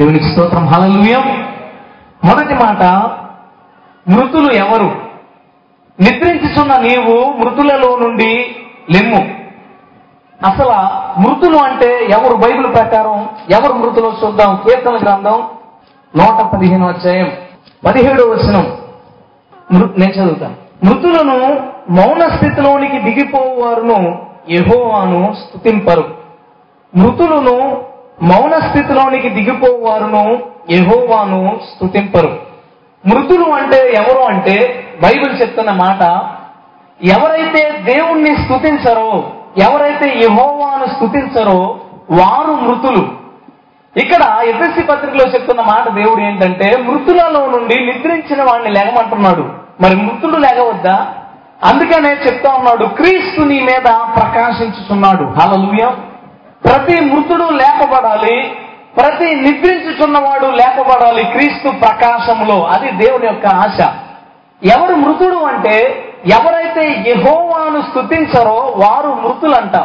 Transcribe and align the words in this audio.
దేవునికి 0.00 0.24
స్తోత్రం. 0.24 0.66
హలలుయం 0.66 1.48
మొదటి 2.24 2.54
మాట 2.54 2.82
మృతులు 4.10 4.52
ఎవరు? 4.52 4.96
నిద్రించుచున్న 6.00 6.76
నీవు 6.76 7.32
మృతులలో 7.32 7.98
నుండి 7.98 8.56
లెమ్ము. 8.90 9.34
అసలు 10.46 10.70
మృతులు 11.20 11.56
అంటే 11.56 12.08
ఎవరు 12.10 12.36
బైబిల్ 12.36 12.74
ప్రకారం? 12.74 13.28
ఎవరు 13.50 13.72
మృతులు 13.72 14.12
చూద్దాం? 14.24 14.62
కీర్తన 14.66 14.96
గ్రంథం 14.96 15.42
నూట 16.16 16.42
పదిహేను 16.42 16.88
అధ్యాయం 16.88 17.32
పదిహేడు 17.86 18.22
వచనం. 18.22 18.78
మృ- 19.72 20.00
నేను 20.00 20.12
చదువుతాను. 20.12 20.54
మృతులను 20.84 21.38
మౌన 21.90 22.36
స్థితిలోనికి 22.36 22.98
దిగిపోవారును 22.98 24.26
యెహోవాను 24.50 25.34
స్థుతింపరు 25.34 26.14
మృతులను 26.96 27.84
మౌన 28.22 28.54
స్థితిలోనికి 28.54 29.28
దిగిపోవారును 29.28 30.38
ఎహోవాను 30.70 31.60
స్తుతింపరు. 31.64 32.38
మృతులు 33.06 33.50
అంటే 33.50 33.76
ఎవరు 33.76 34.18
అంటే 34.18 34.84
బైబిల్ 35.02 35.40
చెప్తున్న 35.40 35.70
మాట 35.70 36.02
ఎవరైతే 37.04 37.70
దేవుణ్ణి 37.78 38.36
స్థుతించరో 38.36 39.32
ఎవరైతే 39.58 40.18
ఎహోవాను 40.18 40.86
స్థుతించరో 40.86 41.78
వారు 42.10 42.52
మృతులు. 42.52 43.26
ఇక్కడ 43.96 44.44
ఎఫ్ఎస్సి 44.44 44.82
పత్రికలో 44.82 45.24
చెప్తున్న 45.24 45.60
మాట 45.60 45.88
దేవుడు 45.88 46.20
ఏంటంటే 46.20 46.82
మృతులలో 46.82 47.46
నుండి 47.46 47.86
నిద్రించిన 47.86 48.42
వాడిని 48.42 48.70
లేగమంటున్నాడు 48.70 49.42
మరి 49.82 49.96
మృతులు 49.96 50.38
లేగవద్దా? 50.38 51.06
అందుకనే 51.64 52.10
చెప్తా 52.26 52.54
ఉన్నాడు 52.54 52.84
క్రీస్తు 52.84 53.40
నీ 53.40 53.60
మీద 53.60 53.84
ప్రకాశించుచున్నాడు. 54.16 55.24
హల్లెలూయా. 55.24 55.96
ప్రతి 56.66 57.00
మృతుడు 57.00 57.44
లేపబడాలి 57.44 58.52
ప్రతి 58.96 59.34
నిద్రించుచున్నవాడు 59.34 60.46
లేపబడాలి 60.46 61.24
క్రీస్తు 61.24 61.68
ప్రకాశంలో 61.68 62.64
అది 62.64 62.90
దేవుని 62.90 63.26
యొక్క 63.26 63.46
ఆశ. 63.46 63.80
ఎవరు 64.62 64.94
మృతుడు 64.94 65.36
అంటే 65.36 66.04
ఎవరైతే 66.26 67.04
యహోవాను 67.10 67.82
స్థుతించరో 67.82 68.54
వారు 68.54 69.08
మృతులంట. 69.08 69.76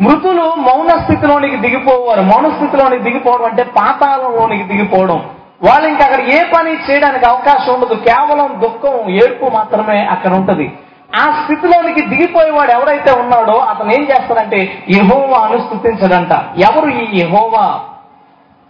మృతులు 0.00 0.42
మౌన 0.42 0.88
స్థితిలోనికి 0.88 1.56
దిగిపోవారు. 1.56 2.20
మౌన 2.20 2.54
స్థితిలోనికి 2.54 3.04
దిగిపోవడం 3.04 3.44
అంటే 3.44 3.62
పాతాళంలోనికి 3.62 4.64
దిగిపోవడం. 4.64 5.30
వాళ్ళు 5.62 5.88
ఇంకా 5.88 6.06
అక్కడ 6.06 6.20
ఏ 6.20 6.42
పని 6.44 6.72
చేయడానికి 6.72 7.26
అవకాశం 7.26 7.74
ఉండదు. 7.74 7.94
కేవలం 7.94 8.60
దుఃఖం 8.60 9.10
ఏడుపు 9.10 9.50
మాత్రమే 9.54 10.04
అక్కడ 10.04 10.34
ఉంటది. 10.34 10.72
ఆ 11.16 11.42
స్థితిలోనికి 11.42 12.00
దిగిపోయేవాడు 12.00 12.70
ఎవరైతే 12.70 13.12
ఉన్నాడో 13.12 13.58
అతను 13.58 13.92
ఏం 13.92 14.02
చేస్తాడంటే 14.02 14.84
యహోవాను 14.90 15.58
స్థుతించడంట. 15.58 16.32
ఎవరు 16.58 16.88
ఈ 16.88 17.20
యహోవా? 17.20 17.80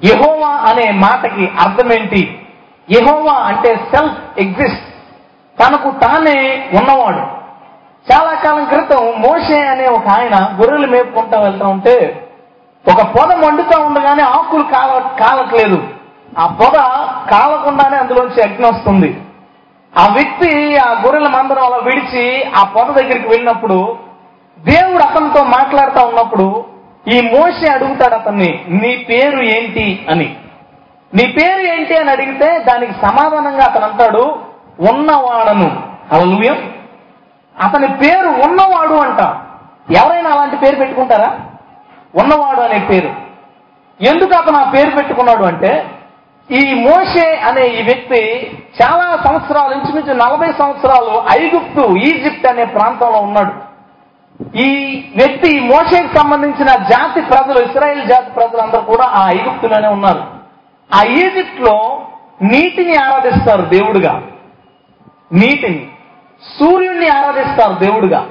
యహోవా 0.05 0.49
అనే 0.49 0.91
మాటకి 0.91 1.51
అర్థమేంటి? 1.61 2.47
యహోవా 2.91 3.33
అంటే 3.33 3.77
సెల్ఫ్ 3.77 4.41
ఎగ్జిస్ట్. 4.41 4.91
తనకు 5.63 5.91
తానే 5.91 6.71
ఉన్నవాడు. 6.75 7.41
చాలా 8.13 8.35
కాలం 8.35 8.65
క్రితం 8.65 9.15
మోషే 9.19 9.67
అనే 9.67 9.87
ఒక 9.87 10.09
ఆయన 10.09 10.57
గొర్రెలు 10.61 10.87
మేపుకుంటా 10.87 11.41
వెళ్తా 11.41 11.67
ఉంటే 11.67 12.27
ఒక 12.91 13.03
పొద 13.03 13.33
మండుతా 13.33 13.79
ఉండగానే 13.79 14.23
ఆకులు 14.23 14.63
కాల 14.63 14.99
కాలట్లేదు. 15.21 15.83
ఆ 16.39 16.47
పొద 16.47 16.73
కాలకుండానే 17.31 17.97
అందులోంచి 17.97 18.43
అగ్ని 18.43 18.67
వస్తుంది. 18.67 19.21
ఆ 19.99 20.07
వ్యక్తి 20.07 20.77
ఆ 20.77 20.93
గొర్రెల 20.93 21.29
మందరం 21.29 21.65
అలా 21.65 21.77
విడిచి 21.77 22.45
ఆ 22.57 22.65
పొద 22.65 22.87
దగ్గరికి 22.87 23.29
వెళ్ళినప్పుడు 23.29 23.97
దేవుడు 24.59 25.03
అతనితో 25.03 25.45
మాట్లాడుతూ 25.45 26.07
ఉన్నప్పుడు 26.07 26.65
ఈ 27.09 27.21
మోషి 27.21 27.71
అడుగుతాడు 27.71 28.15
అతన్ని 28.15 28.65
నీ 28.69 28.97
పేరు 28.97 29.43
ఏంటి? 29.43 30.07
అని. 30.11 30.37
నీ 31.15 31.27
పేరు 31.27 31.61
ఏంటి? 31.61 31.97
అని 31.97 32.11
అడిగితే 32.11 32.59
దానికి 32.59 32.93
సమాధానంగా 32.93 33.65
అతను 33.65 33.85
అంటాడు 33.85 34.39
ఉన్నవాడను. 34.91 35.83
హల్లెలూయా. 36.13 36.55
అతని 37.65 37.89
పేరు 37.89 38.29
ఉన్నవాడు 38.29 38.95
అంట. 38.95 39.21
ఎవరైనా 39.97 40.31
అలాంటి 40.31 40.56
పేరు 40.56 40.77
పెట్టుకుంటారా? 40.77 41.39
ఉన్నవాడు 42.15 42.61
అనే 42.61 42.87
పేరు. 42.91 43.11
ఎందుకు 44.00 44.37
అతను 44.37 44.59
ఆ 44.59 44.71
పేరు 44.71 44.91
పెట్టుకున్నాడు 44.91 45.45
అంటే 45.45 45.84
ఈ 46.53 46.75
మోషే 46.75 47.37
అనే 47.37 47.66
ఈ 47.66 47.83
వ్యక్తి 47.83 48.50
చాలా 48.83 49.22
సంవత్సరాలు 49.27 49.75
ఇంచుమించు 49.75 50.12
నలభై 50.12 50.53
సంవత్సరాలు 50.53 51.25
ఐగుప్తు 51.41 51.97
ఈజిప్ట్ 51.97 52.47
అనే 52.47 52.65
ప్రాంతంలో 52.65 53.19
ఉన్నాడు. 53.19 53.71
ఈ 54.56 55.03
వ్యక్తి 55.16 55.56
ఈ 55.56 55.61
మోషేకి 55.61 56.19
సంబంధించిన 56.19 56.66
జాతి 56.66 57.21
ప్రజలు 57.21 57.61
ఇస్రాయేల్ 57.61 58.09
జాతి 58.09 58.31
ప్రజలందరూ 58.31 58.81
కూడా 58.81 59.05
ఆ 59.05 59.31
ఐగుప్తులోనే 59.31 59.88
ఉన్నారు. 59.88 60.22
ఆ 60.94 61.03
ఈజిప్ట్లో 61.03 62.06
నీటిని 62.43 62.97
ఆరాధిస్తారు 62.97 63.62
దేవుడుగా. 63.62 64.22
నీటిని 65.32 65.88
సూర్యుడిని 66.59 67.09
ఆరాధిస్తారు 67.09 67.72
దేవుడుగా. 67.72 68.27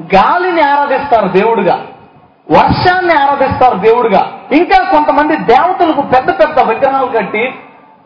గాలిని 0.00 0.60
ఆరాధిస్తారు 0.60 1.28
దేవుడుగా. 1.28 1.86
వర్షాన్ని 2.50 3.14
ఆరాధిస్తారు 3.14 3.78
దేవుడుగా. 3.78 4.33
ఇంకా 4.52 4.90
కొంతమంది 4.90 5.36
దేవతలకు 5.36 6.00
పెద్ద 6.02 6.30
పెద్ద 6.30 6.60
విగ్రహాలు 6.60 7.06
కట్టి 7.06 7.54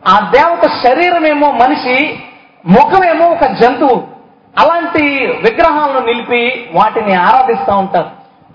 ఆ 0.08 0.30
దేవత 0.34 0.68
శరీరమేమో 0.86 1.50
మనిషి 1.50 2.22
ముఖమేమో 2.66 3.26
ఒక 3.26 3.44
జంతువు. 3.44 4.18
అలాంటి 4.58 5.02
విగ్రహాలను 5.26 6.06
నిలిపి 6.06 6.70
వాటిని 6.74 7.14
ఆరాధిస్తూ 7.14 7.76
ఉంటారు. 7.76 8.06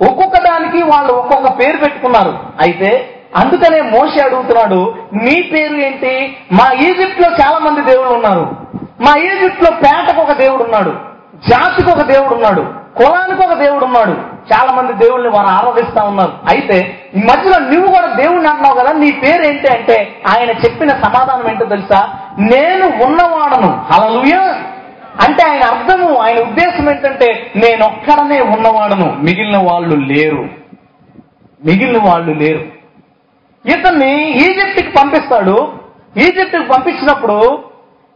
ఒక్కొక్క 0.09 0.37
దానికి 0.37 0.83
వాళ్ళు 0.83 1.13
ఒక్కొక్క 1.13 1.59
పేరు 1.59 1.77
పెట్టుకున్నారు. 1.77 2.39
అయితే 2.61 3.19
అందుకనే 3.35 3.81
మోషి 3.81 4.21
అడుగుతున్నాడు 4.21 4.95
నీ 5.13 5.41
పేరు 5.41 5.73
ఏంటి? 5.73 6.37
మా 6.51 6.73
ఈజిప్ట్లో 6.73 7.29
చాలా 7.29 7.59
మంది 7.59 7.81
దేవుళ్ళు 7.81 8.13
ఉన్నారు. 8.13 8.55
మా 9.01 9.15
ఈజిప్ట్లో 9.17 9.71
పేటకు 9.71 10.21
ఒక 10.21 10.31
దేవుడు 10.31 10.63
ఉన్నాడు 10.63 10.89
జాతికి 11.49 11.89
ఒక 11.89 12.01
దేవుడు 12.01 12.33
ఉన్నాడు 12.33 12.61
కులానికి 12.97 13.47
ఒక 13.47 13.53
దేవుడు 13.53 13.85
ఉన్నాడు. 13.85 14.32
చాలా 14.53 14.71
మంది 14.73 14.93
దేవుళ్ళని 14.93 15.35
వారు 15.35 15.47
ఆరాధిస్తా 15.47 16.03
ఉన్నారు. 16.03 16.33
అయితే 16.49 16.99
ఈ 17.15 17.19
మధ్యలో 17.19 17.59
నువ్వు 17.59 17.93
కూడా 17.93 18.13
దేవుడిని 18.13 18.49
అంటున్నావు 18.49 18.75
కదా 18.75 18.91
నీ 18.91 19.11
పేరు 19.11 19.43
ఏంటి 19.43 19.67
అంటే 19.67 20.21
ఆయన 20.27 20.49
చెప్పిన 20.49 20.89
సమాధానం 20.89 21.49
ఏంటో 21.49 21.65
తెలుసా? 21.65 22.09
నేను 22.39 22.85
ఉన్నవాడను. 23.05 23.85
హల్లెలూయా! 23.91 24.55
అంటే 25.27 25.43
ఆయన 25.43 25.63
అర్థము 25.63 26.15
ఆయన 26.15 26.39
ఉద్దేశం 26.39 26.89
ఏంటంటే 26.89 27.51
నేను 27.55 27.85
ఒక్కడనే 27.85 28.41
ఉన్నవాడను. 28.41 29.17
మిగిలిన 29.19 29.57
వాళ్ళు 29.57 29.95
లేరు. 29.95 30.45
మిగిలిన 31.65 31.97
వాళ్ళు 32.09 32.31
లేరు. 32.31 32.65
ఇతన్ని 33.65 34.29
ఈజిప్ట్కి 34.29 34.91
పంపిస్తాడు. 34.91 35.73
ఈజిప్ట్కి 36.17 36.63
పంపించినప్పుడు 36.63 37.63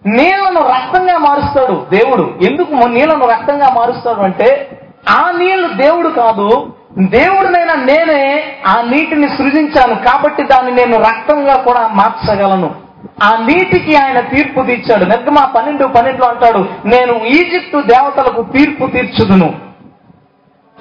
నీళ్ళను 0.05 0.61
రక్తంగా 0.61 1.17
మారుస్తాడు 1.17 1.85
దేవుడు. 1.91 2.33
ఎందుకు 2.41 2.73
నీళ్ళను 2.73 3.27
రక్తంగా 3.27 3.69
మారుస్తాడు 3.73 4.19
అంటే 4.19 4.76
ఆ 5.09 5.31
నీళ్ళు 5.37 5.67
దేవుడు 5.67 6.09
కాదు 6.09 6.73
దేవుడినైనా 6.97 7.73
నేనే 7.75 8.43
ఆ 8.67 8.81
నీటిని 8.81 9.27
సృజించాను 9.27 9.95
కాబట్టి 9.95 10.43
దాన్ని 10.43 10.71
నేను 10.71 10.97
రక్తంగా 10.99 11.55
కూడా 11.55 11.87
మార్చగలను. 11.87 12.75
ఆ 13.23 13.45
నీటికి 13.49 13.95
ఆయన 13.95 14.19
తీర్పు 14.19 14.61
తీర్చాడు. 14.61 15.05
నిర్గమా 15.05 15.45
పన్నెండు 15.45 15.85
పన్నెండులో 15.85 16.29
అంటాడు 16.29 16.57
నేను 16.85 17.13
ఈజిప్టు 17.13 17.81
దేవతలకు 17.81 18.41
తీర్పు 18.41 18.87
తీర్చుదును. 18.87 19.55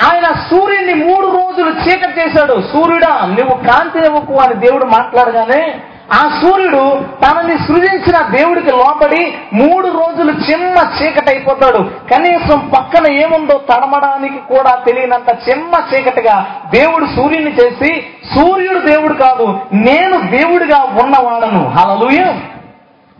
ఆయన 0.02 0.32
సూర్యుని 0.50 0.94
మూడు 0.94 1.26
రోజులు 1.26 1.70
చీకటి 1.70 2.20
చేశాడు. 2.20 2.62
సూర్యుడా 2.72 3.26
నువ్వు 3.26 3.54
కాంతినివ్వకు 3.54 4.34
అని 4.34 4.54
దేవుడు 4.54 4.84
మాట్లాడగానే 4.84 5.80
ఆ 6.12 6.40
సూర్యుడు 6.42 7.04
తనని 7.24 7.58
సృజించిన 7.58 8.36
దేవుడికి 8.36 8.70
లోపడి 8.70 9.34
మూడు 9.52 9.86
రోజులు 9.86 10.32
చిన్న 10.32 10.74
చీకటి 10.98 11.30
అయిపోతాడు. 11.30 11.78
కనీసం 12.14 12.70
పక్కన 12.76 13.12
ఏముందో 13.12 13.60
తడమడానికి 13.70 14.38
కూడా 14.38 14.74
తెలియనంత 14.74 15.38
చిన్న 15.48 15.94
చీకటిగా 15.94 16.46
దేవుడు 16.74 17.06
సూర్యుని 17.06 17.54
చేసి 17.54 18.06
సూర్యుడు 18.34 18.78
దేవుడు 18.78 19.14
కాదు 19.14 19.58
నేను 19.72 20.30
దేవుడిగా 20.30 20.82
ఉన్నవాడను. 20.82 21.68
హలలుయ 21.68 22.24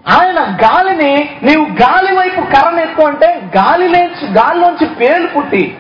ఆయన 0.09 0.41
గాలిని 0.65 1.31
నీవు 1.43 1.65
గాలి 1.65 2.17
వైపు 2.17 2.41
కర్రనెత్తు 2.41 3.03
అంటే 3.03 3.51
గాలిలోంచి 3.57 4.33
గాలిలోంచి 4.33 4.87
పేలు 4.87 5.27
పుట్టి 5.27 5.77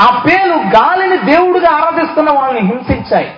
ఆ 0.00 0.22
పేలు 0.26 0.54
గాలిని 0.54 1.16
దేవుడిగా 1.16 1.72
ఆరాధిస్తున్న 1.72 2.30
వాళ్ళని 2.30 2.60
హింసించాయి. 2.60 3.32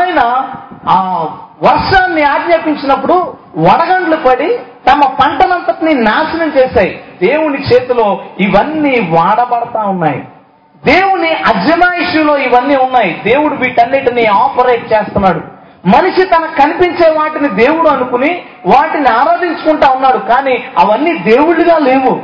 ఆయన 0.00 0.50
ఆ 0.88 1.28
వర్షాన్ని 1.62 2.22
ఆజ్ఞాపించినప్పుడు 2.22 3.14
వడగండ్లు 3.56 4.16
పడి 4.16 4.58
తమ 4.92 5.00
పంటనంతటిని 5.00 5.94
నాశనం 5.94 6.52
చేశాయి. 6.58 7.00
దేవుని 7.22 7.74
చేతిలో 7.74 8.20
ఇవన్నీ 8.40 9.00
వాడబడతా 9.10 9.80
ఉన్నాయి. 9.82 10.24
దేవుని 10.84 11.28
అజమాయిషులో 11.28 12.38
ఇవన్నీ 12.38 12.76
ఉన్నాయి. 12.76 13.22
దేవుడు 13.26 13.54
వీటన్నిటిని 13.54 14.26
ఆపరేట్ 14.26 14.92
చేస్తున్నాడు. 14.92 15.40
మనిషి 15.86 16.26
తనకు 16.26 16.60
కనిపించే 16.60 17.10
వాటిని 17.10 17.48
దేవుడు 17.48 17.88
అనుకుని 17.88 18.42
వాటిని 18.66 19.06
ఆరాధించుకుంటా 19.08 19.90
ఉన్నాడు. 19.90 20.18
కానీ 20.18 20.64
అవన్నీ 20.78 21.18
దేవుడిగా 21.18 21.78
లేవు. 21.78 22.20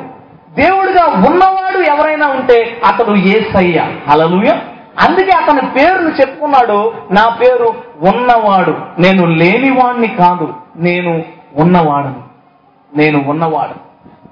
దేవుడిగా 0.60 1.04
ఉన్నవాడు 1.04 1.78
ఎవరైనా 1.78 2.26
ఉంటే 2.26 2.80
అతడు 2.86 3.14
ఏసయ్య. 3.14 3.78
హల్లెలూయా. 4.08 4.60
అందుకే 5.00 5.30
అతని 5.30 5.60
పేరును 5.60 6.08
చెప్పుకున్నాడు. 6.08 6.92
నా 7.10 7.28
పేరు 7.28 7.74
ఉన్నవాడు. 8.02 8.70
నేను 8.98 9.26
లేనివాణ్ణి 9.26 10.08
కాదు. 10.08 10.54
నేను 10.76 11.24
ఉన్నవాడను. 11.56 12.22
నేను 12.96 13.24
ఉన్నవాడు 13.26 13.84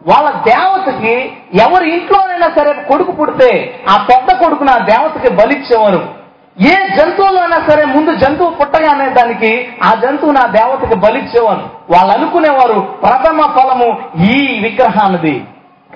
వాళ్ళ 0.06 0.30
దేవతకి 0.30 1.32
ఎవరి 1.54 1.92
ఇంట్లోనైనా 1.92 2.50
సరే 2.56 2.72
కొడుకు 2.72 3.12
పుడితే 3.12 3.74
ఆ 3.88 4.06
పెద్ద 4.08 4.32
కొడుకు 4.32 4.64
నా 4.64 4.78
దేవతకి 4.78 5.34
బలిచ్చేవారు. 5.34 6.22
ఏ 6.60 6.96
జంతువులో 6.96 7.40
అయినా 7.40 7.68
సరే 7.68 7.84
ముందు 7.84 8.14
జంతువు 8.14 8.50
పుట్టగానే 8.50 9.10
దానికి 9.10 9.68
ఆ 9.84 9.94
జంతువు 9.94 10.32
నా 10.32 10.46
దేవతకి 10.46 10.94
బలిచ్చేవారు. 10.94 11.62
వాళ్ళు 11.90 12.12
అనుకునేవారు 12.12 12.80
ప్రథమ 12.80 13.40
ఫలము 13.40 13.98
ఈ 14.22 14.60
విగ్రహానిది. 14.62 15.44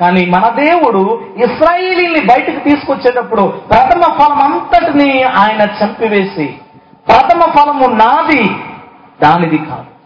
కానీ 0.00 0.26
మన 0.26 0.48
దేవుడు 0.48 1.24
ఇస్రాయిలీని 1.36 2.20
బయటకు 2.20 2.64
తీసుకొచ్చేటప్పుడు 2.64 3.42
ప్రథమ 3.42 4.00
ఫలం 4.00 4.42
అంతటిని 4.42 5.22
ఆయన 5.22 5.62
చంపివేసి 5.62 6.54
ప్రథమ 7.08 7.40
ఫలము 7.40 7.86
నాది 7.86 8.42
దానిది 9.22 9.58
కాదు. 9.58 9.96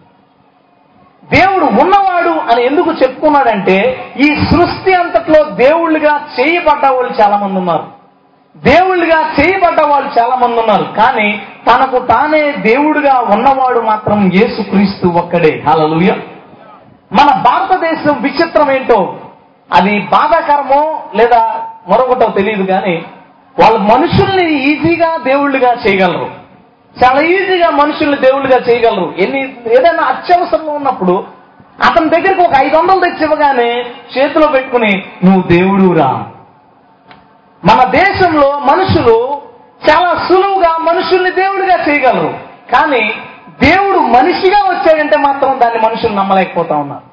దేవుడు 1.34 1.64
ఉన్నవాడు 1.64 2.28
అని 2.28 2.66
ఎందుకు 2.66 2.90
చెప్పుకున్నాడంటే 2.92 3.76
ఈ 4.16 4.26
సృష్టి 4.26 4.94
అంతట్లో 4.94 5.44
దేవుళ్ళుగా 5.44 6.26
చేయబడ్డ 6.40 6.86
వాళ్ళు 6.86 7.12
చాలా 7.22 7.36
మంది 7.36 7.58
ఉన్నారు. 7.58 7.86
దేవుళ్ళుగా 8.56 9.34
చేయబడ్డ 9.40 9.80
వాళ్ళు 9.80 10.20
చాలా 10.20 10.36
మంది 10.36 10.60
ఉన్నారు. 10.60 10.84
కానీ 10.84 11.42
తనకు 11.68 11.98
తానే 11.98 12.52
దేవుడుగా 12.52 13.18
ఉన్నవాడు 13.18 13.80
మాత్రం 13.80 14.30
యేసుక్రీస్తు 14.34 15.08
ఒక్కడే. 15.08 15.64
హలలుయ 15.68 16.10
మన 17.12 17.42
భారతదేశం 17.42 18.22
విచిత్రం 18.22 18.70
ఏంటో 18.70 19.16
అది 19.72 19.98
బాధాకరమో 19.98 21.02
లేదా 21.14 21.66
మరొకటో 21.88 22.28
తెలియదు 22.28 22.62
కానీ 22.62 23.04
వాళ్ళ 23.60 23.78
మనుషుల్ని 23.78 24.52
ఈజీగా 24.52 25.16
దేవుళ్ళుగా 25.16 25.74
చేయగలరు. 25.74 26.30
చాలా 27.04 27.20
ఈజీగా 27.20 27.70
మనుషుల్ని 27.70 28.16
దేవుళ్ళుగా 28.16 28.58
చేయగలరు. 28.70 29.14
ఎన్ని 29.18 29.56
ఏదైనా 29.66 30.02
అత్యవసరంలో 30.02 30.72
ఉన్నప్పుడు 30.72 31.24
అతని 31.86 32.08
దగ్గరికి 32.08 32.42
ఒక 32.42 32.52
ఐదు 32.58 32.76
వందలు 32.76 33.00
తెచ్చి 33.00 33.22
ఇవ్వగానే 33.22 33.86
చేతిలో 34.18 34.48
పెట్టుకుని 34.48 35.04
నువ్వు 35.24 35.42
దేవుడురా. 35.42 36.26
మన 37.64 37.84
దేశంలో 37.84 38.58
మనుషులు 38.58 39.42
చాలా 39.90 40.26
సులువుగా 40.28 40.76
మనుషుల్ని 40.78 41.30
దేవుడిగా 41.30 41.88
చేయగలరు. 41.88 42.34
కానీ 42.72 43.10
దేవుడు 43.62 43.98
మనిషిగా 43.98 44.58
వచ్చాడంటే 44.58 45.18
మాత్రం 45.18 45.60
దాన్ని 45.60 45.78
మనుషులు 45.78 46.12
నమ్మలేకపోతా 46.12 46.76
ఉన్నారు. 46.76 47.09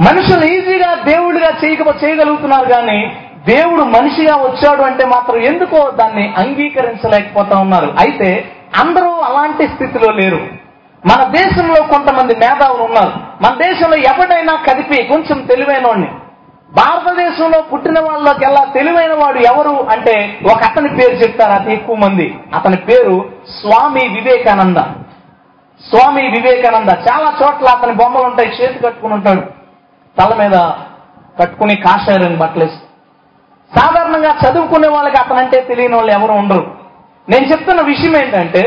మనుషులు 0.00 0.44
ఈజీగా 0.44 0.94
దేవుడిగా 0.94 1.52
చేయక 1.64 2.04
చేయగలుగుతున్నారు 2.04 2.68
కానీ 2.68 3.16
దేవుడు 3.48 3.82
మనిషిగా 3.82 4.36
వచ్చాడు 4.36 4.82
అంటే 4.82 5.06
మాత్రం 5.06 5.36
ఎందుకో 5.36 5.90
దాన్ని 5.90 6.34
అంగీకరించలేకపోతా 6.38 7.58
ఉన్నారు. 7.58 7.86
అయితే 7.86 8.52
అందరూ 8.78 9.10
అలాంటి 9.10 9.68
స్థితిలో 9.68 10.12
లేరు. 10.12 10.40
మన 11.06 11.24
దేశంలో 11.24 11.86
కొంతమంది 11.86 12.34
మేధావులు 12.34 12.82
ఉన్నారు. 12.82 13.12
మన 13.42 13.54
దేశంలో 13.54 13.96
ఎవడైనా 13.96 14.54
కదిపి 14.54 15.04
కొంచెం 15.04 15.46
తెలివైనోడిని. 15.46 16.08
భారతదేశంలో 16.72 17.62
పుట్టిన 17.62 18.00
వాళ్ళకెల్లా 18.00 18.64
తెలివైన 18.64 19.12
వాడు 19.12 19.38
ఎవరు 19.38 19.86
అంటే 19.90 20.38
ఒక 20.52 20.64
అతని 20.64 20.88
పేరు 20.88 21.14
చెప్తారు 21.14 21.52
అతి 21.52 21.72
ఎక్కువ 21.72 21.96
మంది. 21.96 22.34
అతని 22.54 22.76
పేరు 22.76 23.30
స్వామి 23.60 24.08
వివేకానంద. 24.08 24.76
స్వామి 25.90 26.22
వివేకానంద. 26.22 26.88
చాలా 26.88 27.34
చోట్ల 27.42 27.66
అతని 27.66 27.92
బొమ్మలు 27.92 28.24
ఉంటాయి 28.24 28.48
చేతి 28.48 28.78
కట్టుకుని 28.78 29.14
ఉంటాడు. 29.14 29.57
తల 30.18 30.34
మీద 30.34 30.56
కట్టుకుని 31.40 31.76
కాషాయరని 31.76 32.36
బట్టలేసి 32.36 32.78
సాధారణంగా 33.72 34.34
చదువుకునే 34.42 34.88
వాళ్ళకి 34.88 35.16
అతనంటే 35.16 35.60
తెలియని 35.60 35.96
వాళ్ళు 35.96 36.12
ఎవరు 36.12 36.32
ఉండరు. 36.32 36.64
నేను 37.28 37.46
చెప్తున్న 37.46 37.80
విషయం 37.82 38.16
ఏంటంటే 38.16 38.62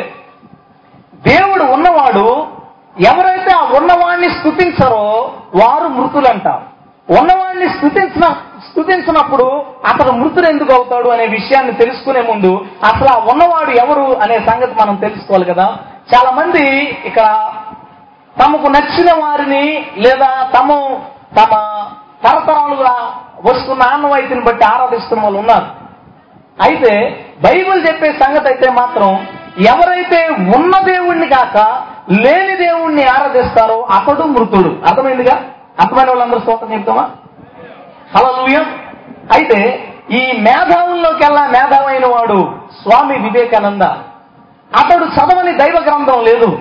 దేవుడు 1.24 1.64
ఉన్నవాడు 1.74 2.26
ఎవరైతే 3.02 3.52
ఆ 3.56 3.64
ఉన్నవాడిని 3.78 4.30
స్థుతించరో 4.30 5.04
వారు 5.56 5.88
మృతులంటారు 5.88 6.66
ఉన్నవాడిని 7.10 7.70
స్థుతించిన 7.70 8.26
స్థుతించినప్పుడు 8.70 9.46
అతను 9.88 10.12
మృతుడు 10.12 10.48
ఎందుకు 10.48 10.74
అవుతాడు 10.74 11.10
అనే 11.10 11.26
విషయాన్ని 11.28 11.74
తెలుసుకునే 11.74 12.22
ముందు 12.22 12.52
అసలు 12.84 13.10
ఆ 13.14 13.24
ఉన్నవాడు 13.32 13.72
ఎవరు 13.84 14.22
అనే 14.22 14.40
సంగతి 14.40 14.76
మనం 14.82 14.96
తెలుసుకోవాలి 14.96 15.46
కదా. 15.46 15.66
చాలా 16.14 16.32
మంది 16.32 16.64
ఇక్కడ 17.06 17.28
తమకు 18.36 18.68
నచ్చిన 18.68 19.24
వారిని 19.24 19.66
లేదా 19.98 20.30
తమ 20.60 20.70
తమ 21.38 21.50
తరతరాలుగా 22.24 23.22
వస్తున్న 23.46 23.84
ఆనవాయితీని 23.84 24.42
బట్టి 24.42 24.66
ఆరాధిస్తున్న 24.66 25.24
వాళ్ళు 25.24 25.40
ఉన్నారు. 25.40 25.66
అయితే 26.62 27.26
బైబిల్ 27.44 27.88
చెప్పే 27.88 28.14
సంగతి 28.14 28.48
అయితే 28.48 28.72
మాత్రం 28.72 29.28
ఎవరైతే 29.66 30.28
ఉన్న 30.28 30.82
దేవుణ్ణి 30.82 31.28
కాక 31.28 31.84
లేని 32.12 32.56
దేవుణ్ణి 32.56 33.06
ఆరాధిస్తారో 33.06 33.82
అతడు 33.82 34.24
మృతుడు. 34.24 34.70
అర్థమైందిగా? 34.88 35.44
అర్థమైన 35.80 36.08
వాళ్ళందరూ 36.08 36.40
స్తోత్రం 36.40 36.74
చెప్తామా? 36.74 37.10
హలలుయం 38.16 38.66
అయితే 39.34 39.88
ఈ 40.12 40.42
మేధావుల్లోకెల్లా 40.42 41.48
మేధావైన 41.48 42.06
వాడు? 42.06 42.54
స్వామి 42.84 43.20
వివేకానంద. 43.20 43.82
అతడు 44.78 45.06
చదవని 45.06 45.58
దైవ 45.58 45.80
గ్రంథం 45.80 46.24
లేదు. 46.24 46.60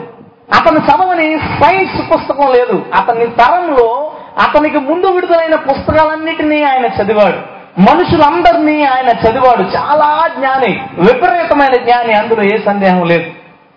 అతను 0.58 0.78
చదవని 0.78 1.38
సైన్స్ 1.38 2.12
పుస్తకం 2.12 2.52
లేదు. 2.52 2.86
అతని 2.94 3.26
తరంలో 3.26 4.09
అతనికి 4.40 4.78
ముందు 4.78 5.06
విడుదలైన 5.06 5.54
పుస్తకాలన్నిటినీ 5.54 6.62
ఆయన 6.62 6.86
చదివాడు. 6.86 7.60
మనుషులందరినీ 7.80 8.84
ఆయన 8.84 9.08
చదివాడు. 9.08 9.62
చాలా 9.62 10.28
జ్ఞాని 10.38 10.80
విపరీతమైన 10.98 11.74
జ్ఞాని 11.84 12.12
అందులో 12.12 12.42
ఏ 12.42 12.58
సందేహం 12.66 13.04
లేదు. 13.04 13.30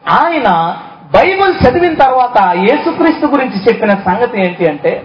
ఆయన 0.09 0.77
బైబిల్ 1.15 1.53
చదివిన 1.63 1.93
తర్వాత 1.93 2.55
యేసుక్రీస్తు 2.55 3.25
గురించి 3.25 3.57
చెప్పిన 3.69 3.89
సంగతి 3.89 4.45
ఏంటి 4.45 4.69
అంటే 4.69 5.03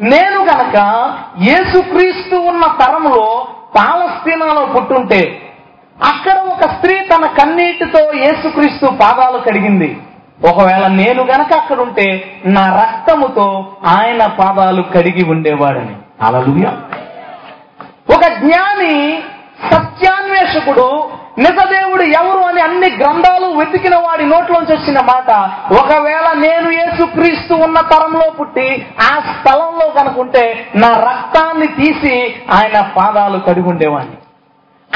నేను 0.00 0.40
గనక 0.40 0.76
యేసుక్రీస్తు 1.42 2.36
ఉన్న 2.36 2.66
తరంలో 2.80 3.48
పాలస్తీనాలో 3.78 4.66
పుట్టుంటే 4.66 5.42
అక్కడ 6.04 6.38
ఒక 6.38 6.62
స్త్రీ 6.70 6.98
తన 6.98 7.26
కన్నీటితో 7.26 8.12
యేసుక్రీస్తు 8.12 8.86
పాదాలు 8.86 9.38
కడిగింది. 9.38 9.98
ఒకవేళ 10.44 10.86
నేను 10.86 11.22
గనక 11.22 11.52
అక్కడ 11.54 11.80
ఉంటే 11.80 12.40
నా 12.46 12.64
రక్తముతో 12.82 13.72
ఆయన 13.86 14.26
పాదాలు 14.26 14.82
కడిగి 14.82 15.24
ఉండేవాడని. 15.30 15.96
అలలుయా 16.22 16.72
ఒక 18.14 18.24
జ్ఞాని 18.26 19.22
సత్యాన్వేషకుడు 19.70 21.10
నిజదేవుడు 21.38 22.02
ఎవరు 22.02 22.38
అని 22.38 22.60
అన్ని 22.60 22.88
గ్రంథాలు 22.90 23.46
వెతికిన 23.46 23.96
వాడి 23.96 24.24
నోట్లోంచి 24.26 24.72
వచ్చిన 24.76 25.00
మాట 25.00 25.30
ఒకవేళ 25.80 26.32
నేను 26.32 26.70
ఏసుక్రీస్తు 26.70 27.54
ఉన్న 27.54 27.80
తరంలో 27.80 28.30
పుట్టి 28.30 28.86
ఆ 29.00 29.20
స్థలంలో 29.20 29.88
కనుకుంటే 29.88 30.70
నా 30.76 30.88
రక్తాన్ని 30.88 31.66
తీసి 31.66 32.34
ఆయన 32.50 32.80
పాదాలు 32.96 33.38
కడిగి 33.38 33.68
ఉండేవాడిని. 33.68 34.16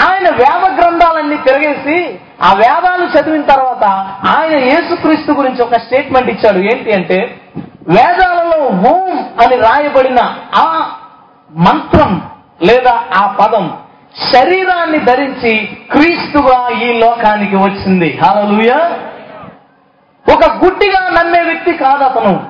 ఆయన 0.01 0.29
వేద 0.35 0.81
గ్రంథాలన్నీ 0.81 1.37
తిరగేసి 1.37 2.19
ఆ 2.43 2.53
వేదాలు 2.53 3.05
చదివిన 3.05 3.43
తర్వాత 3.43 3.85
ఆయన 4.27 4.55
యేసుక్రీస్తు 4.59 5.33
గురించి 5.33 5.63
ఒక 5.63 5.77
స్టేట్మెంట్ 5.77 6.31
ఇచ్చాడు. 6.31 6.59
ఏంటి 6.59 6.93
అంటే 6.93 7.41
వేదాలలో 7.89 8.59
ఓం 8.67 9.19
అని 9.45 9.57
రాయబడిన 9.57 10.21
ఆ 10.55 10.91
మంత్రం 11.57 12.23
లేదా 12.63 13.03
ఆ 13.15 13.27
పదం 13.27 13.79
శరీరాన్ని 14.33 14.99
ధరించి 14.99 15.67
క్రీస్తుగా 15.91 16.69
ఈ 16.69 17.01
లోకానికి 17.01 17.57
వచ్చింది. 17.57 18.21
హల్లెలూయా! 18.25 18.91
ఒక 20.35 20.65
గుడ్డిగా 20.65 21.09
నమ్మే 21.09 21.43
వ్యక్తి 21.43 21.73
కాదు 21.73 22.05
అతను. 22.05 22.47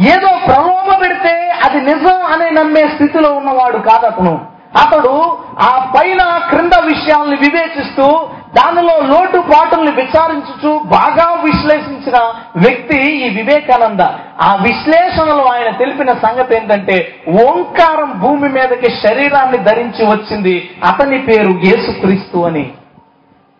ఏదో 0.00 0.38
ప్రలోభ 0.46 1.00
పెడితే 1.00 1.50
అది 1.64 1.80
నిజం 1.80 2.22
అనే 2.22 2.50
నమ్మే 2.50 2.88
స్థితిలో 2.88 3.32
ఉన్నవాడు 3.32 3.78
కాదు 3.78 4.06
అతను. 4.06 4.57
అతడు 4.76 5.38
ఆ 5.60 5.92
పైన 5.98 6.40
క్రింద 6.48 6.72
విషయాల్ని 6.84 7.36
వివేచిస్తూ 7.36 8.28
దానిలో 8.56 8.98
లోటు 9.06 9.38
పాటుల్ని 9.38 9.92
విచారించుచు 9.92 10.78
బాగా 10.78 11.32
విశ్లేషించిన 11.32 12.16
వ్యక్తి 12.56 12.96
ఈ 12.96 13.28
వివేకానంద. 13.28 14.00
ఆ 14.42 14.54
విశ్లేషణలో 14.54 15.44
ఆయన 15.44 15.70
తెలిపిన 15.70 16.12
సంగతి 16.12 16.54
ఏంటంటే 16.54 17.22
ఓంకారం 17.28 18.18
భూమి 18.20 18.48
మీదకి 18.48 18.90
శరీరాన్ని 19.06 19.58
ధరించి 19.58 20.06
వచ్చింది 20.06 20.70
అతని 20.84 21.18
పేరు 21.18 21.50
యేసుక్రీస్తు 21.50 22.38
అని. 22.38 22.70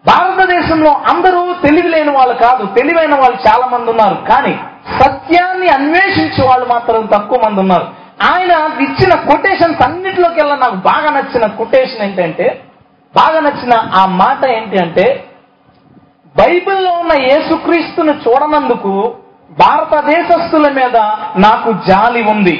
భారతదేశంలో 0.06 0.90
అందరూ 0.90 1.54
తెలివి 1.66 1.88
లేని 1.88 2.10
వాళ్ళు 2.10 2.34
కాదు 2.34 2.66
తెలివైన 2.66 3.14
వాళ్ళు 3.14 3.38
చాలా 3.48 3.66
మంది 3.66 3.90
ఉన్నారు. 3.90 4.14
కానీ 4.14 4.58
సత్యాన్ని 5.00 5.68
అన్వేషించే 5.68 6.48
వాళ్ళు 6.48 6.66
మాత్రం 6.66 7.06
తక్కువ 7.06 7.38
మంది 7.44 7.60
ఉన్నారు. 7.60 8.08
ఆయన 8.22 8.82
ఇచ్చిన 8.82 9.14
కొటేషన్స్ 9.14 9.82
అన్నిటిలోకెల్లా 10.38 10.56
నాకు 10.56 10.76
బాగా 10.76 11.10
నచ్చిన 11.10 11.46
కొటేషన్ 11.46 12.02
ఏంటంటే 12.02 12.46
బాగా 13.16 13.40
నచ్చిన 13.40 13.74
ఆ 13.94 14.06
మాట 14.06 14.40
ఏంటి 14.46 14.76
అంటే 14.82 15.24
బైబిల్లో 16.36 16.90
ఉన్న 16.90 17.22
యేసుక్రీస్తును 17.22 18.12
చూడనందుకు 18.12 19.14
భారతదేశస్తుల 19.50 20.66
మీద 20.72 20.96
నాకు 21.36 21.72
జాలి 21.88 22.22
ఉంది. 22.22 22.56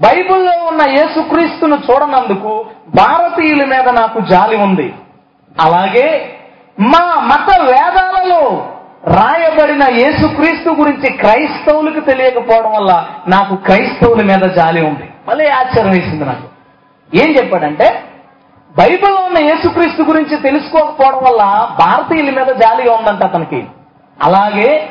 బైబిల్లో 0.00 0.54
ఉన్న 0.66 0.82
యేసుక్రీస్తును 0.90 1.78
చూడనందుకు 1.90 2.52
భారతీయుల 2.94 3.64
మీద 3.64 3.88
నాకు 3.88 4.20
జాలి 4.20 4.56
ఉంది. 4.56 4.94
అలాగే 5.60 6.38
మా 6.80 7.04
మత 7.32 7.60
వేదాలలో 7.60 8.42
రాయబడిన 9.20 9.84
యేసుక్రీస్తు 9.94 10.70
గురించి 10.70 11.08
క్రైస్తవులకు 11.12 12.00
తెలియకపోవడం 12.00 12.72
వల్ల 12.72 12.92
నాకు 13.28 13.54
క్రైస్తవుల 13.54 14.22
మీద 14.22 14.44
జాలి 14.50 14.82
ఉంది. 14.86 15.06
మళ్ళీ 15.28 15.46
ఆశ్చర్యం 15.48 15.92
వేసింది 15.92 16.24
నాకు. 16.24 16.53
ఏం 17.12 17.34
చెప్పాడంటే 17.36 18.04
బైబిల్లో 18.78 19.20
ఉన్న 19.20 19.38
యేసుక్రీస్తు 19.38 20.02
గురించి 20.02 20.36
తెలుసుకోకపోవడం 20.42 21.18
వల్ల 21.18 21.42
భారతీయుల 21.80 22.30
మీద 22.38 22.54
జాలిగా 22.54 22.94
ఉందంట 22.94 23.24
అతనికి. 23.24 23.66
అలాగే 24.22 24.90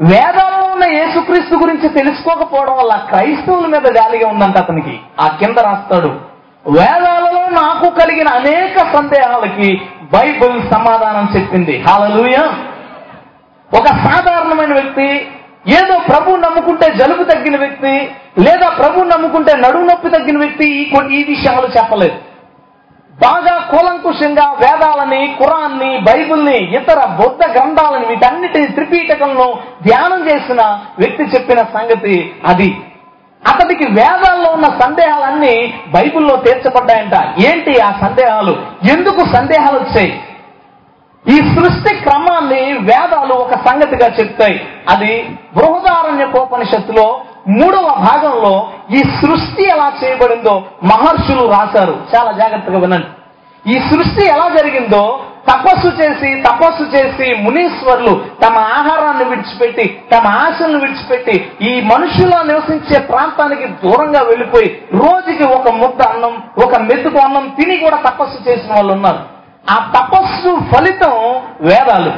వేదాల్లో 0.00 0.72
ఉన్న 0.72 0.84
యేసుక్రీస్తు 0.84 1.54
గురించి 1.54 1.88
తెలుసుకోకపోవడం 1.88 2.76
వల్ల 2.76 2.96
క్రైస్తవుల 2.96 3.66
మీద 3.66 3.92
జాలిగా 3.94 4.28
ఉందంట 4.28 4.56
అతనికి. 4.56 5.00
ఆ 5.20 5.26
కింద 5.26 5.58
రాస్తాడు 5.58 6.32
వేదాలలో 6.70 7.48
నాకు 7.48 7.90
కలిగిన 7.90 8.28
అనేక 8.28 8.78
సందేహాలకి 8.78 9.82
బైబిల్ 10.12 10.72
సమాధానం 10.72 11.28
చెప్పింది. 11.36 11.84
హాలలుయ! 11.88 12.36
ఒక 13.78 13.86
సాధారణమైన 13.86 14.72
వ్యక్తి 14.72 15.28
ఏదో 15.68 15.98
ప్రభు 16.08 16.36
నమ్ముకుంటే 16.36 16.94
జలుబు 16.94 17.24
తగ్గిన 17.24 17.56
వ్యక్తి 17.56 18.10
లేదా 18.38 18.68
ప్రభు 18.68 19.00
నమ్ముకుంటే 19.00 19.56
నడుము 19.56 19.84
నొప్పి 19.84 20.10
తగ్గిన 20.10 20.38
వ్యక్తి 20.38 20.68
ఈ 20.68 20.90
ఈ 21.10 21.24
విషయాలు 21.24 21.66
చెప్పలేదు. 21.66 22.14
బాగా 23.20 23.58
కూలంకుషంగా 23.58 24.52
వేదాలని 24.52 25.36
కురాన్ని 25.38 25.98
బైబుల్ని 25.98 26.56
ఇతర 26.56 27.06
బౌద్ధ 27.06 27.58
గ్రంథాలను 27.58 28.06
వీటన్నిటిని 28.06 28.66
త్రిపీఠకంలో 28.66 29.58
ధ్యానం 29.82 30.28
చేసిన 30.28 30.78
వ్యక్తి 30.98 31.22
చెప్పిన 31.22 31.58
సంగతి 31.58 32.34
అది. 32.46 32.76
అతడికి 33.46 33.90
వేదాల్లో 33.90 34.50
ఉన్న 34.50 34.64
సందేహాలన్నీ 34.64 35.74
బైబిల్లో 35.94 36.36
తీర్చబడ్డాయంట. 36.36 37.12
ఏంటి 37.46 37.80
ఆ 37.80 37.92
సందేహాలు? 38.00 38.66
ఎందుకు 38.90 39.20
సందేహాలు 39.34 39.78
వచ్చాయి? 39.78 40.24
ఈ 41.30 41.36
సృష్టి 41.36 41.94
క్రమాన్ని 41.94 42.72
వేదాలు 42.72 43.34
ఒక 43.34 43.54
సంగతిగా 43.54 44.08
చెప్తాయి. 44.20 44.68
అది 44.88 45.38
బృహదారణ్యకోపనిషత్తులో 45.56 47.20
మూడవ 47.48 47.82
భాగంలో 47.82 48.68
ఈ 48.90 48.98
సృష్టి 48.98 49.68
ఎలా 49.68 49.92
చేయబడిందో 50.04 50.64
మహర్షులు 50.84 51.48
రాశారు. 51.48 52.00
చాలా 52.16 52.32
జాగ్రత్తగా 52.32 52.78
వినండి. 52.78 53.06
ఈ 53.70 53.74
సృష్టి 53.90 54.26
ఎలా 54.26 54.48
జరిగిందో 54.48 55.20
తపస్సు 55.50 55.88
చేసి 55.88 56.42
తపస్సు 56.42 56.82
చేసి 56.82 57.42
మునీశ్వరులు 57.42 58.24
తమ 58.46 58.58
ఆహారాన్ని 58.58 59.24
విడిచిపెట్టి 59.24 60.02
తమ 60.12 60.26
ఆశలను 60.26 60.78
విడిచిపెట్టి 60.78 61.50
ఈ 61.62 61.80
మనుషుల 61.80 62.42
నివసించే 62.42 62.98
ప్రాంతానికి 62.98 63.66
దూరంగా 63.66 64.22
వెళ్ళిపోయి 64.22 64.82
రోజుకి 64.94 65.44
ఒక 65.44 65.68
ముద్ద 65.68 66.02
అన్నం 66.02 66.42
ఒక 66.64 66.76
మెతుకు 66.76 67.18
అన్నం 67.18 67.54
తిని 67.60 67.76
కూడా 67.76 67.96
తపస్సు 67.96 68.48
చేసిన 68.48 68.74
వాళ్ళు 68.74 68.92
ఉన్నారు. 68.92 69.31
ఆ 69.70 69.92
తపస్సు 69.96 70.60
ఫలితం 70.74 71.40
వేదాలు. 71.60 72.12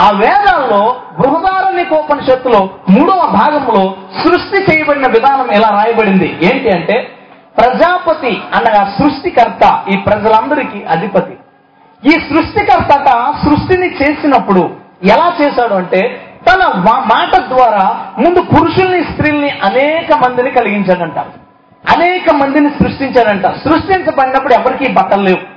ఆ 0.00 0.10
వేదాల్లో 0.10 0.96
బృహదారణ్యకోపనిషత్తులో 1.20 2.68
మూడవ 2.90 3.26
భాగంలో 3.26 3.96
సృష్టి 4.24 4.72
చేయబడిన 4.72 5.06
విధానం 5.06 5.50
ఎలా 5.50 5.68
రాయబడింది? 5.68 6.38
ఏంటి 6.42 6.70
అంటే 6.70 7.16
ప్రజాపతి 7.58 8.42
అనగా 8.54 8.94
సృష్టికర్త 8.98 9.84
ఈ 9.92 9.96
ప్రజలందరికీ 9.96 10.84
అధిపతి. 10.84 11.32
ఈ 12.06 12.10
సృష్టికర్తట 12.10 13.08
సృష్టిని 13.44 13.86
చేసినప్పుడు 13.86 14.70
ఎలా 15.04 15.36
చేశాడు 15.42 15.74
అంటే 15.74 16.26
తన 16.50 16.82
మాట 16.86 17.36
ద్వారా 17.36 17.96
ముందు 18.18 18.40
పురుషుల్ని 18.40 19.04
స్త్రీల్ని 19.04 19.50
అనేక 19.50 20.16
మందిని 20.16 20.50
కలిగించాడంట. 20.50 21.18
అనేక 21.98 22.30
మందిని 22.30 22.68
సృష్టించాడంట. 22.68 23.46
సృష్టించబడినప్పుడు 23.46 24.52
ఎవరికీ 24.52 24.92
బట్టలు 24.92 25.22
లేవు. 25.22 25.49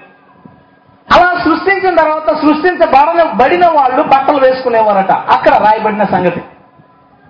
అలా 1.14 1.44
సృష్టించిన 1.44 1.96
తర్వాత 1.96 2.36
సృష్టించబడిన 2.36 3.24
బడిన 3.24 3.66
వాళ్ళు 3.66 4.04
బట్టలు 4.04 4.38
వేసుకునేవారట. 4.38 5.12
అక్కడ 5.12 5.52
రాయబడిన 5.56 6.04
సంగతి. 6.04 6.42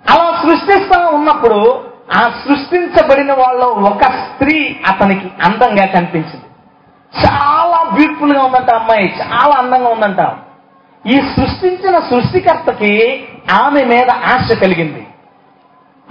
అలా 0.10 0.44
సృష్టిస్తా 0.44 1.08
ఉన్నప్పుడు 1.08 1.84
ఆ 2.16 2.22
సృష్టించబడిన 2.22 3.34
వాళ్ళ 3.34 3.64
ఒక 3.64 4.04
స్త్రీ 4.04 4.80
అతనికి 4.88 5.32
అందంగా 5.46 5.86
కనిపించింది. 5.86 6.46
చాలా 7.26 7.90
బ్యూటిఫుల్గా 7.94 8.44
ఉందంట 8.44 8.70
అమ్మాయి. 8.70 9.14
చాలా 9.22 9.56
అందంగా 9.56 9.90
ఉందంట. 9.90 10.36
ఈ 11.08 11.12
సృష్టించిన 11.12 12.00
సృష్టికర్తకి 12.00 13.24
ఆమె 13.64 13.84
మీద 13.84 14.10
ఆశ 14.12 14.52
కలిగింది. 14.62 15.08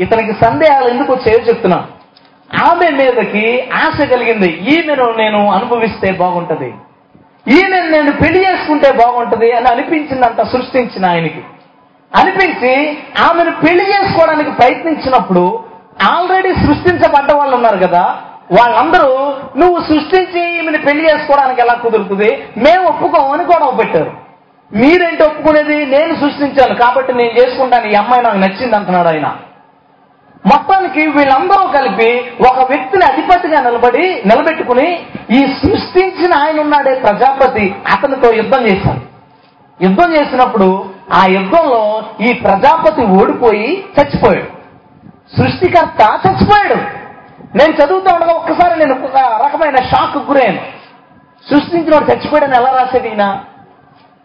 ఇతనికి 0.00 0.44
సందేహాలు 0.44 0.88
ఎందుకు 0.88 1.12
వచ్చాయో 1.12 1.38
చెప్తున్నా. 1.38 1.86
ఆమె 2.70 2.90
మీదకి 2.90 3.70
ఆశ 3.74 4.06
కలిగింది. 4.06 4.48
ఈమెను 4.48 5.12
నేను 5.12 5.52
అనుభవిస్తే 5.52 6.12
బాగుంటది. 6.12 6.74
ఈయన 7.48 7.84
నేను 7.88 8.12
పెళ్ళి 8.12 8.40
చేసుకుంటే 8.46 8.92
బాగుంటుంది 8.92 9.52
అని 9.52 9.68
అనిపించిందంత 9.68 10.42
సృష్టించిన 10.42 11.06
ఆయనకి. 11.06 11.42
అనిపించి 12.16 12.98
ఆమెను 13.20 13.50
పెళ్ళి 13.50 13.84
చేసుకోవడానికి 13.84 14.50
ప్రయత్నించినప్పుడు 14.50 15.64
ఆల్రెడీ 16.02 16.54
సృష్టించబడ్డ 16.54 17.32
వాళ్ళు 17.32 17.54
ఉన్నారు 17.56 17.76
కదా 17.76 18.16
వాళ్ళందరూ 18.52 19.34
నువ్వు 19.56 19.80
సృష్టించి 19.80 20.58
ఈమెను 20.58 20.78
పెళ్ళి 20.78 21.10
చేసుకోవడానికి 21.10 21.60
ఎలా 21.60 21.74
కుదురుతుంది? 21.74 22.44
మేము 22.56 22.84
ఒప్పుకోమని 22.84 23.42
గొడవ 23.42 23.70
పెట్టారు. 23.70 24.12
మీరేంటి 24.72 25.22
ఒప్పుకునేది? 25.22 25.86
నేను 25.86 26.14
సృష్టించాను 26.14 26.74
కాబట్టి 26.74 27.12
నేను 27.12 27.40
చేసుకుంటాను. 27.40 27.86
ఈ 27.86 27.94
అమ్మాయి 27.94 28.22
నాకు 28.22 28.36
నచ్చింది 28.36 28.76
అంటున్నాడు 28.76 29.08
ఆయన. 29.08 29.36
మొత్తానికి 30.46 31.06
వీళ్ళందరూ 31.06 31.66
కలిపి 31.66 32.32
ఒక 32.50 32.58
వ్యక్తిని 32.58 33.04
అధిపతిగా 33.12 33.60
నిలబడి 33.60 34.22
నిలబెట్టుకుని 34.26 35.06
ఈ 35.30 35.38
సృష్టించిన 35.38 36.34
ఆయన 36.34 36.60
ఉన్నాడే 36.60 36.94
ప్రజాపతి 36.94 37.74
అతనితో 37.92 38.32
యుద్ధం 38.32 38.66
చేశారు 38.66 39.12
యుద్ధం 39.82 40.12
చేసినప్పుడు 40.12 40.84
ఆ 41.12 41.26
యుద్ధంలో 41.26 42.02
ఈ 42.20 42.32
ప్రజాపతి 42.32 43.02
ఓడిపోయి 43.02 43.84
చచ్చిపోయాడు. 44.00 44.62
సృష్టికర్త 45.42 46.28
చచ్చిపోయాడు. 46.28 46.74
నేను 47.56 47.72
చదువుతూ 47.72 48.14
ఉండగా 48.14 48.32
ఒక్కసారి 48.32 48.78
నేను 48.78 49.04
ఒక 49.04 49.16
రకమైన 49.16 49.76
షాక్ 49.76 50.16
గురయ్యాను. 50.16 50.60
సృష్టించినోడు 51.50 52.04
చచ్చిపోయాడని 52.04 52.56
ఎలా 52.56 52.70
రాసేది 52.70 53.08
ఈయన? 53.08 53.40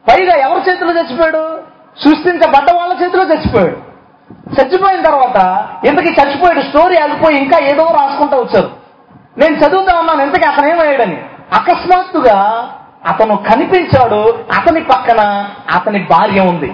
పైగా 0.09 0.35
ఎవరి 0.35 0.71
చేతిలో 0.71 0.91
చచ్చిపోయాడు? 0.91 1.59
సృష్టించబడ్డ 2.05 2.71
వాళ్ళ 2.71 2.93
చేతిలో 3.03 3.23
చచ్చిపోయాడు. 3.23 3.86
చచ్చిపోయిన 4.47 5.01
తర్వాత 5.01 5.65
ఇంతకీ 5.85 6.07
చచ్చిపోయాడు 6.07 6.61
స్టోరీ 6.61 6.97
ఆగిపోయి 6.97 7.37
ఇంకా 7.37 7.59
ఏదో 7.59 7.83
రాసుకుంటూ 7.83 8.37
వచ్చారు. 8.37 8.71
నేను 9.37 9.55
చదువుతా 9.55 9.99
ఉన్నాను 9.99 10.23
ఇంతకీ 10.23 10.45
అతను 10.45 10.67
ఏమయ్యాడని. 10.67 11.21
అకస్మాత్తుగా 11.53 12.69
అతను 13.07 13.35
కనిపించాడు 13.35 14.39
అతని 14.55 14.83
పక్కన 14.83 15.49
అతని 15.75 16.03
భార్య 16.03 16.41
ఉంది. 16.41 16.73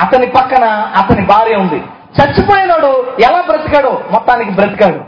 అతని 0.00 0.26
పక్కన 0.26 0.64
అతని 0.96 1.26
భార్య 1.26 1.56
ఉంది. 1.56 1.84
చచ్చిపోయినాడు 2.22 3.06
ఎలా 3.20 3.40
బ్రతికాడు 3.40 3.88
మొత్తానికి 3.88 4.50
బ్రతికాడు. 4.50 5.04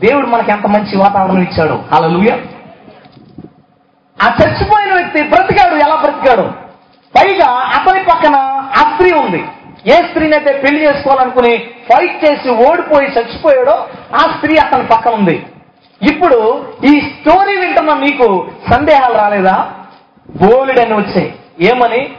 దేవుడు 0.00 0.26
మనకి 0.26 0.50
ఎంత 0.50 0.66
మంచి 0.66 0.96
వాతావరణం 0.96 1.42
ఇచ్చాడు. 1.42 1.72
అలా 1.72 2.36
ఆ 4.22 4.34
చచ్చిపోయిన 4.42 4.94
వ్యక్తి 4.94 5.22
బ్రతికాడు 5.22 5.74
ఎలా 5.74 5.96
బ్రతికాడు? 5.96 6.42
పైగా 7.18 7.48
అతని 7.48 8.02
పక్కన 8.02 8.34
ఆ 8.76 8.90
స్త్రీ 8.94 9.12
ఉంది. 9.12 9.44
ఏ 9.86 9.90
స్త్రీనైతే 9.90 10.52
పెళ్ళి 10.58 10.86
చేసుకోవాలనుకుని 10.86 11.58
ఫైట్ 11.58 12.24
చేసి 12.24 12.50
ఓడిపోయి 12.50 13.06
చచ్చిపోయాడో 13.06 13.88
ఆ 14.14 14.18
స్త్రీ 14.18 14.56
అతని 14.56 14.86
పక్కన 14.86 15.10
ఉంది. 15.10 15.46
ఇప్పుడు 16.10 16.66
ఈ 16.84 17.00
స్టోరీ 17.00 17.56
వింటున్న 17.56 17.94
మీకు 17.94 18.48
సందేహాలు 18.70 19.14
రాలేదా? 19.14 19.72
బోలుడని 20.30 20.94
వచ్చాయి. 20.94 21.34
ఏమని? 21.60 22.16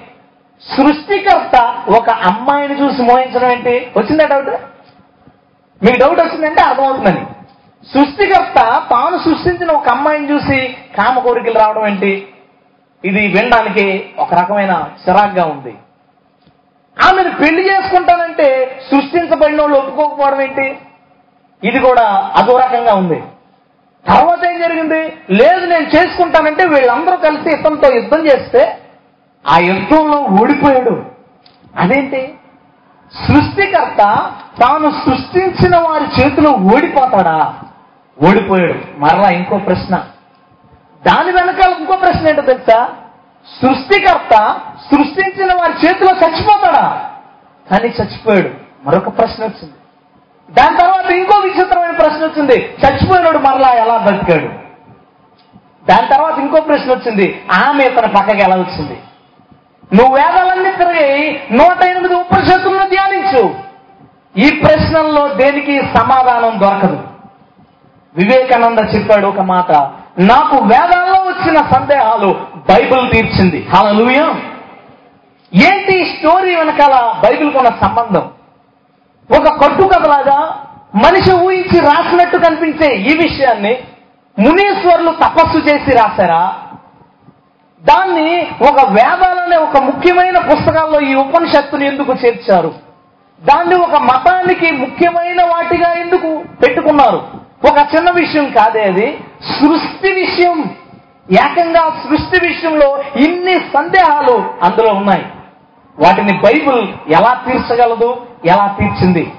సృష్టికర్త 0.78 1.84
ఒక 1.89 2.10
అమ్మాయిని 2.10 2.82
చూసి 2.82 3.01
మోహించడం 3.01 3.51
ఏంటి? 3.51 3.92
వచ్చిందా 3.98 4.25
డౌట్ 4.28 4.50
మీకు 5.84 5.98
డౌట్ 5.98 6.20
వచ్చిందంటే 6.20 6.62
అర్థమవుతుందని. 6.62 7.25
సృష్టికర్త 7.94 8.56
తాను 8.92 9.18
సృష్టించిన 9.18 9.72
ఒక 9.72 9.89
అమ్మాయిని 9.89 10.32
చూసి 10.32 10.75
కామ 10.98 11.20
కోరికలు 11.20 11.60
రావడం 11.60 11.88
ఏంటి? 11.88 12.28
ఇది 13.06 13.28
వినడానికి 13.28 14.10
ఒక 14.18 14.34
రకమైన 14.34 14.89
చిరాగ్గా 15.10 15.46
ఉంది. 15.46 15.75
ఆమెను 17.08 17.32
పెళ్ళి 17.32 17.72
చేసుకుంటానంటే 17.72 18.82
సృష్టించబడిన 18.91 19.62
వాళ్ళు 19.62 19.77
ఒప్పుకోకపోవడం 19.77 20.41
ఏంటి? 20.41 20.79
ఇది 21.63 21.79
కూడా 21.79 22.32
అదో 22.36 22.58
రకంగా 22.58 22.94
ఉంది. 22.94 23.24
తర్వాత 24.08 24.46
ఏం 24.46 24.60
జరిగింది? 24.60 25.18
లేదు 25.32 25.65
నేను 25.65 25.86
చేసుకుంటానంటే 25.86 26.65
వీళ్ళందరూ 26.65 27.18
కలిసి 27.18 27.50
ఇతనితో 27.50 27.96
యుద్ధం 27.96 28.25
చేస్తే 28.25 28.77
ఆ 29.48 29.58
యుద్ధంలో 29.58 30.18
ఓడిపోయాడు. 30.18 31.06
అదేంటి? 31.77 32.34
సృష్టికర్త 33.27 33.98
తాను 34.62 34.89
సృష్టించిన 34.89 35.77
వారి 35.77 36.22
చేతిలో 36.22 36.51
ఓడిపోతాడా? 36.51 37.53
ఓడిపోయాడు. 38.27 39.00
మరలా 39.00 39.29
ఇంకో 39.29 39.58
ప్రశ్న. 39.58 40.06
దాని 41.08 41.32
వెనకాల 41.32 41.74
ఇంకో 41.79 41.96
ప్రశ్న 41.96 42.27
ఏంటో 42.27 42.41
తెలుసా? 42.41 42.89
సృష్టికర్త 43.62 44.60
సృష్టించిన 44.91 45.53
వారి 45.53 45.88
చేతిలో 45.88 46.12
చచ్చిపోతాడా? 46.12 47.10
కానీ 47.72 47.88
చచ్చిపోయాడు. 47.88 48.50
మరొక 48.86 49.17
ప్రశ్న 49.17 49.43
వచ్చింది. 49.43 49.74
దాని 50.51 50.77
తర్వాత 50.77 51.12
ఇంకో 51.12 51.39
విచిత్రమైన 51.39 51.91
ప్రశ్న 51.91 52.25
వచ్చింది. 52.25 52.75
చచ్చిపోయినాడు 52.86 53.38
మరలా 53.38 53.69
ఎలా 53.69 53.98
బతికాడు 53.98 54.69
దాని 55.91 56.08
తర్వాత 56.08 56.39
ఇంకో 56.39 56.62
ప్రశ్న 56.62 56.91
వచ్చింది. 56.91 57.43
ఆమె 57.51 57.89
తన 57.89 58.05
పక్కకి 58.05 58.43
ఎలా 58.43 58.55
వచ్చింది? 58.55 59.01
నువ్వు 59.93 60.15
వేదాలన్నీ 60.15 60.72
తిరిగి 60.72 61.41
నూట 61.51 61.84
ఎనిమిది 61.84 62.15
ఉపనిషత్తులను 62.15 62.89
ధ్యానించు. 62.89 63.55
ఈ 64.38 64.62
ప్రశ్నల్లో 64.62 65.27
దేనికి 65.27 65.81
సమాధానం 65.98 66.60
దొరకదు? 66.60 67.03
వివేకానంద 68.15 68.96
చెప్పాడు 68.96 69.27
ఒక 69.27 69.39
మాట. 69.39 69.72
నాకు 70.19 70.55
వేదాల్లో 70.55 71.19
వచ్చిన 71.22 71.58
సందేహాలు 71.58 72.49
బైబిల్ 72.69 73.11
తీర్చింది. 73.11 73.67
హల్లెలూయా 73.75 74.23
ఏంటి 75.53 76.05
స్టోరీ 76.05 76.55
వెనకాల 76.55 77.21
బైబిల్కి 77.23 77.57
ఉన్న 77.57 77.69
సంబంధం? 77.69 78.29
ఒక 79.39 79.47
కట్టుకథలాగా 79.47 80.65
మనిషి 80.95 81.31
ఊహించి 81.31 81.79
రాసినట్టు 81.79 82.38
కనిపించే 82.38 82.95
ఈ 82.95 83.17
విషయాన్ని 83.17 83.77
మునీశ్వర్లు 84.39 85.11
తపస్సు 85.11 85.57
చేసి 85.57 85.91
రాశారా? 85.91 86.55
దాన్ని 87.83 88.47
ఒక 88.69 88.89
వేదాలనే 88.89 89.57
ఒక 89.57 89.77
ముఖ్యమైన 89.77 90.38
పుస్తకాల్లో 90.38 90.99
ఈ 90.99 91.13
ఉపనిషత్తుని 91.13 91.88
ఎందుకు 91.88 92.13
చేర్చారు? 92.25 92.73
దాన్ని 93.43 93.75
ఒక 93.75 93.95
మతానికి 93.95 94.71
ముఖ్యమైన 94.71 95.43
వాటిగా 95.43 95.93
ఎందుకు 95.93 96.43
పెట్టుకున్నారు? 96.61 97.27
ఒక 97.65 97.77
చిన్న 97.95 98.11
విషయం 98.11 98.51
కాదే 98.51 98.83
అది. 98.83 99.17
సృష్టి 99.59 100.11
విషయం. 100.11 100.69
ఏకంగా 101.31 102.03
సృష్టి 102.03 102.48
విషయంలో 102.48 103.03
ఇన్ని 103.15 103.55
సందేహాలు 103.55 104.43
అందులో 104.63 104.93
ఉన్నాయి. 104.93 105.25
వాటిని 106.00 106.33
బైబిల్ 106.38 106.88
ఎలా 107.12 107.33
తీర్చగలదు? 107.48 108.25
ఎలా 108.45 108.75
తీర్చింది? 108.79 109.31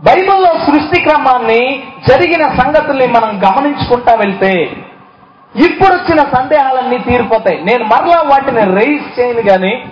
బైబిల్లో 0.00 0.54
సృష్టి 0.66 1.00
క్రమాన్ని 1.00 1.82
జరిగిన 2.08 2.42
సంగతుల్ని 2.48 3.06
మనం 3.06 3.40
గమనించుకుంటా 3.48 4.14
వెళ్తే 4.14 4.52
ఇప్పుడు 5.64 5.94
వచ్చిన 5.94 6.18
సందేహాలన్నీ 6.18 6.98
తీరిపోతాయి. 6.98 7.64
నేను 7.64 7.84
మరలా 7.84 8.22
వాటిని 8.22 8.60
రైజ్ 8.60 9.20
చేయను 9.20 9.42
కానీ 9.42 9.90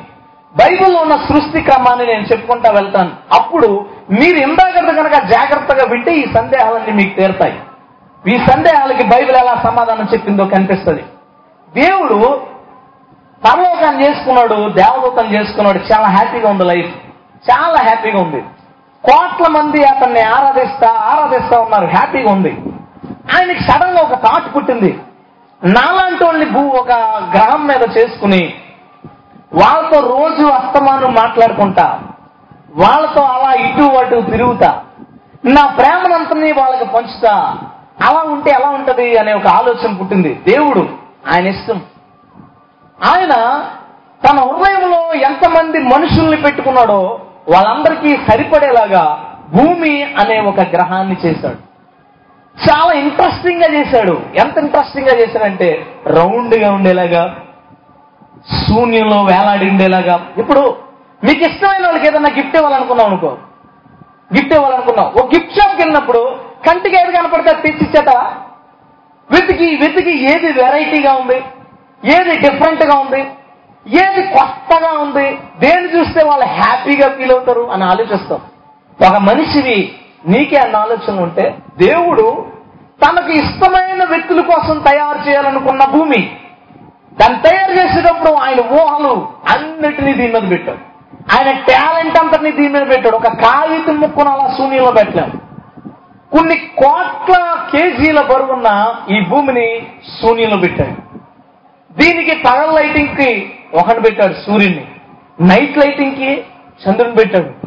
బైబిల్లో 0.56 1.00
ఉన్న 1.00 1.16
సృష్టి 1.16 1.60
క్రమాన్ని 1.62 2.06
నేను 2.06 2.22
చెప్పుకుంటా 2.22 2.70
వెళ్తాను. 2.70 3.10
అప్పుడు 3.40 3.86
మీరు 4.10 4.36
ఇందాక 4.36 4.74
కనుక 4.74 5.12
జాగ్రత్తగా 5.12 5.90
వింటే 5.90 6.12
ఈ 6.14 6.34
సందేహాలన్నీ 6.34 6.92
మీకు 6.92 7.20
తీరుతాయి. 7.20 7.60
ఈ 8.28 8.38
సందేహాలకి 8.46 9.02
బైబిల్ 9.06 9.36
ఎలా 9.36 9.62
సమాధానం 9.66 10.08
చెప్పిందో 10.12 10.44
కనిపిస్తుంది. 10.44 11.04
దేవుడు 11.76 12.40
పరలోకాన్ని 13.44 14.04
చేసుకున్నాడు 14.04 14.54
దేవదూతం 14.54 15.34
చేసుకున్నాడు 15.34 15.78
చాలా 15.78 16.08
హ్యాపీగా 16.08 16.50
ఉంది 16.50 16.64
లైఫ్. 16.64 16.94
చాలా 17.50 17.82
హ్యాపీగా 17.82 18.18
ఉంది. 18.18 18.40
కోట్ల 19.04 19.52
మంది 19.52 19.84
అతన్ని 19.84 20.20
ఆరాధిస్తా 20.20 20.92
ఆరాధిస్తా 20.92 21.60
ఉన్నారు 21.60 21.86
హ్యాపీగా 21.86 22.32
ఉంది. 22.32 22.58
ఆయనకి 23.34 23.70
సడన్గా 23.70 24.02
ఒక 24.02 24.14
థాట్ 24.14 24.56
పుట్టింది. 24.56 24.98
నాలాంటి 25.64 26.24
వాళ్ళని 26.24 26.50
భూ 26.50 26.60
ఒక 26.60 26.92
గ్రహం 27.34 27.66
మీద 27.66 27.96
చేసుకుని 27.98 28.54
వాళ్ళతో 29.54 30.00
రోజు 30.00 30.46
అస్తమానం 30.46 31.14
మాట్లాడుకుంటా 31.14 32.00
వాళ్ళతో 32.74 33.22
అలా 33.22 33.52
ఇటు 33.52 33.82
అటు 33.82 34.30
తిరుగుతా 34.30 34.82
నా 35.44 35.66
ప్రేమనంతని 35.66 36.52
వాళ్ళకి 36.52 36.84
పంచుతా 36.84 37.58
అలా 38.08 38.22
ఉంటే 38.22 38.50
ఎలా 38.50 38.68
ఉంటది 38.68 39.18
అనే 39.18 39.32
ఒక 39.32 39.46
ఆలోచన 39.46 39.96
పుట్టింది. 39.96 40.42
దేవుడు 40.48 40.99
ఆయన 41.26 41.46
ఇష్టం. 41.46 41.82
ఆయన 43.04 43.30
తన 44.24 44.40
హృదయంలో 44.40 45.14
ఎంతమంది 45.14 45.78
మనుషుల్ని 45.78 46.42
పెట్టుకున్నాడో 46.42 47.20
వాళ్ళందరికీ 47.48 48.16
సరిపడేలాగా 48.30 49.34
భూమి 49.54 50.02
అనే 50.02 50.40
ఒక 50.40 50.60
గ్రహాన్ని 50.60 51.16
చేశాడు. 51.26 51.70
చాలా 52.70 52.92
ఇంట్రెస్టింగ్గా 52.92 53.68
చేశాడు. 53.68 54.22
ఎంత 54.38 54.58
ఇంట్రెస్టింగ్గా 54.58 55.14
చేశాడంటే 55.14 55.86
రౌండ్గా 56.06 56.72
ఉండేలాగా 56.72 57.36
శూన్యంలో 58.68 59.22
వేలాడి 59.22 59.70
ఉండేలాగా. 59.70 60.26
ఇప్పుడు 60.38 60.76
మీకు 61.24 61.40
ఇష్టమైన 61.40 61.86
వాళ్ళకి 61.86 62.06
ఏదైనా 62.06 62.28
గిఫ్ట్ 62.36 62.56
ఇవ్వాలనుకున్నాం 62.56 63.06
అనుకో. 63.06 63.38
గిఫ్ట్ 64.36 64.54
ఇవ్వాలనుకున్నాం 64.54 65.06
ఒక 65.06 65.34
గిఫ్ట్ 65.34 65.60
షాప్కి 65.60 65.82
వెళ్ళినప్పుడు 65.82 66.36
కంటికి 66.68 67.00
ఏది 67.00 67.12
కనపడితే 67.12 67.50
అది 67.50 67.62
తెచ్చిచ్చేట? 67.62 68.26
వెతికి 69.32 69.76
వెతికి 69.76 70.32
ఏది 70.32 70.52
వెరైటీగా 70.52 71.12
ఉంది? 71.12 71.42
ఏది 72.04 72.38
డిఫరెంట్గా 72.38 72.98
ఉంది? 72.98 73.20
ఏది 73.86 74.22
కొత్తగా 74.22 74.98
ఉంది? 74.98 75.38
దేని 75.58 75.98
చూస్తే 75.98 76.24
వాళ్ళు 76.24 76.46
హ్యాపీగా 76.46 77.08
ఫీల్ 77.08 77.32
అవుతారు 77.32 77.70
అని 77.72 77.84
ఆలోచిస్తాం. 77.84 78.40
ఒక 79.08 79.16
మనిషివి 79.16 79.96
నీకే 80.26 80.56
అన్న 80.56 80.76
ఆలోచన 80.76 81.20
ఉంటే 81.20 81.58
దేవుడు 81.78 82.46
తనకు 83.04 83.30
ఇష్టమైన 83.30 84.04
వ్యక్తుల 84.04 84.40
కోసం 84.40 84.78
తయారు 84.78 85.28
చేయాలనుకున్న 85.28 85.84
భూమి. 85.84 86.36
దాన్ని 87.20 87.38
తయారు 87.42 87.72
చేసేటప్పుడు 87.72 88.32
ఆయన 88.32 88.60
ఊహలు 88.60 89.28
అన్నిటినీ 89.48 90.12
దీని 90.12 90.32
మీద 90.32 90.50
పెట్టాడు. 90.50 90.78
ఆయన 91.32 91.50
టాలెంట్ 91.58 92.18
అంతటినీ 92.18 92.52
దీని 92.52 92.68
మీద 92.68 92.88
పెట్టాడు. 92.88 93.16
ఒక 93.16 93.28
కాగితం 93.28 94.00
ముక్కును 94.00 94.30
అలా 94.30 94.54
శూన్యంలో 94.56 94.90
పెట్టలేము 94.90 95.49
కొన్ని 96.32 96.54
కోట్ల 96.54 97.66
కేజీల 97.72 98.20
బరువున్న 98.20 98.94
ఈ 99.10 99.20
భూమిని 99.20 99.86
శూన్యంలో 100.22 100.56
పెట్టాడు 100.56 101.18
దీనికి 101.92 102.36
పగల 102.36 102.70
లైటింగ్కి 102.70 103.52
ఒకటి 103.74 104.00
పెట్టాడు 104.00 104.32
సూర్యుని 104.32 104.86
నైట్ 105.40 105.78
లైటింగ్కి 105.78 106.44
చంద్రుని 106.88 107.14
పెట్టాడు. 107.14 107.66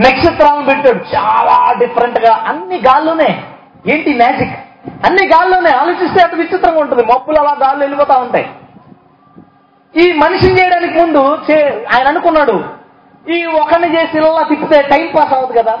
నక్షత్రాలను 0.00 0.64
పెట్టాడు. 0.64 1.16
చాలా 1.16 1.72
డిఫరెంట్గా 1.78 2.34
అన్ని 2.34 2.76
గాల్లోనే. 2.76 3.44
ఏంటి 3.86 4.14
మ్యాజిక్? 4.14 4.50
అన్ని 5.06 5.26
గాల్లోనే. 5.26 5.70
ఆలోచిస్తే 5.70 6.22
అంత 6.22 6.34
విచిత్రంగా 6.34 6.80
ఉంటుంది. 6.80 7.02
మబ్బులు 7.02 7.36
అలా 7.36 7.50
గాల్లో 7.50 7.80
వెళ్ళిపోతా 7.80 8.18
ఉంటాయి. 8.18 8.50
ఈ 9.96 10.12
మనిషిని 10.12 10.60
చేయడానికి 10.60 11.00
ముందు 11.00 11.38
చే- 11.50 11.96
ఆయన 11.96 12.08
అనుకున్నాడు. 12.08 12.64
ఈ 13.30 13.44
ఒకరిని 13.44 13.96
చేసి 13.96 14.18
ఇలా 14.18 14.42
తిప్పితే 14.42 14.82
టైం 14.82 15.10
పాస్ 15.16 15.32
అవ్వదు 15.32 15.62
కదా. 15.62 15.78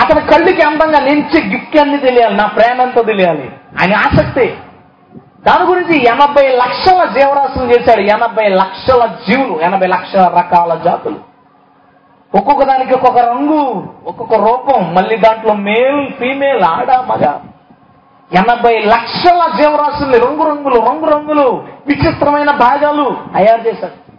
అతని 0.00 0.20
కళ్ళుకి 0.20 0.62
అందంగా 0.62 1.00
నించి 1.00 1.50
గిఫ్ట్ 1.50 1.80
అన్ని 1.80 1.98
తెలియాలి 1.98 2.36
నా 2.36 2.46
ప్రేమ 2.46 2.84
తెలియాలి. 2.84 3.52
ఆయన 3.80 3.96
ఆసక్తి. 3.96 4.56
దాని 5.46 5.64
గురించి 5.64 6.06
ఎనభై 6.06 6.48
లక్షల 6.48 7.04
జీవరాశులు 7.04 7.70
చేశాడు. 7.70 8.00
ఎనభై 8.00 8.48
లక్షల 8.48 9.06
జీవులు 9.28 9.60
ఎనభై 9.60 9.86
లక్షల 9.86 10.28
రకాల 10.38 10.74
జాతులు. 10.74 11.16
ఒక్కొక్క 12.36 12.64
దానికి 12.64 12.94
ఒక్కొక్క 12.94 13.18
రంగు 13.18 13.86
ఒక్కొక్క 14.06 14.34
రూపం. 14.34 14.94
మళ్ళీ 14.94 15.16
దాంట్లో 15.16 15.54
మేల్ 15.54 16.12
ఫీమేల్ 16.12 16.62
ఆడ 16.62 16.92
మగ. 16.92 17.38
ఎనభై 18.38 18.78
లక్షల 18.78 19.50
జీవరాశుల్ని 19.60 20.18
రంగు 20.18 20.48
రంగులు 20.48 20.74
రంగు 20.74 21.04
రంగులు 21.04 21.64
విచిత్రమైన 21.86 22.50
భాగాలు 22.50 23.16
తయారు 23.38 23.68
చేశాడు. 23.68 24.10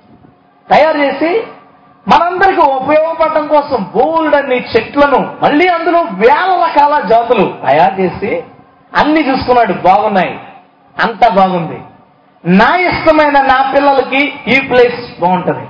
తయారు 0.74 0.98
చేసి 0.98 1.44
మనందరికీ 2.08 2.62
ఉపయోగపడటం 2.62 3.48
కోసం 3.48 3.84
బోల్డ్ 3.84 4.36
అన్ని 4.36 4.56
చెట్లను 4.56 5.36
మళ్ళీ 5.44 5.68
అందులో 5.68 6.00
వేల 6.00 6.64
రకాల 6.64 7.02
జాతులు 7.08 7.54
తయారు 7.70 8.02
చేసి 8.02 8.44
అన్ని 8.98 9.30
చూసుకున్నాడు. 9.30 9.74
బాగున్నాయి. 9.74 10.40
అంతా 11.04 11.30
బాగుంది. 11.30 11.82
నా 12.46 12.76
ఇష్టమైన 12.76 13.42
నా 13.42 13.72
పిల్లలకి 13.76 14.34
ఈ 14.48 14.60
ప్లేస్ 14.60 15.22
బాగుంటుంది. 15.22 15.68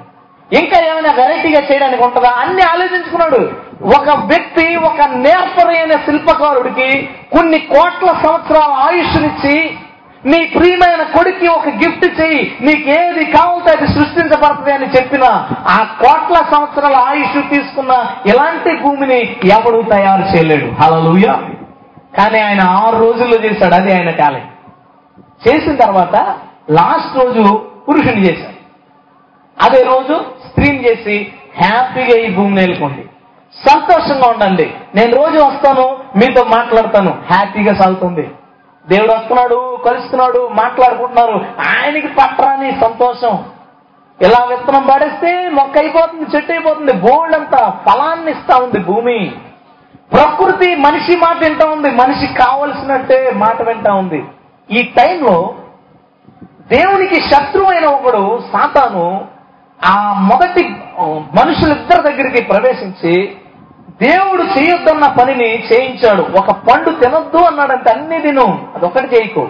ఇంకా 0.60 0.88
ఏమైనా 0.88 1.12
వెరైటీగా 1.14 1.62
చేయడానికి 1.72 2.04
ఉంటుందా? 2.04 2.30
అన్ని 2.30 2.62
ఆలోచించుకున్నాడు. 2.62 3.52
ఒక 3.98 4.10
వ్యక్తి 4.10 4.76
ఒక 4.76 5.02
నేర్పరైన 5.02 5.92
శిల్పకారుడికి 5.92 7.10
కొన్ని 7.34 7.60
కోట్ల 7.60 8.08
సంవత్సరాల 8.08 8.72
ఆయుష్నిచ్చి 8.72 9.78
నీ 10.26 10.46
ప్రియమైన 10.46 11.04
కొడుక్కి 11.04 11.48
ఒక 11.48 11.68
గిఫ్ట్ 11.68 12.22
చేయి 12.22 12.58
నీకు 12.62 12.90
ఏది 12.90 13.26
కావాలంటే 13.26 13.72
అది 13.72 13.88
సృష్టించబడుతుంది 13.88 14.74
అని 14.74 14.86
చెప్పిన 14.86 15.24
ఆ 15.68 15.98
కోట్ల 16.02 16.36
సంవత్సరాల 16.36 16.96
ఆయుష్ 16.96 17.50
తీసుకున్న 17.50 17.92
ఇలాంటి 18.26 18.82
భూమిని 18.82 19.36
ఎవడు 19.46 19.82
తయారు 19.90 20.36
చేయలేడు. 20.36 20.72
హలలుయ 20.84 21.34
కానీ 22.18 22.40
ఆయన 22.40 22.62
ఆరు 22.62 22.98
రోజుల్లో 22.98 23.38
చేశాడు. 23.38 23.74
అది 23.74 23.94
ఆయన 23.94 24.10
టాలెంట్. 24.10 24.52
చేసిన 25.48 25.76
తర్వాత 25.76 26.16
లాస్ట్ 26.70 27.18
రోజు 27.24 27.68
పురుషుని 27.90 28.22
చేశాడు. 28.22 28.62
అదే 29.66 29.84
రోజు 29.84 30.26
స్త్రీని 30.48 30.90
చేసి 30.90 31.34
హ్యాపీగా 31.64 32.20
ఈ 32.20 32.32
భూమిని 32.32 32.62
వెళ్ళుకోండి 32.62 33.06
సంతోషంగా 33.70 34.30
ఉండండి. 34.30 34.74
నేను 34.96 35.16
రోజు 35.16 35.44
వస్తాను 35.44 35.98
మీతో 36.16 36.44
మాట్లాడతాను. 36.44 37.18
హ్యాపీగా 37.32 37.74
సాగుతుంది. 37.74 38.30
దేవుడు 38.90 39.12
వస్తున్నాడు 39.12 39.80
కలుస్తున్నాడు 39.86 40.50
మాట్లాడుకుంటున్నారు. 40.54 41.46
ఆయనకి 41.82 42.08
పట్టరాని 42.08 42.72
సంతోషం. 42.72 43.46
ఇలా 44.22 44.44
విత్తనం 44.44 44.88
పడేస్తే 44.88 45.50
మొక్క 45.50 45.78
అయిపోతుంది 45.78 46.36
చెట్టు 46.36 46.52
అయిపోతుంది 46.52 46.94
బోల్డ్ 46.94 47.36
అంతా 47.36 47.80
ఫలాన్ని 47.86 48.32
ఇస్తా 48.32 48.58
ఉంది 48.58 48.80
భూమి. 48.80 49.32
ప్రకృతి 50.14 50.76
మనిషి 50.76 51.18
మాట 51.18 51.38
వింటా 51.44 51.66
ఉంది 51.70 51.90
మనిషికి 51.92 52.34
కావలసినట్టే 52.34 53.32
మాట 53.36 53.62
వింటా 53.62 53.94
ఉంది. 53.94 54.24
ఈ 54.72 54.92
టైంలో 54.98 55.56
దేవునికి 56.72 57.16
శత్రువైన 57.16 57.86
ఒకడు 57.86 58.44
సాతాను 58.54 59.28
ఆ 59.86 60.14
మొదటి 60.14 60.76
మనుషులిద్దరి 61.40 62.02
దగ్గరికి 62.02 62.44
ప్రవేశించి 62.44 63.38
దేవుడు 64.02 64.44
చేయొద్దన్న 64.44 65.08
పనిని 65.08 65.64
చేయించాడు. 65.64 66.22
ఒక 66.22 66.52
పండు 66.52 66.90
తినొద్దు 66.90 67.38
అన్నాడంటే 67.38 67.92
అన్ని 67.92 68.22
తిను. 68.22 68.68
అదొకటి 68.76 69.16
చేయకు. 69.16 69.50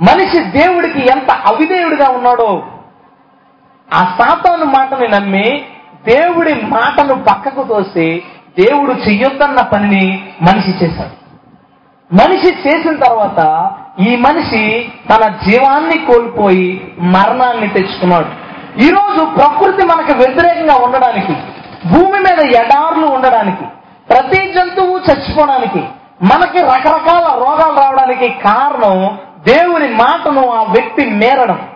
మనిషి 0.00 0.44
దేవుడికి 0.44 1.00
ఎంత 1.00 1.30
అవిధేయుడిగా 1.30 2.08
ఉన్నాడో 2.08 2.62
ఆ 3.94 4.16
సాతాను 4.18 4.64
మాటని 4.64 5.08
నమ్మి 5.08 5.64
దేవుడి 6.06 6.54
మాటను 6.54 7.14
పక్కకు 7.14 7.64
తోసి 7.64 8.22
దేవుడు 8.58 8.92
చెయ్యొద్దన్న 8.92 9.62
పనిని 9.62 10.28
మనిషి 10.42 10.84
చేశాడు. 10.84 11.26
మనిషి 12.14 12.54
చేసిన 12.54 12.96
తర్వాత 12.96 13.70
ఈ 14.08 14.16
మనిషి 14.16 14.92
తన 15.10 15.34
జీవాన్ని 15.46 15.98
కోల్పోయి 15.98 16.94
మరణాన్ని 16.98 17.68
తెచ్చుకున్నాడు. 17.68 18.28
ఈరోజు 18.80 19.24
ప్రకృతి 19.24 19.86
మనకు 19.86 20.12
వ్యతిరేకంగా 20.12 20.74
ఉండడానికి 20.74 21.32
భూమి 21.92 22.20
మీద 22.20 22.40
ఎడార్లు 22.40 23.06
ఉండడానికి 23.06 23.64
ప్రతి 24.10 24.52
జంతువు 24.52 24.98
చచ్చిపోవడానికి 24.98 25.78
మనకి 26.22 26.58
రకరకాల 26.58 27.38
రోగాలు 27.38 27.80
రావడానికి 27.80 28.28
కారణం 28.28 29.18
దేవుని 29.48 29.88
మాటను 29.88 30.48
ఆ 30.48 30.62
వ్యక్తి 30.62 31.10
నేరడం. 31.10 31.68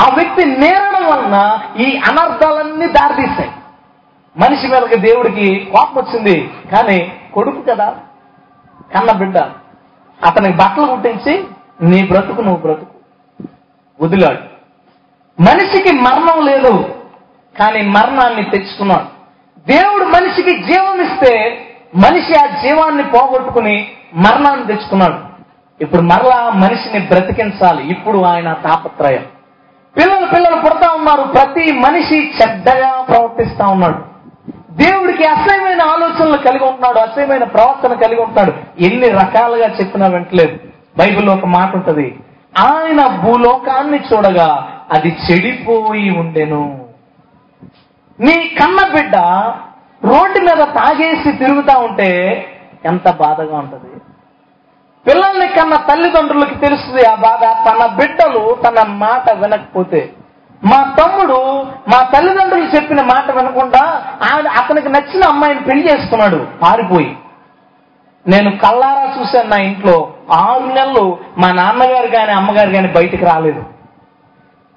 ఆ 0.00 0.14
వ్యక్తి 0.14 0.44
నేరడం 0.44 1.06
వలన 1.06 1.58
ఈ 1.80 1.96
అనర్థాలన్నీ 1.96 2.86
దారితీస్తాయి. 2.86 3.52
మనిషి 4.36 4.66
మీదకి 4.66 4.96
దేవుడికి 4.96 5.68
కోపం 5.72 6.02
వచ్చింది 6.02 6.50
కానీ 6.72 7.12
కొడుకు 7.34 7.62
కదా 7.62 7.94
కన్న 8.94 9.12
బిడ్డ. 9.12 9.38
అతనికి 10.26 10.56
బట్టలు 10.56 10.86
కుట్టించి 10.86 11.44
నీ 11.82 12.06
బ్రతుకు 12.06 12.40
నువ్వు 12.40 12.60
బ్రతుకు. 12.60 12.98
వదిలాడు. 14.04 14.58
మనిషికి 15.42 15.92
మరణం 15.96 16.46
లేదు 16.46 16.94
కానీ 17.58 17.82
మరణాన్ని 17.82 18.44
తెచ్చుకున్నాడు. 18.44 19.17
దేవుడు 19.70 20.04
మనిషికి 20.04 20.62
జీవం 20.62 21.00
ఇస్తే 21.00 21.58
మనిషి 21.96 22.38
ఆ 22.38 22.46
జీవాన్ని 22.46 23.02
పోగొట్టుకుని 23.02 23.88
మరణాన్ని 24.14 24.66
తెచ్చుకున్నాడు. 24.66 25.14
ఇప్పుడు 25.82 26.02
మరలా 26.02 26.50
మనిషిని 26.50 27.06
బ్రతికించాలి. 27.06 27.88
ఇప్పుడు 27.88 28.22
ఆయన 28.22 28.52
తాపత్రయం. 28.52 29.24
పిల్లలు 29.96 30.26
పిల్లలు 30.26 30.56
పుడతా 30.56 30.94
ఉన్నారు. 30.94 31.22
ప్రతి 31.22 31.72
మనిషి 31.72 32.32
చెడ్డగా 32.42 33.02
ప్రవర్తిస్తా 33.02 33.66
ఉన్నాడు. 33.66 34.08
దేవుడికి 34.70 35.24
అసహ్యమైన 35.24 35.82
ఆలోచనలు 35.82 36.36
కలిగి 36.36 36.64
ఉంటున్నాడు. 36.64 36.98
అసహ్యమైన 36.98 37.44
ప్రవర్తన 37.44 37.94
కలిగి 37.94 38.20
ఉంటున్నాడు. 38.20 38.82
ఎన్ని 38.84 39.08
రకాలుగా 39.08 39.68
చెప్పినా 39.68 40.06
వెంటలేదు. 40.06 40.58
బైబిల్లో 40.98 41.32
ఒక 41.32 41.46
మాట 41.46 41.74
ఉంటుంది. 41.74 42.18
ఆయన 42.58 43.06
భూలోకాన్ని 43.06 44.00
చూడగా 44.12 44.72
అది 44.92 45.16
చెడిపోయి 45.30 46.10
ఉండెను. 46.10 46.87
నీ 48.20 48.56
కన్న 48.60 48.92
బిడ్డ 48.94 49.16
రోడ్డు 50.04 50.40
మీద 50.40 50.64
తాగేసి 50.64 51.32
తిరుగుతా 51.32 51.78
ఉంటే 51.78 52.44
ఎంత 52.84 53.10
బాధగా 53.10 53.58
ఉంటుంది. 53.58 54.00
పిల్లల్ని 55.10 55.48
కన్న 55.48 55.76
తల్లిదండ్రులకి 55.76 56.54
తెలుస్తుంది 56.54 57.04
ఆ 57.04 57.14
బాధ. 57.14 57.68
తన 57.68 57.86
బిడ్డలు 57.86 58.58
తన 58.66 58.82
మాట 58.82 59.30
వినకపోతే. 59.30 60.12
మా 60.64 60.94
తమ్ముడు 61.00 61.62
మా 61.62 62.02
తల్లిదండ్రులు 62.02 62.64
చెప్పిన 62.64 63.02
మాట 63.02 63.30
వినకుండా 63.30 64.04
ఆయన 64.22 64.48
అతనికి 64.48 64.88
నచ్చిన 64.88 65.24
అమ్మాయిని 65.24 65.60
పెళ్ళి 65.60 65.92
చేసుకున్నాడు. 65.92 66.46
పారిపోయి. 66.62 67.16
నేను 68.26 68.56
కల్లారా 68.56 69.20
చూశాను 69.20 69.48
నా 69.48 69.56
ఇంట్లో. 69.56 70.12
ఆరు 70.32 70.64
నెలలు 70.64 71.18
మా 71.38 71.52
నాన్నగారు 71.52 72.06
కానీ 72.06 72.32
అమ్మగారు 72.32 72.70
కానీ 72.70 72.88
బయటికి 72.88 73.24
రాలేదు. 73.24 73.64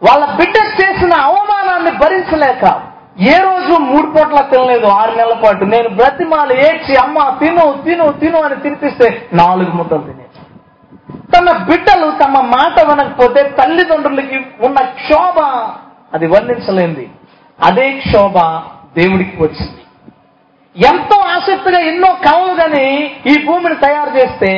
వాళ్ళ 0.10 0.26
బిడ్డ 0.26 0.54
చేసిన 0.82 1.14
అవమానాన్ని 1.14 1.92
భరించలేక 1.92 2.91
ఏ 3.18 3.38
రోజు 3.46 3.74
మూడు 3.88 4.08
పూట్ల 4.14 4.42
తినలేదు 4.52 4.88
ఆరు 5.00 5.14
నెలల 5.18 5.36
పాటు. 5.44 5.64
నేను 5.74 5.90
బ్రతిమాలు 6.00 6.54
ఏడ్చి 6.68 6.94
అమ్మ 7.04 7.18
తిను 7.40 7.66
తిను 7.86 8.06
తిను 8.22 8.40
అని 8.48 8.58
తినిపిస్తే 8.66 9.08
నాలుగు 9.40 9.72
ముద్దలు 9.80 10.04
తినేది. 10.10 10.28
తమ 11.34 11.52
బిడ్డలు 11.70 12.08
తమ 12.24 12.38
మాట 12.56 12.76
వినకపోతే 12.90 13.42
తల్లిదండ్రులకి 13.60 14.40
ఉన్న 14.68 14.80
క్షోభ 15.02 15.40
అది 16.16 16.28
వర్ణించలేంది 16.34 17.06
అదే 17.60 17.86
క్షోభ 18.06 18.38
దేవుడికి 18.98 19.38
వచ్చింది. 19.44 19.78
ఎంతో 20.76 21.16
ఆసక్తిగా 21.36 21.80
ఎన్నో 21.92 22.10
కళలు 22.26 22.54
కానీ 22.62 22.86
ఈ 23.32 23.34
భూమిని 23.46 23.78
తయారు 23.86 24.12
చేస్తే 24.18 24.52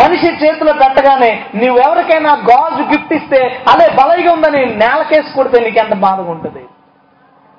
మనిషి 0.00 0.28
చేతిలో 0.42 0.72
పెట్టగానే 0.82 1.32
నువ్వెవరికైనా 1.60 2.32
గాజు 2.50 2.82
గిఫ్ట్ 2.92 3.12
ఇస్తే 3.20 3.40
అదే 3.72 3.86
బలైగా 3.98 4.30
ఉందని 4.36 4.62
నేలకేసి 4.82 5.34
కొడితే 5.38 5.60
నీకు 5.66 5.80
ఎంత 5.84 5.96
బాధగా 6.06 6.30
ఉంటుంది? 6.36 6.62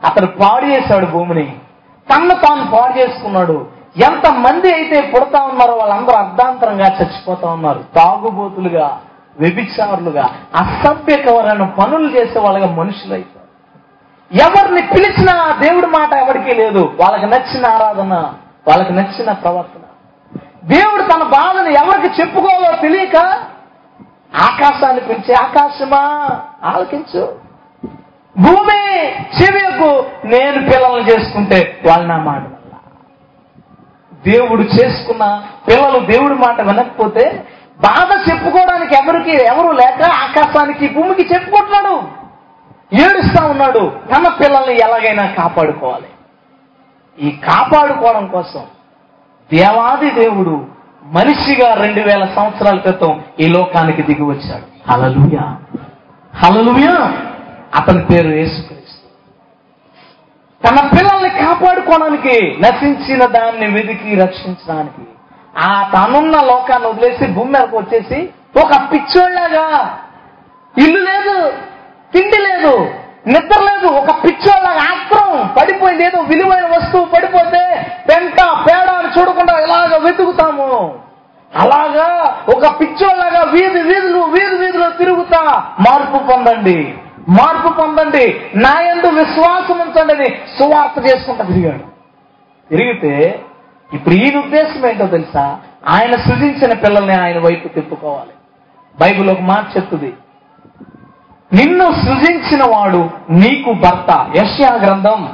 అతడు 0.06 0.26
పాడు 0.26 0.66
చేశాడు 0.66 1.06
భూమిని. 1.06 1.60
తన్ను 2.14 2.36
తాను 2.36 2.72
పాడు 2.72 3.00
చేసుకున్నాడు 3.00 3.68
ఎంత 4.04 4.32
మంది 4.34 4.74
అయితే 4.74 5.12
పుడతా 5.12 5.44
ఉన్నారో 5.44 5.74
వాళ్ళందరూ 5.74 6.16
అర్ధాంతరంగా 6.16 6.86
చచ్చిపోతా 6.86 7.50
ఉన్నారు. 7.50 7.84
తాగుబోతులుగా 7.96 9.02
వ్యభిచారులుగా 9.40 10.30
అసభ్యకరమైన 10.56 11.70
పనులు 11.70 12.18
చేసే 12.18 12.40
వాళ్ళగా 12.40 12.66
మనుషులు 12.66 13.14
అయిపోయారు 13.14 13.42
ఎవరిని 14.44 14.88
పిలిచినా 14.88 15.58
దేవుడి 15.60 15.88
మాట 15.88 16.14
ఎవరికీ 16.14 16.52
లేదు. 16.56 16.80
వాళ్ళకి 16.80 17.26
నచ్చిన 17.26 17.66
ఆరాధన 17.68 18.34
వాళ్ళకి 18.68 18.94
నచ్చిన 18.94 19.32
ప్రవర్తన. 19.32 19.82
దేవుడు 20.64 21.02
తన 21.02 21.24
బాధను 21.24 21.70
ఎవరికి 21.70 22.22
చెప్పుకోవాలో 22.22 22.78
తెలియక 22.82 23.18
ఆకాశాన్ని 24.36 25.02
పిలిచి 25.02 25.34
ఆకాశమా 25.34 26.30
ఆలకించు. 26.64 27.51
భూమి 28.40 29.08
చెవియకు 29.12 30.06
నేను 30.26 30.70
పిల్లల్ని 30.72 31.12
చేసుకుంటే 31.12 31.82
వాళ్ళు 31.88 32.08
నా 32.08 32.18
మాట 32.18 32.42
దేవుడు 34.28 34.62
చేసుకున్న 34.62 35.44
పిల్లలు 35.68 36.00
దేవుడి 36.00 36.34
మాట 36.34 36.62
వినకపోతే 36.62 37.48
బాధ 37.82 38.30
చెప్పుకోవడానికి 38.30 38.96
ఎవరికి 38.96 39.32
ఎవరు 39.32 39.72
లేక 39.72 40.02
ఆకాశానికి 40.04 40.90
భూమికి 40.90 41.34
చెప్పుకుంటున్నాడు. 41.34 42.02
ఏడుస్తా 42.96 43.46
ఉన్నాడు. 43.46 43.92
తన 44.14 44.28
పిల్లల్ని 44.28 44.76
ఎలాగైనా 44.76 45.26
కాపాడుకోవాలి. 45.26 46.08
ఈ 47.20 47.32
కాపాడుకోవడం 47.32 48.28
కోసం 48.28 48.62
దేవాది 49.54 50.12
దేవుడు 50.12 50.66
మనిషిగా 51.04 51.74
రెండు 51.74 52.02
వేల 52.02 52.26
సంవత్సరాల 52.26 52.78
క్రితం 52.78 53.24
ఈ 53.40 53.48
లోకానికి 53.48 54.02
దిగి 54.02 54.24
వచ్చాడు. 54.24 54.92
హలలుయా 54.92 55.58
హలలుయా 56.36 57.14
అతని 57.72 58.02
పేరు 58.10 58.32
యేసుక్రీస్తు 58.40 59.00
తన 60.62 60.80
పిల్లల్ని 60.94 61.30
కాపాడుకోవడానికి 61.44 62.36
నశించిన 62.66 63.24
దాన్ని 63.36 63.68
వెతికి 63.76 64.16
రక్షించడానికి 64.16 65.06
ఆ 65.62 65.72
తనున్న 65.94 66.36
లోకాన్ని 66.50 66.88
వదిలేసి 66.88 67.26
భూమి 67.38 67.52
మీదకు 67.54 67.76
వచ్చేసి 67.78 68.20
ఒక 68.62 68.74
పిచ్చోళ్ళగా 68.92 69.66
ఇల్లు 70.76 71.02
లేదు 71.10 71.36
తిండి 72.14 72.40
లేదు 72.48 72.74
నిద్ర 73.26 73.58
లేదు 73.64 73.88
ఒక 74.00 74.12
పిచ్చోళ్ళగా 74.24 74.84
ఆత్రం 74.92 75.28
పడిపోయింది 75.58 76.04
ఏదో 76.08 76.20
విలువైన 76.32 76.68
వస్తువు 76.76 77.06
పడిపోతే 77.16 77.64
పెంట 78.08 78.38
పేడ 78.68 78.88
అని 79.00 79.10
చూడకుండా 79.16 79.56
ఇలాగ 79.66 79.98
వెతుకుతాము? 80.06 80.70
అలాగా 81.52 82.08
ఒక 82.56 82.66
పిచ్చోళ్ళగా 82.80 83.42
వీధి 83.54 83.82
వీధులు 83.90 84.22
వీధి 84.36 84.58
వీధిలో 84.62 84.90
తిరుగుతా 85.02 85.42
మార్పు 85.88 86.20
పొందండి. 86.30 86.80
మార్పు 87.30 87.74
పొందండి. 87.74 88.42
నా 88.56 88.82
ఎందు 88.82 89.08
విశ్వాసం 89.08 89.80
ఉంచండి 89.80 90.14
అని 90.14 90.30
సువార్త 90.30 91.08
చేసుకుంటా 91.08 91.44
తిరిగాడు. 91.44 91.84
తిరిగితే 92.70 93.42
ఇప్పుడు 93.94 94.16
ఈయన 94.16 94.40
ఉద్దేశం 94.40 94.90
ఏంటో 94.90 95.08
తెలుసా? 95.08 95.60
ఆయన 95.88 96.12
సృజించిన 96.12 96.74
పిల్లల్ని 96.74 97.14
ఆయన 97.14 97.40
వైపు 97.40 97.68
తిప్పుకోవాలి. 97.68 98.32
బైబిల్ 99.02 99.30
ఒక 99.30 99.42
మాట 99.42 99.78
చెప్తుంది. 99.78 100.14
నిన్ను 101.54 101.92
సృజించిన 101.92 102.64
వాడు 102.64 103.10
నీకు 103.30 103.74
భర్త. 103.74 104.32
యశ్యా 104.36 104.76
గ్రంథం 104.76 105.30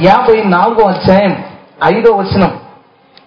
యాభై 0.00 0.42
నాలుగో 0.42 0.88
అధ్యాయం 0.88 1.44
ఐదో 1.84 2.16
వచనం. 2.16 2.60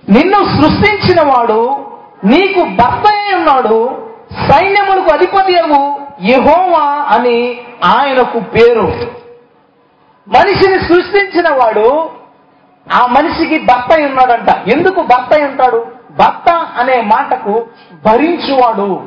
నిన్ను 0.10 0.34
సృష్టించిన 0.34 1.22
వాడు 1.22 1.86
నీకు 2.24 2.64
భర్త 2.64 3.14
అయి 3.14 3.36
ఉన్నాడు 3.36 4.08
సైన్యములకు 4.50 5.14
అధిపతి 5.14 5.54
యెహోవా 6.22 7.06
అని 7.16 7.62
ఆయనకు 7.86 8.40
పేరు. 8.40 8.94
మనిషిని 10.28 10.80
సృష్టించిన 10.80 11.50
వాడు 11.50 12.10
ఆ 12.94 13.06
మనిషికి 13.06 13.66
భర్త 13.66 13.94
అయి 13.94 14.06
ఉన్నాడంట. 14.06 14.70
ఎందుకు 14.70 15.02
భర్త 15.02 15.34
అయి 15.34 15.44
ఉంటాడు? 15.44 15.86
భర్త 16.12 16.50
అనే 16.52 17.02
మాటకు 17.02 17.66
భరించువాడు. 18.06 19.04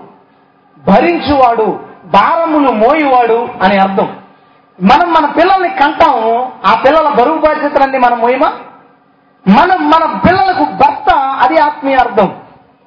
భరించువాడు 0.86 1.80
భారములు 2.04 2.72
మోయువాడు 2.72 3.48
అని 3.62 3.78
అర్థం. 3.78 4.16
మనం 4.78 5.12
మన 5.12 5.26
పిల్లల్ని 5.26 5.68
కంటాము 5.68 6.32
ఆ 6.66 6.74
పిల్లల 6.74 7.08
బరువు 7.08 7.38
బాధ్యతలన్నీ 7.38 7.98
మనం 7.98 8.18
మోయమా 8.20 8.50
మనం 9.46 9.90
మన 9.90 10.04
పిల్లలకు 10.26 10.64
భర్త 10.74 11.08
అది 11.38 11.58
ఆత్మీయ 11.58 11.96
అర్థం. 11.96 12.28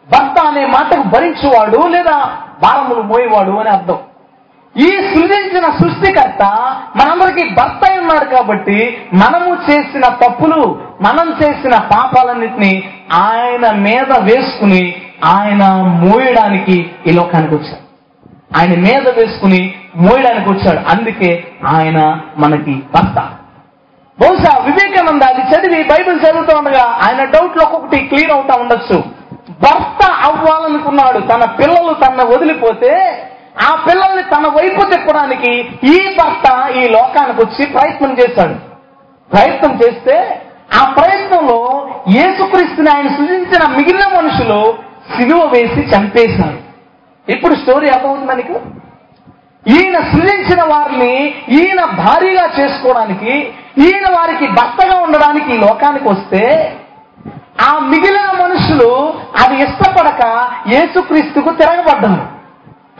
భర్త 0.09 0.39
అనే 0.47 0.65
మాటకు 0.65 1.01
భరించువాడు 1.03 1.87
లేదా 1.87 2.15
భారములు 2.61 3.01
మోయేవాడు 3.01 3.51
అని 3.51 3.69
అర్థం. 3.69 3.97
ఈ 4.75 4.89
సృజించిన 5.11 5.65
సృష్టికర్త 5.79 6.43
మనందరికీ 6.95 7.49
భర్త 7.49 7.85
అయి 7.85 7.99
ఉన్నాడు 7.99 8.25
కాబట్టి 8.35 8.77
మనము 9.13 9.57
చేసిన 9.67 10.05
తప్పులు 10.21 10.59
మనం 11.01 11.35
చేసిన 11.41 11.77
పాపాలన్నింటినీ 11.91 12.71
ఆయన 13.21 13.71
మీద 13.77 14.11
వేసుకుని 14.19 14.83
ఆయన 15.25 15.63
మోయడానికి 16.03 16.77
ఈ 17.05 17.11
లోకానికి 17.11 17.55
వచ్చారు 17.55 17.83
ఆయన 18.55 18.79
మీద 18.79 19.09
వేసుకుని 19.09 19.75
మోయడానికి 19.95 20.49
వచ్చాడు. 20.49 20.79
అందుకే 20.79 21.47
ఆయన 21.67 22.19
మనకి 22.37 22.83
భర్త. 22.93 23.29
బహుశా 24.21 24.57
వివేకానంద 24.57 25.21
అది 25.21 25.41
చదివి 25.41 25.83
బైబిల్ 25.83 26.19
చదువుతూ 26.19 26.57
ఉండగా 26.57 26.83
ఆయన 26.83 27.23
డౌట్లు 27.23 27.63
ఒక్కొక్కటి 27.63 27.99
క్లియర్ 27.99 28.31
అవుతా 28.31 28.61
ఉండొచ్చు. 28.61 29.03
భర్త 29.49 30.11
అవ్వాలనుకున్నాడు. 30.11 31.19
తన 31.19 31.45
పిల్లలు 31.45 31.93
తన 31.93 32.23
వదిలిపోతే 32.23 33.23
ఆ 33.71 33.85
పిల్లల్ని 33.89 34.23
తన 34.23 34.47
వైపు 34.47 34.89
తిప్పడానికి 34.89 35.51
ఈ 35.83 36.15
భర్త 36.19 36.69
ఈ 36.71 36.87
లోకానికి 36.87 37.41
వచ్చి 37.41 37.65
ప్రయత్నం 37.65 38.17
చేశాడు. 38.19 38.53
ప్రయత్నం 39.33 39.79
చేస్తే 39.83 40.41
ఆ 40.81 40.93
ప్రయత్నంలో 40.97 41.89
యేసుక్రీస్తుని 42.09 42.89
ఆయన 42.89 43.07
సృజించిన 43.07 43.69
మిగిలిన 43.69 44.17
మనుషులు 44.17 44.73
సిలువ 45.17 45.45
వేసి 45.45 45.81
చంపేశారు. 45.81 46.66
ఇప్పుడు 47.27 47.55
స్టోరీ 47.55 47.87
అర్థమవుతుంది 47.89 48.27
మనకు 48.31 48.55
ఈయన 49.65 49.97
సృజించిన 50.11 50.61
వారిని 50.63 51.13
ఈయన 51.49 51.81
భారీగా 52.03 52.45
చేసుకోవడానికి 52.59 53.33
ఈయన 53.85 54.07
వారికి 54.17 54.47
భర్తగా 54.47 54.97
ఉండడానికి 54.99 55.53
ఈ 55.53 55.57
లోకానికి 55.57 56.07
వస్తే 56.09 56.43
ఆ 57.67 57.79
మిగిలిన 57.79 58.29
మనుషులు 58.43 58.89
అది 59.43 59.55
ఇష్టపడక 59.63 60.23
యేసుక్రీస్తుకు 60.73 61.51
తిరగబడ్డారు. 61.51 62.25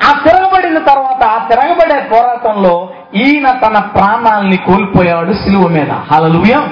ఆ 0.08 0.12
తిరగబడిన 0.24 0.80
తర్వాత 0.80 1.22
ఆ 1.24 1.38
తిరగబడే 1.48 1.98
పోరాటంలో 2.12 2.74
ఈయన 3.16 3.48
తన 3.52 3.80
ప్రాణాల్ని 3.96 4.58
కోల్పోయాడు 4.58 5.34
సిలువ 5.34 5.68
మీద. 5.68 5.92
హలలుయం 6.12 6.66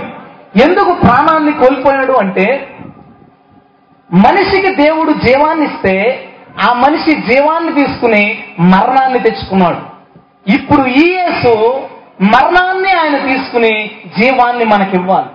ఎందుకు 0.62 0.94
ప్రాణాన్ని 0.94 1.52
కోల్పోయాడు 1.52 2.14
అంటే 2.14 2.48
మనిషికి 4.10 4.76
దేవుడు 4.76 5.12
జీవాన్నిస్తే 5.14 5.96
ఆ 6.64 6.74
మనిషి 6.74 7.16
జీవాన్ని 7.16 7.74
తీసుకుని 7.74 8.44
మరణాన్ని 8.60 9.20
తెచ్చుకున్నాడు. 9.20 9.80
ఇప్పుడు 10.52 10.86
ఈ 10.86 11.14
యేసు 11.14 11.82
మరణాన్ని 12.22 12.92
ఆయన 12.94 13.26
తీసుకుని 13.26 14.02
జీవాన్ని 14.20 14.66
మనకివ్వాలి. 14.66 15.30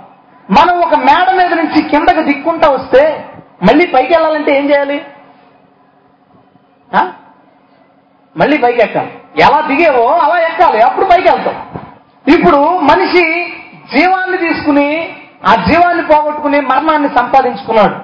మనం 0.50 0.78
ఒక 0.80 0.94
మేడ 0.94 1.30
మీద 1.30 1.54
నుంచి 1.54 1.88
కిందకి 1.88 2.22
దిక్కుంటా 2.22 2.68
వస్తే 2.68 3.24
మళ్ళీ 3.62 3.86
పైకి 3.86 4.12
వెళ్ళాలంటే 4.12 4.58
ఏం 4.58 4.70
చేయాలి? 4.70 5.04
మళ్ళీ 8.36 8.58
పైకి 8.58 8.82
ఎక్కాలి. 8.82 9.12
ఎలా 9.40 9.60
దిగేవో 9.60 10.06
అలా 10.06 10.40
ఎక్కాలి. 10.40 10.80
అప్పుడు 10.80 11.04
పైకి 11.04 11.28
వెళ్తాం. 11.28 11.68
ఇప్పుడు 12.34 12.78
మనిషి 12.78 13.52
జీవాన్ని 13.96 14.36
తీసుకుని 14.36 15.16
ఆ 15.46 15.54
జీవాన్ని 15.54 16.06
పోగొట్టుకుని 16.06 16.60
మరణాన్ని 16.60 17.08
సంపాదించుకున్నాడు. 17.08 17.94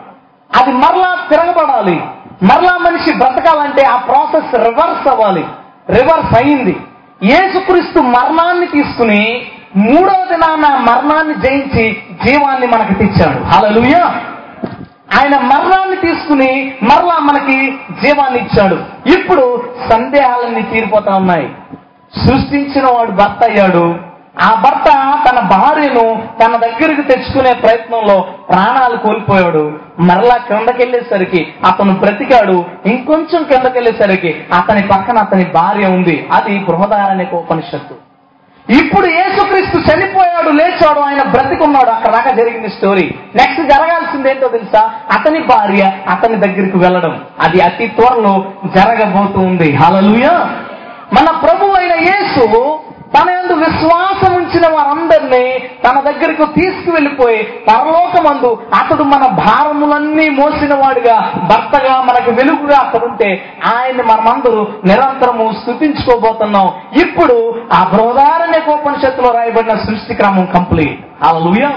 అది 0.58 0.72
మరలా 0.72 1.26
తిరగబడాలి. 1.30 2.02
మరలా 2.42 2.78
మనిషి 2.78 3.14
బ్రతకాలంటే 3.14 3.82
ఆ 3.82 3.96
ప్రాసెస్ 3.96 4.54
రివర్స్ 4.54 5.08
అవ్వాలి. 5.08 5.44
రివర్స్ 5.90 6.36
అయింది. 6.36 6.76
యేసుక్రీస్తు 7.22 8.00
మరణాన్ని 8.00 8.66
తీసుకుని 8.66 9.46
మూడో 9.76 10.24
దినాన 10.24 10.76
మరణాన్ని 10.76 11.34
జయించి 11.34 12.02
జీవాన్ని 12.24 12.66
మనకి 12.66 12.94
తెచ్చాడు. 12.94 13.44
హలలుయ 13.44 13.94
ఆయన 15.18 15.38
మరణాన్ని 15.38 15.96
తీసుకుని 15.96 16.74
మరలా 16.82 17.18
మనకి 17.18 17.78
జీవాన్ని 18.02 18.40
ఇచ్చాడు. 18.40 18.74
ఇప్పుడు 19.18 19.62
సందేహాలన్నీ 19.90 20.62
తీరిపోతా 20.62 21.14
ఉన్నాయి. 21.14 21.54
సృష్టించిన 22.26 22.86
వాడు 22.92 23.10
భర్త 23.10 23.44
అయ్యాడు. 23.44 23.94
ఆ 24.42 24.54
భర్త 24.54 24.95
భార్యను 25.48 26.28
తన 26.44 26.56
దగ్గరికి 26.56 27.02
తెచ్చుకునే 27.02 27.52
ప్రయత్నంలో 27.52 28.20
ప్రాణాలు 28.50 28.96
కోల్పోయాడు. 28.96 29.72
మరలా 30.00 30.36
కిందకెళ్ళేసరికి 30.36 31.54
అతను 31.66 31.94
బ్రతికాడు. 31.94 32.64
ఇంకొంచెం 32.86 33.42
కిందకెళ్ళేసరికి 33.42 34.44
అతని 34.54 34.82
పక్కన 34.82 35.18
అతని 35.18 35.44
భార్య 35.44 35.86
ఉంది. 35.86 36.28
అది 36.32 36.58
బృహదారనే 36.58 37.30
ఉపనిషత్తు. 37.32 37.94
ఇప్పుడు 38.72 39.06
యేసుక్రీస్తు 39.06 39.92
చనిపోయాడు 39.92 40.50
లేచాడు 40.50 41.00
ఆయన 41.00 41.22
బ్రతికున్నాడు. 41.22 41.90
అక్కడ 41.90 42.12
దాకా 42.12 42.30
జరిగింది 42.30 42.68
స్టోరీ. 42.68 43.14
నెక్స్ట్ 43.34 43.68
జరగాల్సింది 43.68 44.30
ఏంటో 44.30 44.48
తెలుసా? 44.48 44.90
అతని 45.12 45.40
భార్య 45.40 45.92
అతని 46.08 46.36
దగ్గరికి 46.36 46.78
వెళ్ళడం. 46.78 47.20
అది 47.40 47.60
అతి 47.60 47.86
త్వరలో 47.86 48.44
జరగబోతుంది 48.76 49.72
హలలుయ 49.72 50.28
మన 51.12 51.38
ప్రభు 51.42 51.66
అయిన 51.66 51.92
యేసు 51.92 52.78
తన 53.14 53.30
ఎందు 53.30 53.54
విశ్వాసం 53.54 54.32
ఉంచిన 54.34 54.66
వారందరినీ 54.72 55.42
తన 55.84 56.00
దగ్గరకు 56.00 56.44
తీసుకువెళ్ళిపోయి 56.52 57.42
పరలోకమందు 57.68 58.50
అతడు 58.74 59.02
మన 59.02 59.26
భారములన్నీ 59.26 60.28
మోసినవాడుగా 60.28 61.16
భర్తగా 61.50 62.02
మనకు 62.02 62.30
వెలుగుగా 62.30 62.78
అతడుంటే 62.78 63.28
ఆయన్ని 63.74 64.02
మనమందరూ 64.02 64.66
నిరంతరము 64.84 65.52
స్థుతించుకోబోతున్నాం 65.52 66.68
ఇప్పుడు 67.00 67.36
ఆ 67.72 67.90
బృహదారణ్య 67.94 68.60
కోపనిషత్తులో 68.60 69.30
రాయబడిన 69.30 69.76
సృష్టి 69.78 70.14
క్రమం 70.14 70.46
కంప్లీట్. 70.46 71.00
అలా 71.22 71.70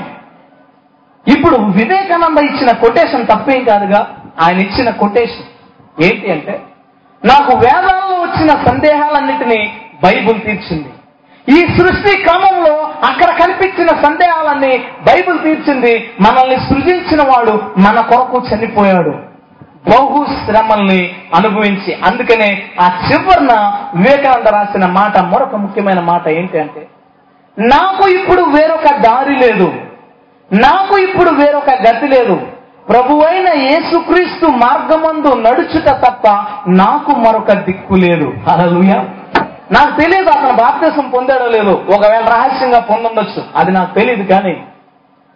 ఇప్పుడు 1.28 1.56
వివేకానంద 1.56 2.38
ఇచ్చిన 2.38 2.72
కొటేషన్ 2.72 3.28
తప్పేం 3.28 3.64
కాదుగా? 3.64 4.08
ఆయన 4.42 4.60
ఇచ్చిన 4.60 4.90
కొటేషన్ 4.90 5.50
ఏంటి 6.04 6.32
అంటే 6.32 6.60
నాకు 7.26 7.52
వేదాల్లో 7.58 8.16
వచ్చిన 8.22 8.66
సందేహాలన్నిటినీ 8.66 9.74
బైబుల్ 10.04 10.42
తీర్చింది. 10.42 10.90
ఈ 11.50 11.78
సృష్టి 11.78 12.18
క్రమంలో 12.18 12.76
అక్కడ 13.10 13.28
కనిపించిన 13.28 13.88
సందేహాలన్నీ 13.88 14.78
బైబిల్ 14.78 15.40
తీర్చింది. 15.40 16.12
మనల్ని 16.22 16.56
సృజించిన 16.56 17.22
వాడు 17.22 17.52
మన 17.78 18.00
కొరకు 18.00 18.44
చనిపోయాడు. 18.54 19.30
బహు 19.90 20.26
శ్రమల్ని 20.26 21.16
అనుభవించి. 21.36 21.98
అందుకనే 22.06 22.64
ఆ 22.82 22.90
చివరన 23.12 23.74
వివేకానంద 23.96 24.48
రాసిన 24.48 24.86
మాట 24.86 25.18
మరొక 25.18 25.56
ముఖ్యమైన 25.56 26.00
మాట 26.00 26.28
ఏంటి 26.28 26.60
అంటే 26.60 26.88
నాకు 27.60 28.10
ఇప్పుడు 28.10 28.42
వేరొక 28.42 28.96
దారి 28.96 29.36
లేదు. 29.36 29.74
నాకు 30.54 30.98
ఇప్పుడు 30.98 31.30
వేరొక 31.30 31.70
గతి 31.70 32.08
లేదు. 32.08 32.40
ప్రభువైన 32.90 33.48
యేసుక్రీస్తు 33.62 34.46
మార్గమందు 34.46 35.36
నడుచుట 35.36 35.90
తప్ప 35.90 36.28
నాకు 36.68 37.12
మరొక 37.12 37.54
దిక్కు 37.54 37.94
లేదు. 37.94 38.34
అలలుయా 38.48 39.06
నాకు 39.72 40.02
తెలియదు 40.02 40.30
అతను 40.30 40.54
బాప్తిసం 40.54 41.10
పొందాడో 41.10 41.46
లేదో. 41.46 41.72
ఒకవేళ 41.72 42.26
రహస్యంగా 42.26 42.80
పొందుండొచ్చు. 42.80 43.44
అది 43.56 43.72
నాకు 43.72 43.96
తెలియదు 43.96 44.24
కానీ 44.24 44.64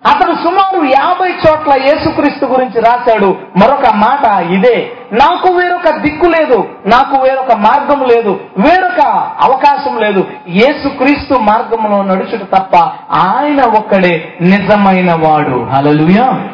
అతను 0.07 0.33
సుమారు 0.33 0.83
యాభై 0.85 1.29
చోట్ల 1.29 1.81
యేసుక్రీస్తు 1.83 2.45
గురించి 2.45 2.81
రాశాడు. 2.81 3.37
మరొక 3.57 3.89
మాట 3.95 4.43
ఇదే. 4.43 4.91
నాకు 5.13 5.53
వేరొక 5.53 5.89
దిక్కు 5.89 6.25
లేదు. 6.25 6.69
నాకు 6.85 7.17
వేరొక 7.23 7.53
మార్గం 7.53 8.03
లేదు. 8.03 8.39
వేరొక 8.57 9.01
అవకాశం 9.41 9.97
లేదు. 9.97 10.27
యేసుక్రీస్తు 10.49 11.39
మార్గంలో 11.39 12.03
నడుచుట 12.03 12.41
తప్ప 12.41 12.75
ఆయన 13.11 13.61
ఒక్కడే 13.61 14.37
నిజమైన 14.41 15.11
వాడు. 15.13 15.63
హల్లెలూయా. 15.63 16.49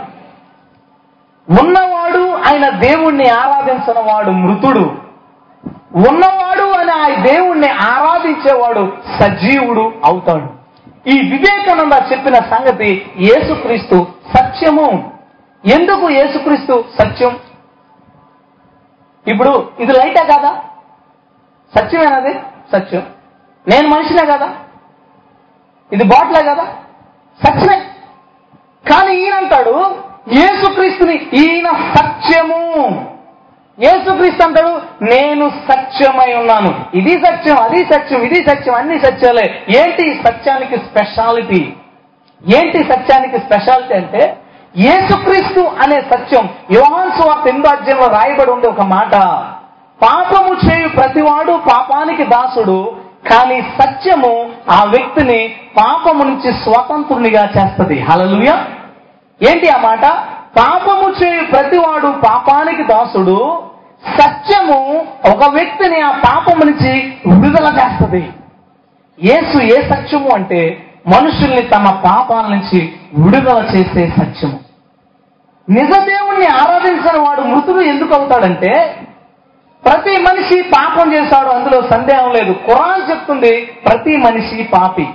ఉన్నవాడు 1.61 2.39
ఆయన 2.47 2.69
దేవుణ్ణి 2.69 3.29
ఆరాధించిన 3.29 4.13
వాడు 4.13 4.31
మృతుడు. 4.31 4.91
ఉన్నవాడు 5.95 6.48
దేవుణ్ణి 7.25 7.69
ఆరాధించేవాడు 7.69 8.97
సజీవుడు 9.19 9.93
అవుతాడు. 10.05 10.59
ఈ 11.09 11.29
వివేకానంద 11.29 12.11
చెప్పిన 12.11 12.33
సంగతి 12.33 13.11
యేసుక్రీస్తు 13.17 14.07
సత్యము. 14.37 15.13
ఎందుకు 15.65 16.09
యేసుక్రీస్తు 16.09 16.85
సత్యం? 17.01 17.39
ఇప్పుడు 19.27 19.69
ఇది 19.79 19.91
లైటా 19.91 20.23
కాదా? 20.23 20.63
సత్యమేనది? 21.77 22.33
సత్యం. 22.73 23.05
నేను 23.67 23.89
మనిషినే 23.89 24.25
కదా? 24.25 24.49
ఇది 25.93 26.03
బాట్లే 26.03 26.43
కదా? 26.43 26.63
సత్యమే. 27.45 27.79
కానీ 28.91 29.15
ఈయనంటాడు 29.15 29.95
యేసుక్రీస్తుని 30.27 31.15
ఈయన 31.15 31.93
సత్యము. 31.93 32.85
యేసుక్రీస్తు 33.79 34.43
అంటాడు 34.43 34.71
నేను 35.01 35.45
సత్యమై 35.67 36.33
ఉన్నాను. 36.33 36.71
ఇది 36.93 37.13
సత్యం 37.25 37.57
అది 37.57 37.85
సత్యం 37.93 38.21
ఇది 38.21 38.39
సత్యం 38.49 38.75
అన్ని 38.75 38.99
సత్యాలే. 38.99 39.45
ఏంటి 39.77 40.05
సత్యానికి 40.27 40.77
స్పెషాలిటీ? 40.77 41.73
ఏంటి 42.57 42.79
సత్యానికి 42.93 43.37
స్పెషాలిటీ 43.39 43.93
అంటే 43.93 44.37
యేసుక్రీస్తు 44.77 45.61
అనే 45.83 46.01
సత్యం 46.01 46.49
యోహాన్ 46.71 47.11
సువార్త 47.11 47.47
ఎనిమిదో 47.47 48.07
రాయబడి 48.07 48.51
ఉండే 48.51 48.67
ఒక 48.67 48.81
మాట. 48.81 49.15
పాపము 49.99 50.51
చేయు 50.65 50.89
ప్రతివాడు 50.89 51.51
పాపానికి 51.51 52.23
దాసుడు 52.23 52.95
కానీ 53.31 53.61
సత్యము 53.61 54.33
ఆ 54.69 54.83
వ్యక్తిని 54.83 55.55
పాపము 55.77 56.23
నుంచి 56.23 56.51
స్వతంత్రునిగా 56.63 57.43
చేస్తుంది. 57.55 58.01
హలలుయ 58.01 58.51
ఏంటి 59.49 59.69
ఆ 59.69 59.79
మాట? 59.81 60.05
పాపము 60.57 61.07
చేయు 61.09 61.43
ప్రతివాడు 61.51 62.07
పాపానికి 62.07 62.83
దాసుడు 62.83 63.39
సత్యము 64.17 64.79
ఒక 65.31 65.49
వ్యక్తిని 65.49 66.01
ఆ 66.01 66.11
పాపము 66.11 66.63
నుంచి 66.65 66.91
విడుదల 67.27 67.67
చేస్తుంది. 67.79 68.21
యేసు 69.19 69.57
ఏ 69.63 69.77
సత్యము 69.89 70.29
అంటే 70.35 70.85
మనుషుల్ని 71.07 71.61
తమ 71.61 71.89
పాపాల 72.05 72.45
నుంచి 72.47 72.79
విడుదల 73.13 73.59
చేసే 73.75 74.03
సత్యము. 74.09 74.59
నిజదేవుణ్ణి 75.69 76.47
ఆరాధించిన 76.47 77.17
వాడు 77.21 77.41
మృతుడు 77.41 77.81
ఎందుకు 77.81 78.15
అవుతాడంటే 78.15 78.71
ప్రతి 79.85 80.21
మనిషి 80.21 80.61
పాపం 80.61 81.13
చేశాడు 81.13 81.49
అందులో 81.49 81.81
సందేహం 81.81 82.29
లేదు. 82.31 82.53
ఖురాన్ 82.53 83.11
చెప్తుంది 83.11 83.51
ప్రతి 83.87 84.17
మనిషి 84.17 84.63
పాపి. 84.63 85.07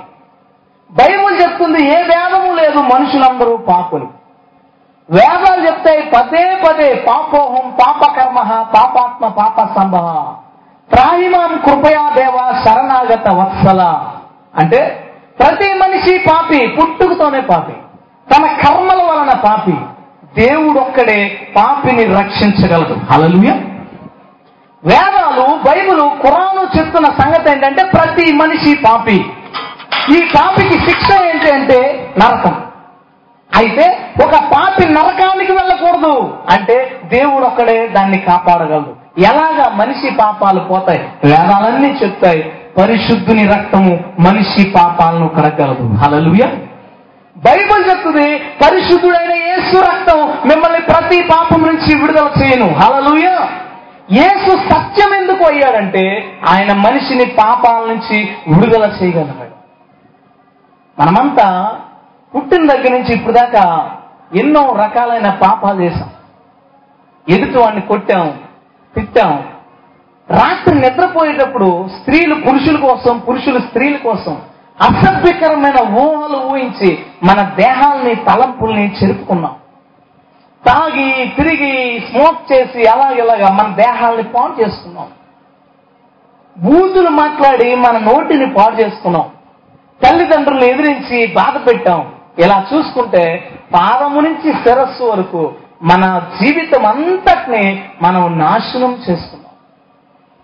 బైబుల్ 0.92 1.40
చెప్తుంది 1.42 1.80
ఏ 1.84 1.98
వేదము 2.02 2.52
లేదు 2.54 2.78
మనుషులందరూ 2.78 3.56
పాపులు. 3.56 4.23
వేదాలు 5.10 5.66
చెప్తాయి 5.66 6.02
పదే 6.02 6.62
పదే 6.68 6.94
పాపోహం 6.94 7.70
పాపకర్మ 7.70 8.42
పాపాత్మ 8.74 9.28
పాప 9.28 9.78
సంభవ 9.78 10.34
త్రాహిమాం 10.92 11.58
కృపయా 11.66 12.10
దేవ 12.14 12.62
శరణాగత 12.64 13.28
వత్సల. 13.28 14.04
అంటే 14.58 15.10
ప్రతి 15.38 15.74
మనిషి 15.74 16.18
పాపి 16.18 16.66
పుట్టుకతోనే 16.66 17.40
పాపి. 17.40 17.72
తన 18.34 18.46
కర్మల 18.46 19.02
వలన 19.02 19.38
పాపి. 19.44 19.76
దేవుడొక్కడే 20.34 21.38
పాపిని 21.56 22.04
రక్షించగలదు 22.04 23.00
హల్లెలూయ. 23.12 23.50
వేదాలు 24.84 25.58
బైబిలు 25.68 26.10
కురాను 26.22 26.78
చెప్తున్న 26.78 27.06
సంగతి 27.06 27.50
ఏంటంటే 27.50 27.84
ప్రతి 27.84 28.32
మనిషి 28.32 28.74
పాపి. 28.86 29.26
ఈ 30.10 30.28
పాపికి 30.36 30.90
శిక్ష 30.90 31.10
ఏంటి 31.22 31.50
అంటే 31.50 32.08
నరకం. 32.18 32.63
అయితే 33.56 33.98
ఒక 34.24 34.30
పాపి 34.30 34.88
నరకానికి 34.88 35.52
వెళ్ళకూడదు. 35.52 36.38
అంటే 36.50 37.00
దేవుడు 37.04 37.44
ఒక్కడే 37.44 37.86
దాన్ని 37.86 38.18
కాపాడగలడు. 38.18 39.20
ఎలాగా 39.20 39.68
మనిషి 39.68 40.10
పాపాలు 40.10 40.60
పోతాయి? 40.60 41.08
వేదాలన్నీ 41.24 41.88
చెప్తాయి. 42.02 42.52
పరిశుద్ధుని 42.78 43.46
రక్తము 43.46 44.04
మనిషి 44.20 44.70
పాపాలను 44.70 45.28
కడగలదు. 45.28 45.94
హలలుయ 45.94 46.46
బైబిల్ 47.36 47.90
చెప్తుంది 47.90 48.38
పరిశుద్ధుడైన 48.38 49.32
యేసు 49.32 49.80
రక్తం 49.80 50.20
మిమ్మల్ని 50.26 50.80
ప్రతి 50.80 51.22
పాపం 51.22 51.62
నుంచి 51.62 52.00
విడుదల 52.00 52.30
చేయను. 52.42 52.74
హలలుయ 52.74 53.38
యేసు 54.12 54.56
సత్యం 54.56 55.14
ఎందుకు 55.14 55.44
అయ్యాడంటే 55.44 56.24
ఆయన 56.48 56.72
మనిషిని 56.72 57.24
పాపాల 57.24 57.82
నుంచి 57.88 58.28
విడుదల 58.48 58.96
చేయగలిగాడు. 59.02 59.54
మనమంతా 60.98 61.78
పుట్టిన 62.36 62.72
దగ్గర 62.72 62.92
నుంచి 62.92 63.14
ఇప్పుడు 63.14 63.32
దాకా 63.32 63.90
ఎన్నో 64.34 64.76
రకాలైన 64.82 65.30
పాపాలు 65.30 65.82
చేశాం. 65.82 66.10
ఎదుటి 67.28 67.58
వాడిని 67.58 67.82
కొట్టాం 67.82 68.40
తిట్టాం. 68.94 69.48
రాత్రి 70.30 70.74
నిద్రపోయేటప్పుడు 70.74 71.88
స్త్రీలు 71.98 72.34
పురుషుల 72.34 72.80
కోసం 72.80 73.18
పురుషులు 73.18 73.58
స్త్రీల 73.58 73.96
కోసం 73.96 74.42
అసభ్యకరమైన 74.80 75.74
ఊహలు 75.98 76.36
ఊహించి 76.36 76.98
మన 77.24 77.42
దేహాల్ని 77.42 78.14
తలంపుల్ని 78.14 78.94
చెరుపుకున్నాం. 78.94 79.54
తాగి 80.66 81.32
తిరిగి 81.36 82.00
స్మోక్ 82.00 82.52
చేసి 82.52 82.86
అలాగలాగా 82.86 83.52
మన 83.52 83.74
దేహాల్ని 83.74 84.22
పాడు 84.22 84.60
చేసుకున్నాం. 84.60 85.06
బూతులు 86.58 87.08
మాట్లాడి 87.08 87.74
మన 87.74 87.98
నోటిని 87.98 88.54
పాడు 88.54 88.74
చేసుకున్నాం. 88.74 89.24
తల్లిదండ్రులను 90.04 90.64
ఎదిరించి 90.64 91.26
బాధ 91.26 91.68
పెట్టాం. 91.68 92.14
ఇలా 92.38 92.66
చూసుకుంటే 92.74 93.24
పాదము 93.74 94.20
నుంచి 94.20 94.52
శిరస్సు 94.52 95.04
వరకు 95.04 95.52
మన 95.82 96.22
జీవితం 96.42 96.86
అంతటిని 96.86 97.82
మనం 98.02 98.38
నాశనం 98.38 98.92
చేస్తున్నాం 99.10 99.40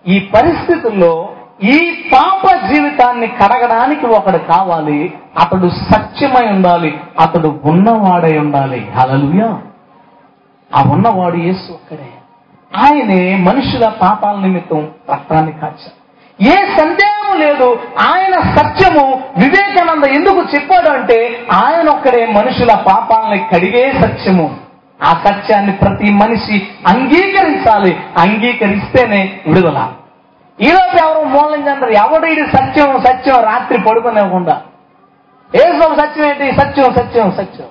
ఈ 0.07 0.19
పరిస్థితుల్లో 0.19 1.29
ఈ 1.63 2.09
పాప 2.13 2.55
జీవితాన్ని 2.73 3.27
కడగడానికి 3.27 4.05
ఒకడు 4.05 4.37
కావాలి 4.37 5.17
అతడు 5.39 5.67
సత్యమై 5.67 6.47
ఉండాలి 6.47 7.01
అతడు 7.19 7.59
ఉన్నవాడై 7.63 8.37
ఉండాలి. 8.37 8.91
హలలుయా 8.99 9.49
ఆ 10.71 10.83
ఉన్నవాడు 10.91 11.35
యేసు 11.37 11.71
ఒక్కడే. 11.71 12.09
ఆయనే 12.71 13.37
మనుషుల 13.37 13.89
పాపాల 14.01 14.35
నిమిత్తం 14.35 14.87
రక్తాన్ని 15.11 15.51
కాచారు 15.51 15.97
ఏ 16.39 16.55
సందేహం 16.77 17.10
లేదు. 17.33 17.79
ఆయన 17.99 18.55
సత్యము 18.55 19.23
వివేకానంద 19.37 20.03
ఎందుకు 20.03 20.39
చెప్పాడు 20.55 20.89
అంటే 20.89 21.45
ఆయన 21.51 21.89
ఒక్కడే 21.89 22.25
మనుషుల 22.25 22.75
పాపాలని 22.75 23.45
కడిగే 23.53 23.93
సత్యము. 24.01 24.57
ఆ 25.03 25.23
సత్యాన్ని 25.25 25.71
ప్రతి 25.71 26.13
మనిషి 26.13 26.67
అంగీకరించాలి. 26.87 27.97
అంగీకరిస్తేనే 28.17 29.39
విడుదల. 29.47 29.91
ఈరోజు 30.61 31.05
ఎవరు 31.05 31.25
మూలం 31.25 31.67
చెందరు? 31.67 31.91
సత్యం 32.57 33.03
సత్యం? 33.03 33.43
రాత్రి 33.43 33.81
పడుకునేకుండా 33.81 34.61
ఏదో 35.55 35.95
సత్యం 35.95 36.25
ఏంటి? 36.25 36.59
సత్యం 36.59 36.93
సత్యం 36.93 37.31
సత్యం. 37.31 37.67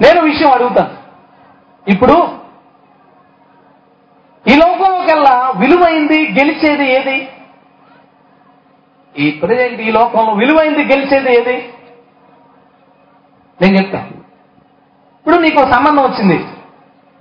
నేను 0.00 0.20
విషయం 0.20 0.52
అడుగుతాను. 0.52 0.90
ఇప్పుడు 1.90 2.28
ఈ 4.48 4.56
లోకంలోకెల్లా 4.56 5.52
విలువైంది 5.56 6.36
గెలిచేది 6.40 6.94
ఏది? 6.94 7.28
ఈ 9.20 9.30
ప్రజెంట్ 9.30 9.80
ఈ 9.80 9.90
లోకంలో 9.90 10.32
విలువైంది 10.32 10.84
గెలిచేది 10.84 11.40
ఏది? 11.40 11.72
నేను 13.62 13.76
చెప్తా. 13.76 13.98
ఇప్పుడు 15.18 15.36
నీకు 15.36 15.72
సంబంధం 15.72 16.02
వచ్చింది. 16.02 16.34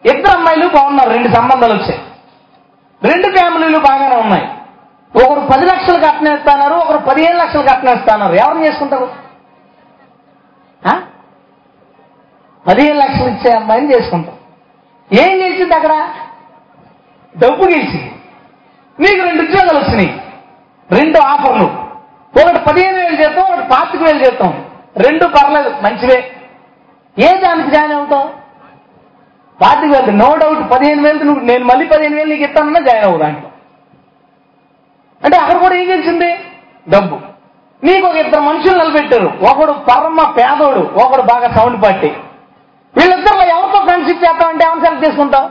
ఇద్దరు 0.06 0.32
అమ్మాయిలు 0.32 0.68
బాగున్నారు 0.68 1.10
రెండు 1.10 1.36
సంబంధాలు 1.36 1.74
వచ్చాయి. 1.74 2.00
రెండు 3.04 3.38
ఫ్యామిలీలు 3.38 3.80
బాగానే 3.80 4.16
ఉన్నాయి. 4.16 4.48
ఒకరు 5.26 5.40
పది 5.40 5.66
లక్షలు 5.66 6.00
కట్టనేస్తున్నారు 6.00 6.74
ఒకరు 6.74 6.98
పదిహేను 6.98 7.38
లక్షలు 7.38 7.62
కట్టనేస్తున్నారు 7.62 8.34
ఎవరిని 8.34 8.68
చేసుకుంటారు? 8.68 9.12
ఆ? 10.88 11.02
పదిహేను 12.68 13.00
లక్షలు 13.00 13.28
ఇచ్చే 13.28 13.52
అమ్మాయిని 13.54 13.96
చేసుకుంటాం 13.96 14.36
ఏం 15.14 15.42
గెలిచింది 15.42 15.76
అక్కడ? 15.76 16.10
డబ్బు 17.38 17.64
గెలిచింది 17.64 18.16
నీకు 19.00 19.24
రెండు 19.26 19.44
ఉద్యోగాలు 19.44 19.80
వచ్చినాయి. 19.80 20.22
రెండు 20.92 21.20
ఆఫర్లు. 21.20 21.88
ఒకటి 22.41 22.60
పదిహేను 22.60 22.97
వేలు 22.97 23.15
చేస్తాం 23.15 23.45
ఒకటి 23.54 23.67
పాతిక 23.67 24.02
వేలు 24.04 24.19
చేస్తాం. 24.19 24.65
రెండు 24.97 25.25
పర్లేదు 25.25 25.69
మంచివే. 25.69 26.32
ఏ 27.19 27.38
దానికి 27.38 27.71
జాయిన్ 27.71 27.93
అవుతావు? 27.93 28.28
పాతిక 29.62 29.91
వేలు. 29.91 30.12
నో 30.12 30.36
డౌట్ 30.36 30.71
పదిహేను 30.71 31.02
వేలు 31.04 31.23
నువ్వు 31.23 31.43
నేను 31.45 31.65
మళ్ళీ 31.65 31.86
పదిహేను 31.86 32.15
వేలు 32.15 32.30
నీకు 32.30 32.43
ఇస్తానన్నా 32.43 32.80
జాయిన్ 32.80 33.06
అవ్వు 33.06 33.19
దాంట్లో. 33.19 33.49
అంటే 35.25 35.38
అక్కడ 35.38 35.58
కూడా 35.58 35.75
ఏం 35.75 35.89
గెలిచింది 35.89 36.39
డబ్బు. 36.89 37.19
నీకు 37.84 38.08
ఒక 38.08 38.15
ఇద్దరు 38.15 38.41
మనుషులు 38.41 38.78
నిలబెట్టారు. 38.78 39.32
ఒకడు 39.52 39.71
పరమ 39.71 40.32
పేదోడు 40.32 40.80
ఒకడు 40.80 41.21
బాగా 41.21 41.56
సౌండ్ 41.56 41.84
పార్టీ. 41.84 42.08
వీళ్ళిద్దరిలో 42.97 43.43
ఎవరితో 43.58 43.86
ఫ్రెండ్షిప్ 43.86 44.23
చేస్తామంటే 44.23 44.65
ఎవరిని 44.65 44.86
సెలెక్ట్ 44.86 45.06
చేసుకుంటావు? 45.06 45.49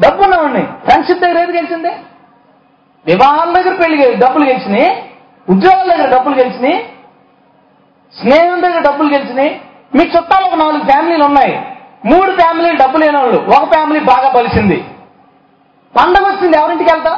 డబ్బు 0.00 0.22
ఉన్నామండి 0.22 0.62
ఫ్రెండ్షిప్ 0.62 1.20
దగ్గర 1.20 1.38
ఏది 1.38 1.52
గెలిచింది? 1.56 1.88
వివాహాల 3.06 3.52
దగ్గర 3.52 3.74
పెళ్ళి 3.82 4.16
డబ్బులు 4.16 4.44
గెలిచినాయి. 4.44 5.09
ఉద్యోగాల 5.52 5.86
దగ్గర 5.92 6.08
డబ్బులు 6.14 6.34
గెలిచినాయి 6.40 6.78
స్నేహం 8.14 8.60
దగ్గర 8.64 8.80
డబ్బులు 8.88 9.08
గెలిచినాయి. 9.14 9.52
మీ 9.96 10.02
చుట్టాలు 10.14 10.44
ఒక 10.48 10.56
నాలుగు 10.62 10.84
ఫ్యామిలీలు 10.90 11.24
ఉన్నాయి. 11.30 11.54
మూడు 12.10 12.30
ఫ్యామిలీలు 12.40 12.78
డబ్బు 12.82 12.98
లేని 13.02 13.16
వాళ్ళు 13.16 13.38
ఒక 13.56 13.64
ఫ్యామిలీ 13.72 14.00
బాగా 14.12 14.28
బలిసింది. 14.36 14.78
పండగ 15.94 16.24
వచ్చింది 16.28 16.56
ఎవరింటికి 16.60 16.90
వెళ్తా? 16.92 17.12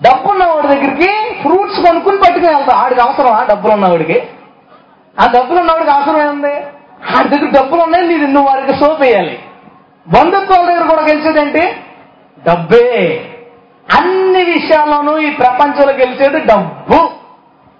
డబ్బు 0.00 0.26
ఉన్నవాడి 0.32 0.68
దగ్గరికి 0.72 1.10
ఫ్రూట్స్ 1.42 1.80
కొనుక్కుని 1.86 2.18
పట్టుకుని 2.22 2.52
వెళ్తా. 2.54 2.72
ఆడికి 2.82 3.02
అవసరమా 3.06 3.40
డబ్బులు 3.52 3.72
ఉన్నవాడికి 3.72 4.18
ఆ 5.16 5.26
డబ్బులు 5.36 5.58
ఉన్నవాడికి 5.60 5.92
అవసరం 5.96 6.20
ఏముంది 6.26 6.54
ఆడి 7.16 7.28
దగ్గర 7.32 7.50
డబ్బులు 7.58 7.82
ఉన్నాయి 7.82 8.06
నీది 8.10 8.26
నువ్వు 8.26 8.48
వాడికి 8.50 8.74
సోప్ 8.80 9.02
వేయాలి 9.04 9.36
బంధుత్వాల 10.06 10.64
దగ్గర 10.70 10.84
కూడా 10.92 11.02
గెలిచేదేంటి 11.10 11.62
డబ్బే. 12.46 12.86
అన్ని 13.92 14.44
విషయాల్లోనూ 14.44 15.18
ఈ 15.18 15.30
ప్రపంచంలో 15.30 15.92
గెలిచేది 15.92 16.40
డబ్బు. 16.40 17.10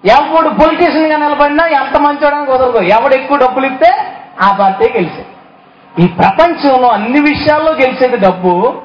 ఎవడు 0.05 0.49
పొలిటీషియన్గా 0.49 1.17
నిలబడినా 1.17 1.67
ఎంత 1.67 1.99
మంచోడానికి 2.01 2.51
కుదరదు. 2.51 2.79
ఎవడు 2.79 3.15
ఎక్కువ 3.15 3.37
డబ్బులు 3.37 3.67
ఇస్తే 3.67 3.97
ఆ 4.43 4.57
పార్టీ 4.61 4.85
గెలిచేది. 4.85 5.27
ఈ 6.05 6.07
ప్రపంచంలో 6.07 6.89
అన్ని 6.89 7.21
విషయాల్లో 7.21 7.73
గెలిచేది 7.73 8.17
డబ్బు. 8.17 8.83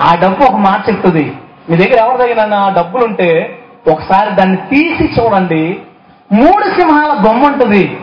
ఆ 0.00 0.14
డబ్బు 0.22 0.44
ఒక 0.44 0.56
మాట 0.56 0.88
చెప్తుంది. 0.88 1.36
మీ 1.70 1.76
దగ్గర 1.76 1.98
ఎవరి 1.98 2.34
దగ్గర 2.34 2.72
డబ్బులు 2.76 3.04
ఉంటే 3.04 3.58
ఒకసారి 3.90 4.30
దాన్ని 4.30 4.56
తీసి 4.56 5.20
చూడండి. 5.20 5.78
మూడు 6.32 6.64
సింహాల 6.64 7.12
బొమ్మ 7.12 7.46
ఉంటుంది. 7.46 8.00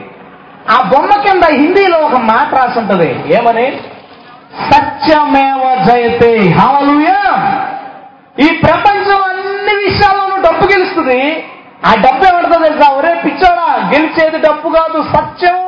ఆ 0.69 0.89
బొమ్మ 0.89 1.09
కింద 1.21 1.43
హిందీలో 1.43 1.97
ఒక 1.97 2.15
మాట 2.15 2.55
రాసి 2.55 2.79
ఉంటుంది. 2.79 3.35
ఏమని? 3.35 3.79
సత్యమేవ 4.71 5.83
జయతే. 5.83 6.49
హాలూయా 6.49 7.25
ఈ 8.39 8.57
ప్రపంచం 8.57 9.21
అన్ని 9.23 9.89
విషయాల్లోనూ 9.89 10.41
డబ్బు 10.41 10.71
గెలుస్తుంది. 10.73 11.45
ఆ 11.85 11.95
డబ్బు 11.95 12.25
ఏమంటుందో 12.25 12.67
తెలుసా? 12.67 12.91
ఒరే 12.91 13.13
పిచ్చోడా 13.15 13.89
గెలిచేది 13.93 14.37
డబ్బు 14.37 14.69
కాదు 14.69 15.03
సత్యం. 15.15 15.59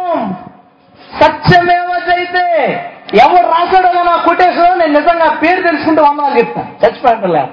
సత్యమేవ 1.22 1.99
జైతే 2.07 2.45
ఎవరు 3.24 3.47
రాశాడో 3.47 4.03
నా 4.03 4.15
కొటేషన్ 4.17 4.80
నేను 4.80 4.99
నిజంగా 4.99 5.26
పేరు 5.34 5.61
తెలుసుకుంటూ 5.61 6.03
వందనాలు 6.03 6.38
చెప్తాను 6.38 6.67
చచ్చిపోయింటలే 6.84 7.49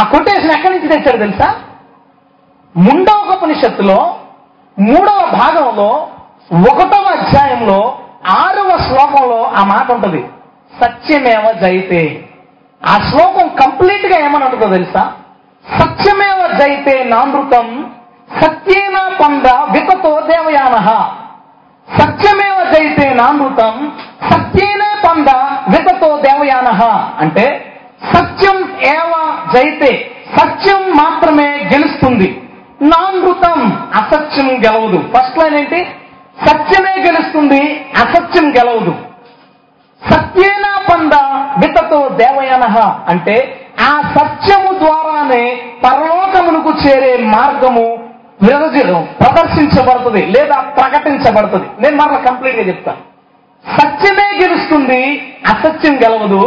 ఆ 0.00 0.02
కొటేషన్ 0.04 0.50
ఎక్కడి 0.50 0.74
నుంచి 0.74 0.88
తెచ్చాడు 0.88 1.18
తెలుసా? 1.18 1.54
ముండోపనిషత్తులో 2.76 4.18
మూడవ 4.78 5.26
భాగంలో 5.32 6.08
ఒకటవ 6.70 7.04
అధ్యాయంలో 7.06 7.98
ఆరవ 8.26 8.78
శ్లోకంలో 8.78 9.44
ఆ 9.44 9.64
మాట 9.64 9.92
ఉంటుంది. 9.92 10.24
సత్యమేవ 10.80 11.52
జైతే 11.52 12.25
ఆ 12.88 12.98
శ్లోకం 13.10 13.48
కంప్లీట్గా 13.48 14.18
ఏమని 14.18 14.70
తెలుసా? 14.70 15.12
సత్యమేవ 15.78 16.58
జైతే 16.58 17.04
నామృతం 17.04 17.92
సత్యేన 18.40 18.98
పంద 19.20 19.46
విపతో 19.46 20.20
దేవయాన. 20.20 20.76
సత్యమేవ 21.98 22.72
జైతే 22.72 23.14
నామృతం 23.14 23.92
సత్యేన 24.30 24.84
పంద 25.08 25.28
విపతో 25.76 26.16
దేవయాన. 26.16 26.68
అంటే 27.18 27.74
సత్యం 28.14 28.78
ఏవ 28.82 29.38
జైతే 29.54 30.10
సత్యం 30.38 30.82
మాత్రమే 30.82 31.70
గెలుస్తుంది. 31.72 32.48
నామృతం 32.82 33.88
అసత్యం 33.94 34.48
గెలవదు. 34.48 35.10
ఫస్ట్ 35.16 35.38
లైన్ 35.38 35.54
ఏంటి? 35.54 35.86
సత్యమే 36.46 37.02
గెలుస్తుంది 37.02 37.86
అసత్యం 37.96 38.56
గెలవదు. 38.56 38.94
సత్యేనా 40.10 40.72
పంద 40.90 41.14
వితతో 41.62 42.08
దేవయనహ 42.08 42.76
అంటే 43.08 43.36
ఆ 43.80 43.92
సత్యము 44.16 44.72
ద్వారానే 44.78 45.44
పరలోకమునకు 45.84 46.72
చేరే 46.84 47.16
మార్గము 47.26 47.86
విరజ 48.42 48.78
ప్రదర్శించబడుతుంది 49.20 50.22
లేదా 50.26 50.56
ప్రకటించబడుతుంది. 50.78 51.66
నేను 51.82 51.96
మరలా 51.96 52.18
కంప్లీట్గా 52.18 52.62
చెప్తాను 52.62 53.02
సత్యమే 53.64 54.26
గెలుస్తుంది 54.42 55.00
అసత్యం 55.46 55.94
గెలవదు. 55.96 56.42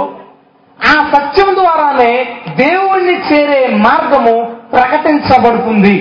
ఆ 0.80 0.96
సత్యం 1.14 1.50
ద్వారానే 1.56 2.12
దేవుణ్ణి 2.56 3.16
చేరే 3.30 3.62
మార్గము 3.78 4.36
ప్రకటించబడుతుంది. 4.74 5.96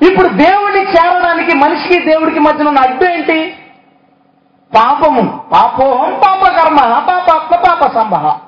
ఇప్పుడు 0.00 0.28
దేవుణ్ణి 0.28 0.82
చేరడానికి 0.94 1.52
మనిషికి 1.56 1.98
దేవుడికి 2.10 2.40
మధ్యన 2.40 2.68
ఉన్న 2.68 2.80
అడ్డు 2.80 3.04
ఏంటి? 3.04 3.38
పాపము. 4.76 5.40
పాపోహం 5.52 6.20
పాపకర్మ 6.26 6.76
పాపాత్మ 6.98 7.56
పాప 7.56 7.98
సంభవ. 7.98 8.38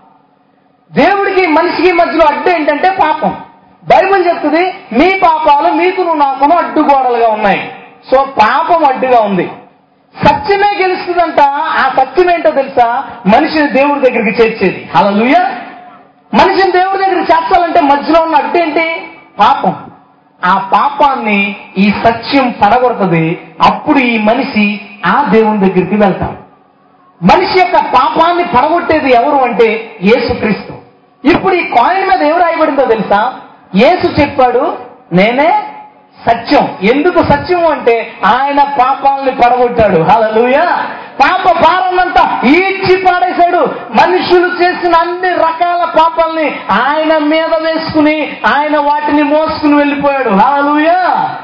దేవుడికి 0.93 1.47
మనిషికి 1.47 1.93
మధ్యలో 1.93 2.27
అడ్డు 2.27 2.51
ఏంటంటే 2.51 2.91
పాపం. 2.91 3.37
బైబిల్ 3.85 4.27
చెప్తుంది 4.27 4.75
మీ 4.93 5.19
పాపాలు 5.19 5.73
మీకును 5.73 6.13
నాకును 6.13 6.57
అడ్డుగోడలుగా 6.57 7.29
ఉన్నాయి. 7.29 7.73
సో 8.13 8.25
పాపం 8.25 8.85
అడ్డుగా 8.85 9.21
ఉంది. 9.21 9.53
సత్యమే 10.27 10.79
గెలుస్తుందంట. 10.83 11.41
ఆ 11.51 11.91
సత్యం 11.97 12.31
ఏంటో 12.31 12.51
తెలుసా? 12.51 13.05
మనిషిని 13.27 13.69
దేవుడి 13.69 14.01
దగ్గరికి 14.01 14.43
చేర్చేది. 14.43 14.91
లూయ 15.11 15.35
మనిషిని 16.35 16.73
దేవుడి 16.73 16.99
దగ్గరికి 16.99 17.33
చేర్చాలంటే 17.33 17.81
మధ్యలో 17.81 18.23
ఉన్న 18.23 18.37
అడ్డు 18.37 18.59
ఏంటి? 18.63 19.07
పాపం. 19.39 19.77
ఆ 20.45 20.59
పాపాన్ని 20.59 21.57
ఈ 21.79 21.93
సత్యం 22.05 22.55
పడగొడుతుంది. 22.65 23.49
అప్పుడు 23.63 23.99
ఈ 23.99 24.19
మనిషి 24.19 24.81
ఆ 25.07 25.27
దేవుని 25.31 25.59
దగ్గరికి 25.59 25.95
వెళ్తాం. 25.95 26.37
మనిషి 27.23 27.59
యొక్క 27.59 27.77
పాపాన్ని 27.77 28.45
పడగొట్టేది 28.45 29.13
ఎవరు 29.13 29.37
అంటే 29.37 29.97
యేసుక్రీస్తు. 30.03 30.75
ఇప్పుడు 31.29 31.55
ఈ 31.55 31.63
కాయిన్ 31.63 32.09
మీద 32.09 32.23
ఎవరు 32.23 32.43
రాయబడిందో 32.43 32.85
తెలుసా? 32.85 33.33
యేసు 33.77 34.21
చెప్పాడు 34.21 34.79
నేనే 35.13 35.65
సత్యం. 36.27 36.79
ఎందుకు 36.83 37.23
సత్యం 37.23 37.67
అంటే 37.67 38.13
ఆయన 38.25 38.63
పాపాలని 38.63 39.31
పడగొట్టాడు. 39.31 40.03
హలలుయ 40.03 40.59
పాప 41.21 41.53
భారాన్నంతా 41.53 42.41
ఈడ్చి 42.45 42.97
పాడేశాడు. 42.97 43.59
మనుషులు 43.91 44.47
చేసిన 44.47 44.95
అన్ని 44.95 45.29
రకాల 45.29 45.85
పాపాలని 45.85 46.51
ఆయన 46.71 47.19
మీద 47.19 47.55
వేసుకుని 47.63 48.37
ఆయన 48.47 48.79
వాటిని 48.79 49.23
మోసుకుని 49.23 49.75
వెళ్ళిపోయాడు. 49.75 50.31
హల్లెలూయా! 50.31 51.35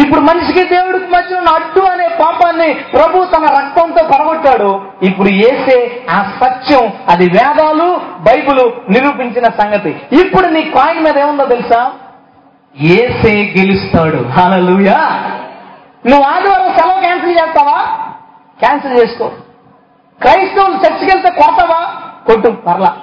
ఇప్పుడు 0.00 0.20
మనిషికి 0.20 0.64
దేవుడికి 0.64 1.10
మధ్య 1.10 1.36
ఉన్న 1.36 1.48
అడ్డు 1.48 1.80
అనే 1.80 2.08
పాపాన్ని 2.08 2.74
ప్రభు 2.74 3.24
తన 3.24 3.44
రక్తంతో 3.44 4.04
పడగొట్టాడు 4.04 4.80
ఇప్పుడు 5.02 5.28
ఏసే 5.28 6.06
ఆ 6.10 6.22
సత్యం 6.40 6.92
అది 7.08 7.28
వేదాలు 7.28 8.00
బైబిల్ 8.20 8.92
నిరూపించిన 8.92 9.44
సంగతి. 9.44 9.90
ఇప్పుడు 10.20 10.46
నీ 10.46 10.62
కాయిన్ 10.62 11.04
మీద 11.04 11.18
ఏముందో 11.18 11.44
తెలుసా? 11.44 11.92
ఏసే 12.80 13.54
గెలుస్తాడు. 13.58 14.28
హలలుయా 14.28 14.98
నువ్వు 16.06 16.22
ఆదివారం 16.22 16.74
సెలవు 16.78 17.00
క్యాన్సిల్ 17.00 17.38
చేస్తావా? 17.38 17.78
క్యాన్సిల్ 18.60 18.98
చేసుకో. 18.98 19.28
క్రైస్తవులు 20.22 20.76
చర్చికి 20.76 21.12
వెళ్తే 21.12 21.30
కొడతావా? 21.30 21.80
కొట్టు 22.26 22.48
పర్లా 22.48 22.96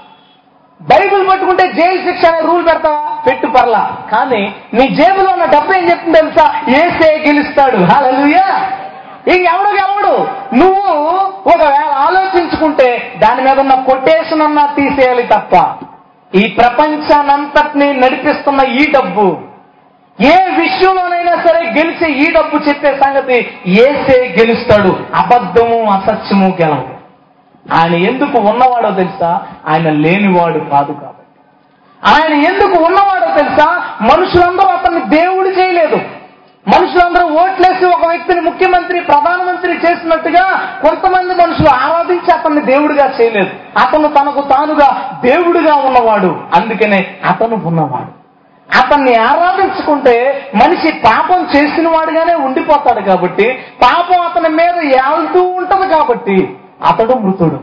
బైబిల్ 0.81 1.29
పట్టుకుంటే 1.29 1.71
జైలు 1.73 2.11
శిక్ష 2.11 2.25
అనే 2.25 2.39
రూల్ 2.39 2.65
పెడతావా? 2.65 3.23
పెట్టు 3.27 3.47
పర్లా. 3.47 3.97
కానీ 4.11 4.55
నీ 4.73 4.87
జేబులో 4.87 5.31
ఉన్న 5.31 5.45
డబ్బు 5.45 5.73
ఏం 5.73 5.89
చెప్తుంది 5.89 6.19
తెలుసా? 6.19 6.53
ఏసే 6.69 7.23
గెలుస్తాడు. 7.27 7.77
హల్లెలూయా. 7.77 8.71
ఇంక 9.27 9.47
ఎవడు 9.47 9.69
గెలవడు? 9.69 10.27
నువ్వు 10.55 10.91
ఒకవేళ 11.49 11.91
ఆలోచించుకుంటే 11.93 13.13
దాని 13.17 13.41
మీద 13.41 13.59
ఉన్న 13.59 13.73
కొటేషన్ 13.73 14.41
అన్నా 14.41 14.65
తీసేయాలి 14.65 15.23
తప్ప. 15.23 15.73
ఈ 16.35 16.47
ప్రపంచానంతటిని 16.47 17.93
నడిపిస్తున్న 17.93 18.61
ఈ 18.61 18.91
డబ్బు 18.91 19.37
ఏ 20.21 20.37
విషయంలోనైనా 20.59 21.35
సరే 21.35 21.73
గెలిచే 21.77 22.11
ఈ 22.11 22.31
డబ్బు 22.31 22.57
చెప్పే 22.57 22.99
సంగతి 23.03 23.57
ఏసే 23.67 24.35
గెలుస్తాడు. 24.39 24.99
అబద్ధము 25.15 25.91
అసత్యము 25.91 26.57
గెలవు. 26.61 26.90
ఆయన 27.71 27.95
ఎందుకు 27.95 28.37
ఉన్నవాడో 28.37 28.91
తెలుసా? 28.91 29.41
ఆయన 29.67 29.89
లేనివాడు 29.89 30.59
కాదు 30.59 30.93
కాబట్టి. 30.93 31.21
ఆయన 32.05 32.33
ఎందుకు 32.33 32.83
ఉన్నవాడో 32.83 33.37
తెలుసా? 33.37 33.83
మనుషులందరూ 34.01 34.67
అతన్ని 34.67 34.99
దేవుడు 34.99 35.47
చేయలేదు. 35.47 35.95
మనుషులందరూ 36.67 37.27
ఓట్లేసి 37.27 37.85
ఒక 37.85 38.07
వ్యక్తిని 38.07 38.41
ముఖ్యమంత్రి 38.41 38.99
ప్రధానమంత్రి 38.99 39.73
చేసినట్టుగా 39.73 40.73
కొంతమంది 40.81 41.35
మనుషులు 41.35 41.67
ఆరాధించి 41.67 42.33
అతన్ని 42.33 42.61
దేవుడిగా 42.61 43.13
చేయలేదు. 43.21 43.49
అతను 43.77 44.07
తనకు 44.07 44.41
తానుగా 44.41 45.19
దేవుడిగా 45.25 45.75
ఉన్నవాడు. 45.75 46.39
అందుకనే 46.55 47.15
అతను 47.29 47.61
ఉన్నవాడు. 47.65 48.21
అతన్ని 48.77 49.15
ఆరాధించుకుంటే 49.15 50.45
మనిషి 50.55 50.93
పాపం 50.93 51.47
చేసిన 51.55 51.87
వాడుగానే 51.87 52.33
ఉండిపోతాడు 52.35 53.01
కాబట్టి 53.01 53.63
పాపం 53.83 54.21
అతని 54.21 54.49
మీద 54.49 54.83
ఏళ్తూ 54.83 55.43
ఉంటది 55.43 55.89
కాబట్టి 55.89 56.57
అతడు 56.83 57.13
మృతుడు. 57.13 57.59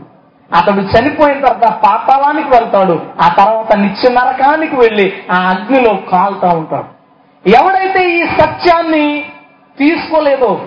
అతడు 0.55 0.81
చనిపోయిన 0.81 1.45
తర్వాత 1.45 1.73
పాతాళానికి 1.73 2.49
వెళ్తాడు. 2.49 3.01
ఆ 3.21 3.27
తర్వాత 3.27 3.75
నిత్య 3.75 4.09
నరకానికి 4.09 4.75
వెళ్ళి 4.75 5.13
ఆ 5.31 5.37
అగ్నిలో 5.49 5.95
కాలుతా 6.11 6.49
ఉంటాడు. 6.49 6.99
ఎవడైతే 7.49 8.09
ఈ 8.09 8.25
సత్యాన్ని 8.39 9.25
తీసుకోలేదో 9.79 10.61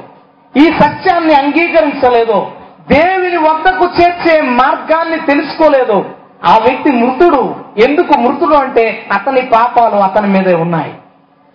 ఈ 0.56 0.64
సత్యాన్ని 0.80 1.34
అంగీకరించలేదో 1.34 2.52
దేవుని 2.90 3.36
వద్దకు 3.36 3.84
చేర్చే 3.84 4.40
మార్గాన్ని 4.40 5.16
తెలుసుకోలేదో 5.16 6.04
ఆ 6.44 6.58
వ్యక్తి 6.58 6.92
మృతుడు. 6.92 7.54
ఎందుకు 7.78 8.20
మృతుడు 8.20 8.54
అంటే 8.54 9.06
అతని 9.12 9.40
పాపాలు 9.40 9.96
అతని 9.96 10.26
మీదే 10.26 10.54
ఉన్నాయి. 10.54 10.94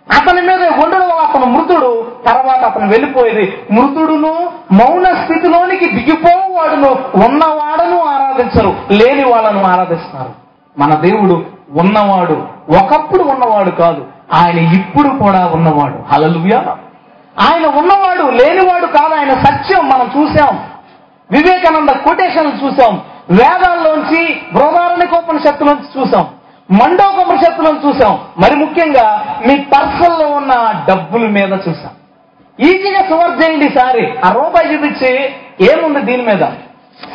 అతని 0.09 0.41
మీద 0.41 0.61
ఉండడం 0.83 1.11
అతను 1.25 1.45
మృతుడు 1.45 1.89
తర్వాత 2.25 2.61
అతను 2.63 2.87
వెళ్ళిపోయేది 2.87 3.45
మృతుడును 3.71 4.33
మౌన 4.71 5.05
స్థితిలోనికి 5.21 5.85
దిగిపోవాడును 5.85 6.91
ఉన్నవాడను 7.25 7.97
ఆరాధించరు 8.05 8.71
లేని 8.91 9.23
వాళ్ళను 9.31 9.63
ఆరాధిస్తారు. 9.63 10.31
మన 10.77 10.93
దేవుడు 11.01 11.35
ఉన్నవాడు 11.79 12.37
ఒకప్పుడు 12.77 13.23
ఉన్నవాడు 13.23 13.71
కాదు 13.71 14.01
ఆయన 14.33 14.57
ఇప్పుడు 14.73 15.09
కూడా 15.23 15.41
ఉన్నవాడు. 15.47 15.97
హలలుయా 16.11 16.59
ఆయన 17.35 17.65
ఉన్నవాడు 17.79 18.23
లేనివాడు 18.39 18.87
కాదు 18.87 19.13
ఆయన 19.15 19.33
సత్యం 19.43 19.89
మనం 19.89 20.07
చూసాం 20.17 20.53
వివేకానంద 21.29 21.89
కొటేషన్లు 22.05 22.55
చూసాం 22.63 22.93
వేదాల్లోంచి 23.31 24.21
బృహదారణికోపనిషత్తులోంచి 24.53 25.87
చూసాం 25.95 26.25
మండోపనిషత్తులను 26.71 27.81
చూసాం 27.87 28.19
మరి 28.39 28.55
ముఖ్యంగా 28.55 29.35
మీ 29.47 29.55
పర్సల్లో 29.57 30.27
ఉన్న 30.27 30.85
డబ్బుల 30.89 31.27
మీద 31.27 31.51
చూసాం 31.53 31.91
ఈజీగా 32.59 33.01
సువర్ 33.09 33.43
చేయండి 33.43 33.65
ఈసారి 33.65 34.19
ఆ 34.25 34.31
రూపాయి 34.31 34.73
చూపించి 34.73 35.29
ఏముంది 35.61 36.01
దీని 36.01 36.23
మీద? 36.23 36.39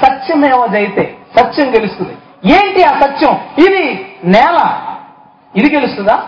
సత్యమేవ 0.03 0.67
జయితే 0.73 1.17
సత్యం 1.41 1.75
గెలుస్తుంది. 1.75 2.13
ఏంటి 2.55 2.85
ఆ 2.85 3.01
సత్యం? 3.01 3.39
ఇది 3.69 4.07
నేల. 4.25 4.81
ఇది 5.57 5.77
గెలుస్తుందా? 5.77 6.23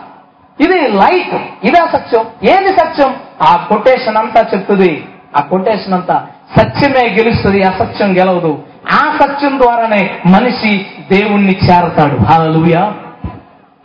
ఇది 0.59 0.87
లైట్. 0.87 1.65
ఇదా 1.65 1.89
సత్యం. 1.93 2.25
ఏది 2.43 2.67
సత్యం? 2.67 3.15
ఆ 3.41 3.65
కొటేషన్ 3.69 4.17
అంతా 4.17 4.49
చెప్తుంది. 4.53 5.05
ఆ 5.37 5.41
కొటేషన్ 5.41 5.93
అంతా 5.93 6.27
సత్యమే 6.57 7.09
గెలుస్తుంది. 7.09 7.63
అసత్యం 7.63 8.17
గెలవదు. 8.17 8.63
ఆ 8.91 9.17
సత్యం 9.21 9.59
ద్వారానే 9.59 10.19
మనిషి 10.25 10.85
దేవుణ్ణి 11.11 11.51
చేరతాడు. 11.51 12.17
హాలూయా 12.17 12.93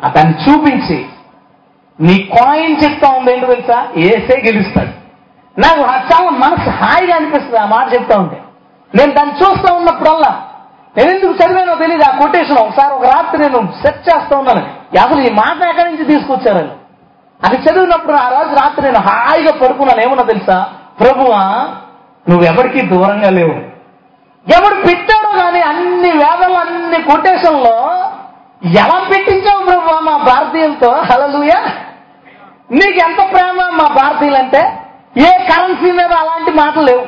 అతన్ని 0.05 0.35
చూపించి 0.35 1.07
నీ 2.01 2.31
కాయిన్ 2.41 2.85
చెప్తా 2.85 3.09
ఉంది 3.09 3.33
ఏంటో 3.33 3.47
తెలుసా? 3.47 3.89
ఏసే 3.97 4.43
గెలుస్తాడు. 4.47 5.01
నాకు 5.61 5.81
చాలా 5.81 6.31
మనసు 6.31 6.71
హాయిగా 6.71 7.17
అనిపిస్తుంది 7.17 7.57
ఆ 7.57 7.67
మాట 7.67 7.95
చెప్తా 7.95 8.19
ఉంటే. 8.19 8.43
నేను 8.95 9.13
దాన్ని 9.13 9.35
చూస్తూ 9.35 9.75
ఉన్నప్పుడల్లా 9.75 10.47
నేను 10.97 11.11
ఎందుకు 11.11 11.33
చదివానో 11.33 11.75
తెలియదు 11.75 12.03
ఆ 12.03 12.19
కొటేషన్ 12.19 12.59
ఒకసారి 12.59 12.95
ఒక 12.95 13.05
రాత్రి 13.05 13.43
నేను 13.43 13.73
సెర్చ్ 13.83 14.17
చేస్తూ 14.17 14.39
ఉన్నాను. 14.39 14.63
అసలు 14.99 15.21
ఈ 15.21 15.31
మాట 15.31 15.69
ఎక్కడి 15.69 15.93
నుంచి 15.93 16.05
తీసుకొచ్చారని 16.05 16.71
అది 17.45 17.57
చదివినప్పుడు 17.57 18.13
ఆ 18.13 18.29
రోజు 18.29 18.55
రాత్రి 18.55 18.83
నేను 18.83 18.99
హాయిగా 18.99 19.53
పడుకున్నాను. 19.53 20.01
ఏమన్నా 20.01 20.25
తెలుసా? 20.25 20.69
ప్రభువా 21.01 21.69
నువ్వెవరికీ 22.29 22.81
దూరంగా 22.81 23.31
లేవు. 23.31 23.55
ఎవడు 24.47 24.75
పెట్టాడో 24.75 25.39
కానీ 25.39 25.61
అన్ని 25.61 26.11
వేదలు 26.11 26.55
అన్ని 26.55 27.03
కొటేషన్లో 27.03 27.77
ఎలా 28.65 29.09
పెట్టించావు 29.11 29.65
ప్రభు 29.65 30.01
మా 30.01 30.17
భారతీయులతో? 30.17 30.91
హలలుయ 30.91 31.53
నీకు 32.73 32.99
ఎంత 32.99 33.33
ప్రేమ 33.33 33.69
మా 33.73 33.95
భారతీయులంటే? 33.95 34.79
ఏ 35.19 35.31
కరెన్సీ 35.31 35.91
మీద 35.91 36.13
అలాంటి 36.13 36.51
మాటలు 36.51 36.83
లేవు. 36.83 37.05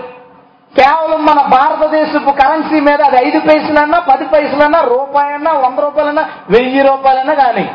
కేవలం 0.76 1.24
మన 1.24 1.42
భారతదేశపు 1.42 2.30
కరెన్సీ 2.30 2.80
మీద 2.80 3.03
అది 3.03 3.26
ఐదు 3.26 3.38
పైసలన్నా 3.38 3.98
పది 3.98 4.24
పైసలన్నా 4.24 4.80
రూపాయన్నా 4.80 5.53
వంద 5.53 5.78
రూపాయలన్నా 5.78 6.28
వెయ్యి 6.50 6.82
రూపాయలన్నా 6.82 7.34
కానీ 7.34 7.70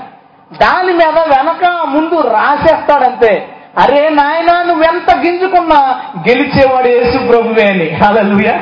దాని 0.54 0.94
మీద 0.94 1.20
వెనక 1.20 1.66
ముందు 1.86 2.22
రాసేస్తాడంతే. 2.22 3.50
అరే 3.78 4.10
నాయనా 4.10 4.64
నువ్వెంత 4.64 5.16
గింజుకున్నా 5.16 6.02
గెలిచేవాడు 6.30 6.88
యేసు 6.88 7.18
ప్రభువే 7.28 7.68
అని. 7.68 7.90
హల్లెలూయా. 7.90 8.54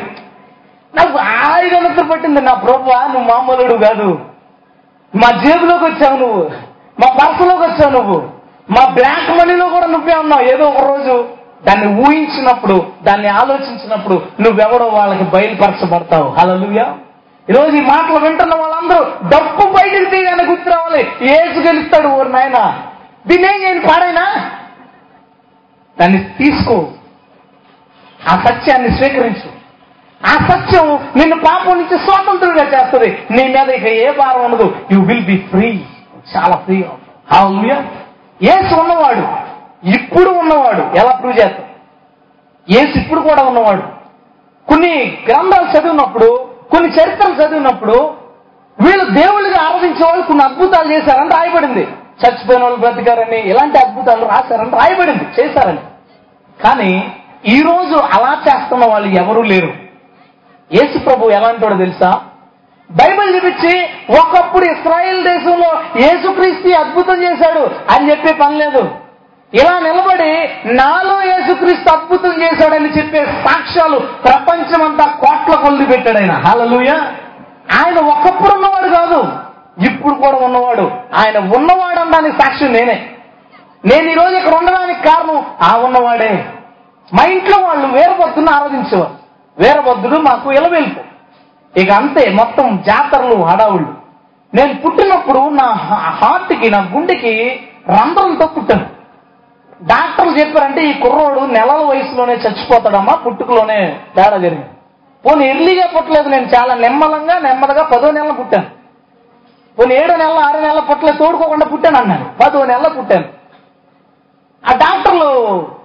నాకు 0.95 1.18
ఆయుధనతో 1.18 2.03
పట్టింది 2.03 2.41
నా 2.41 2.53
ప్రభు 2.53 2.89
నువ్వు 2.89 3.24
మామూలుడు 3.24 3.74
కాదు. 3.74 4.34
మా 5.16 5.43
జేబులోకి 5.43 5.84
వచ్చావు 5.84 6.18
నువ్వు. 6.18 6.51
మా 6.99 7.16
పర్సులోకి 7.22 7.63
వచ్చావు 7.63 7.89
నువ్వు. 7.89 8.30
మా 8.72 8.93
బ్లాక్ 8.93 9.39
మనీలో 9.39 9.70
కూడా 9.70 9.88
నువ్వే 9.88 10.16
ఉన్నావు. 10.16 10.41
ఏదో 10.43 10.66
ఒక 10.66 10.80
రోజు 10.80 11.30
దాన్ని 11.63 11.88
ఊహించినప్పుడు 11.88 12.91
దాన్ని 13.03 13.28
ఆలోచించినప్పుడు 13.28 14.22
నువ్వెవడో 14.41 14.86
వాళ్ళకి 14.86 15.24
బయలుపరచబడతావు. 15.24 16.30
హల్లెలూయా. 16.30 16.95
ఈరోజు 17.49 17.76
ఈ 17.76 17.82
మాటలు 17.82 18.20
వింటున్న 18.20 18.55
వాళ్ళందరూ 18.55 19.03
డప్పు 19.03 19.68
బయటికి 19.68 20.05
తీయగానే 20.05 20.43
గుర్తు 20.43 20.70
రావాలి. 20.70 21.07
ఏసు 21.22 21.59
గెలుస్తాడు 21.59 22.07
ఓరు 22.07 22.30
నాయన. 22.30 22.82
దీన్నేం 23.28 23.61
ఏం 23.61 23.84
పాడైనా? 23.89 24.51
దాన్ని 25.99 26.18
తీసుకో. 26.18 26.88
ఆ 28.30 28.43
సత్యాన్ని 28.45 28.89
స్వీకరించు. 28.89 29.64
ఆ 30.24 30.47
సత్యం 30.47 30.99
నిన్ను 31.16 31.36
పాపం 31.36 31.78
నుంచి 31.78 31.97
స్వాతంత్రుడిగా 31.97 32.66
చేస్తుంది. 32.66 33.18
నీ 33.32 33.43
మీద 33.43 33.70
ఇక 33.70 33.86
ఏ 33.88 34.11
భారం 34.11 34.43
ఉండదు. 34.43 34.76
యు 34.91 34.99
విల్ 34.99 35.26
బి 35.26 35.38
ఫ్రీ 35.38 35.86
చాలా 36.36 36.55
ఫ్రీ 36.55 36.86
హల్లెలూయా 37.34 37.84
ఏసు 38.43 38.76
ఉన్నవాడు 38.76 39.24
ఇప్పుడు 39.89 40.30
ఉన్నవాడు 40.30 40.97
ఎలా 40.97 41.16
ప్రూవ్ 41.16 41.39
చేస్తాం? 41.39 41.66
ఏసు 42.70 42.97
ఇప్పుడు 42.97 43.22
కూడా 43.22 43.43
ఉన్నవాడు. 43.43 43.82
కొన్ని 44.68 45.18
గ్రంథాలు 45.30 45.80
చదివినప్పుడు 45.80 46.49
కొన్ని 46.72 46.89
చరిత్రలు 46.89 47.34
చదివినప్పుడు 47.34 48.13
వీళ్ళు 48.86 49.05
దేవుళ్ళుగా 49.05 49.63
ఆరాధించే 49.63 50.05
వాళ్ళు 50.05 50.26
కొన్ని 50.26 50.43
అద్భుతాలు 50.43 50.93
చేశారని 50.93 51.30
రాయబడింది. 51.30 51.88
చచ్చిపోయిన 52.24 52.63
వాళ్ళు 52.63 52.80
బ్రతికారని 52.80 53.39
ఇలాంటి 53.39 53.78
అద్భుతాలు 53.78 54.26
రాశారని 54.26 54.70
రాయబడింది 54.70 55.41
చేశారని. 55.41 55.78
కానీ 56.63 57.13
ఈ 57.45 57.61
రోజు 57.61 57.95
అలా 57.95 58.41
చేస్తున్న 58.47 58.86
వాళ్ళు 58.86 59.07
ఎవరూ 59.07 59.41
లేరు. 59.41 59.84
యేసు 60.74 60.99
ప్రభు 60.99 61.30
ఎలాంటోడో 61.30 61.76
తెలుసా? 61.76 62.22
బైబిల్ 62.91 63.36
చూపించి 63.36 63.89
ఒకప్పుడు 64.22 64.66
ఇస్రాయేల్ 64.66 65.24
దేశంలో 65.24 65.82
యేసుక్రీస్తు 65.97 66.70
అద్భుతం 66.70 67.24
చేశాడు 67.24 67.72
అని 67.93 68.11
చెప్పే 68.11 68.34
పని 68.34 68.57
లేదు. 68.57 68.91
ఇలా 69.53 69.80
నిలబడి 69.80 70.49
నాలో 70.74 71.22
యేసుక్రీస్తు 71.22 71.97
అద్భుతం 71.97 72.34
చేశాడని 72.43 72.89
చెప్పే 72.89 73.26
సాక్ష్యాలు 73.26 73.99
ప్రపంచమంతా 73.99 75.05
కోట్ల 75.05 75.55
కొలిది 75.55 75.86
పెట్టాడు 75.86 76.18
ఆయన. 76.18 76.32
హలలుయ 76.32 76.89
ఆయన 77.78 77.99
ఒకప్పుడు 77.99 78.53
ఉన్నవాడు 78.55 78.88
కాదు 78.88 79.28
ఇప్పుడు 79.86 80.13
కూడా 80.13 80.38
ఉన్నవాడు. 80.38 80.91
ఆయన 81.16 81.38
ఉన్నవాడు 81.38 81.99
అనడానికి 81.99 82.41
సాక్ష్యం 82.41 82.74
నేనే. 82.74 83.09
నేను 83.86 84.09
ఈరోజు 84.09 84.36
ఇక్కడ 84.36 84.55
ఉండడానికి 84.55 85.03
కారణం 85.03 85.45
ఆ 85.61 85.78
ఉన్నవాడే. 85.78 86.45
మా 87.13 87.24
ఇంట్లో 87.24 87.68
వాళ్ళు 87.68 87.88
వీరభద్రుని 87.88 88.51
ఆరాధించేవారు. 88.51 89.24
వీరభద్రుడు 89.60 90.18
మాకు 90.20 90.47
ఇలవెల్పు. 90.51 91.01
ఇక 91.80 91.91
అంతే 91.91 92.24
మొత్తం 92.39 92.68
జాతరలు 92.88 93.38
హడావుళ్ళు. 93.43 93.93
నేను 94.53 94.74
పుట్టినప్పుడు 94.82 95.41
నా 95.60 95.68
హార్ట్కి 96.20 96.70
నా 96.70 96.80
గుండెకి 96.93 97.34
రంధ్రంతో 97.89 98.45
పుట్టాను 98.47 98.86
డాక్టర్లు 99.84 100.34
చెప్పారంటే 100.38 100.82
ఈ 100.89 100.93
కుర్రోడు 100.99 101.39
నెలల 101.39 101.82
వయసులోనే 101.89 102.34
చచ్చిపోతాడమ్మా 102.34 103.14
పుట్టుకలోనే 103.16 103.80
తేడా 104.16 104.38
జరిగింది. 104.38 104.70
పోనీ 105.24 105.43
ఎర్లీగా 105.47 105.86
పుట్టలేదు 105.95 106.30
నేను 106.30 106.47
చాలా 106.56 106.76
నెమ్మలంగా 106.76 107.36
నెమ్మదిగా 107.39 107.84
పదో 107.84 108.12
నెలలు 108.12 108.34
పుట్టాను. 108.34 108.70
పోనీ 109.80 109.93
ఏడో 109.95 110.16
నెలలు 110.16 110.39
ఆరో 110.47 110.60
నెలల 110.62 110.80
పుట్టలేదు 110.80 111.18
తోడుకోకుండా 111.24 111.66
పుట్టాను 111.66 111.97
అన్నాను 112.01 112.26
పదో 112.41 112.66
నెలలు 112.66 112.89
పుట్టాను. 112.89 113.28
ఆ 114.64 114.74
డాక్టర్లు 114.84 115.30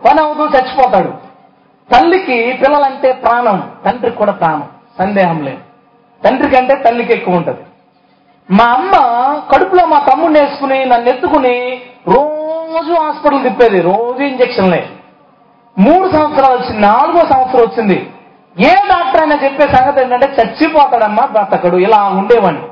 పని 0.05 0.21
అవుతూ 0.23 0.45
చచ్చిపోతాడు. 0.47 1.13
తల్లికి 1.95 2.53
పిల్లలంటే 2.53 3.13
ప్రాణం 3.13 3.71
తండ్రికి 3.85 4.17
కూడా 4.17 4.33
ప్రాణం. 4.33 4.69
సందేహం 4.99 5.43
లేదు. 5.43 5.59
తండ్రి 6.25 6.51
కంటే 6.51 6.75
తల్లికి 6.75 7.13
ఎక్కువ 7.13 7.37
ఉంటుంది. 7.37 7.61
మా 8.51 8.65
అమ్మ 8.65 8.91
కడుపులో 9.53 9.87
మా 9.87 9.99
తమ్ముడిని 9.99 10.41
వేసుకుని 10.41 10.85
నన్ను 10.85 11.09
ఎత్తుకుని 11.09 11.83
రోజు 12.09 12.93
హాస్పిటల్ 12.93 13.43
తిప్పేది. 13.43 13.81
రోజు 13.81 14.23
ఇంజక్షన్లే. 14.23 14.89
మూడు 15.79 16.13
సంవత్సరాలు 16.13 16.59
వచ్చింది 16.59 16.81
నాలుగో 16.81 17.19
సంవత్సరం 17.19 17.61
వచ్చింది. 17.61 18.11
ఏ 18.61 18.75
డాక్టర్ 18.75 19.21
అయినా 19.21 19.45
చెప్పే 19.45 19.69
సంగతి 19.69 20.01
ఏంటంటే 20.01 20.27
చచ్చిపోతాడమ్మా 20.27 21.27
బ్రతకడు 21.27 21.77
ఇలా 21.77 22.03
ఉండేవాడిని. 22.03 22.63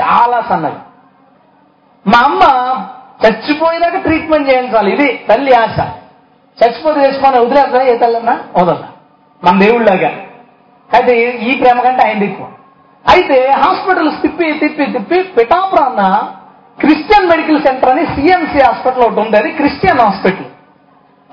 చాలా 0.00 0.40
సన్నగా. 0.40 0.82
మా 2.06 2.18
అమ్మ 2.24 2.42
చచ్చిపోయేదాకా 3.26 3.98
ట్రీట్మెంట్ 3.98 4.50
చేయించాలి. 4.50 4.92
ఇది 4.92 5.26
తల్లి 5.28 5.54
ఆశ. 5.54 5.76
చచ్చిపోతే 6.64 7.00
చచ్చిపోయిన 7.00 7.40
వదిలేస్తా 7.40 7.82
ఏ 7.82 7.98
తల్లన్నా? 7.98 8.40
వదలదా 8.56 8.88
మన 9.44 9.58
దేవుళ్ళగా 9.58 10.08
అయితే 10.92 11.30
ఈ 11.30 11.60
ప్రేమ 11.60 11.80
కంటే 11.80 12.08
ఆయన 12.08 12.22
ఎక్కువ. 12.22 12.46
అయితే 13.08 13.50
హాస్పిటల్స్ 13.50 14.22
తిప్పి 14.22 14.52
తిప్పి 14.52 14.86
తిప్పి 14.86 15.22
పిఠాపురాన్న 15.22 16.32
క్రిస్టియన్ 16.80 17.28
మెడికల్ 17.28 17.62
సెంటర్ 17.62 17.90
అని 17.90 18.06
సిఎంసి 18.06 18.64
హాస్పిటల్ 18.64 19.02
ఒకటి 19.02 19.20
ఉంది. 19.20 19.36
అది 19.36 19.50
క్రిస్టియన్ 19.50 20.00
హాస్పిటల్. 20.00 20.44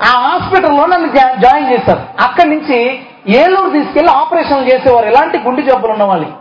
ఆ 0.02 0.20
హాస్పిటల్లో 0.20 0.86
నన్ను 0.86 1.08
జా- 1.08 1.40
జాయిన్ 1.40 1.74
చేశారు. 1.74 2.24
అక్కడి 2.24 2.50
నుంచి 2.50 3.00
ఏలూరు 3.28 3.70
తీసుకెళ్ళి 3.70 4.14
ఆపరేషన్లు 4.14 4.74
చేసేవారు. 4.74 5.06
ఎలాంటి 5.06 5.40
గుండె 5.40 5.62
జబ్బులు 5.62 5.92
ఉన్న 5.92 6.04
వాళ్ళకి 6.04 6.32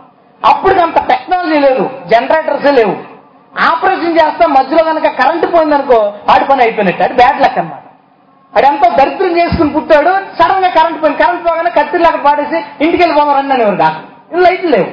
అంత 0.81 1.07
టెక్నాలజీ 1.07 1.59
లేదు. 1.59 1.89
జనరేటర్సే 2.07 2.71
లేవు. 2.71 2.97
ఆపరేషన్ 3.59 4.17
చేస్తే 4.17 4.47
మధ్యలో 4.47 4.83
కనుక 4.83 5.03
కరెంటు 5.03 5.45
పోయిందనుకో 5.45 6.13
ఆడి 6.29 6.45
పని 6.45 6.63
అయిపోయినట్టు. 6.63 7.03
అది 7.03 7.13
బ్యాడ్ 7.13 7.41
లక్ 7.41 7.59
అన్నమాట. 7.59 7.82
అడంతా 8.57 8.95
దరిద్రం 8.95 9.37
చేసుకుని 9.37 9.69
పుట్టాడు. 9.69 10.11
సడన్గా 10.39 10.69
కరెంట్ 10.69 11.03
పోయింది. 11.03 11.23
కరెంట్ 11.23 11.45
పోగానే 11.45 11.69
కత్తిలాగా 11.69 12.17
పాడేసి 12.17 12.57
ఇంటికి 12.81 13.03
వెళ్ళిపోమని 13.03 13.37
రండి 13.37 13.53
అనేవారు 13.53 13.75
డాక్టర్ 13.75 14.41
లైట్లు 14.43 14.69
లేవు. 14.69 14.89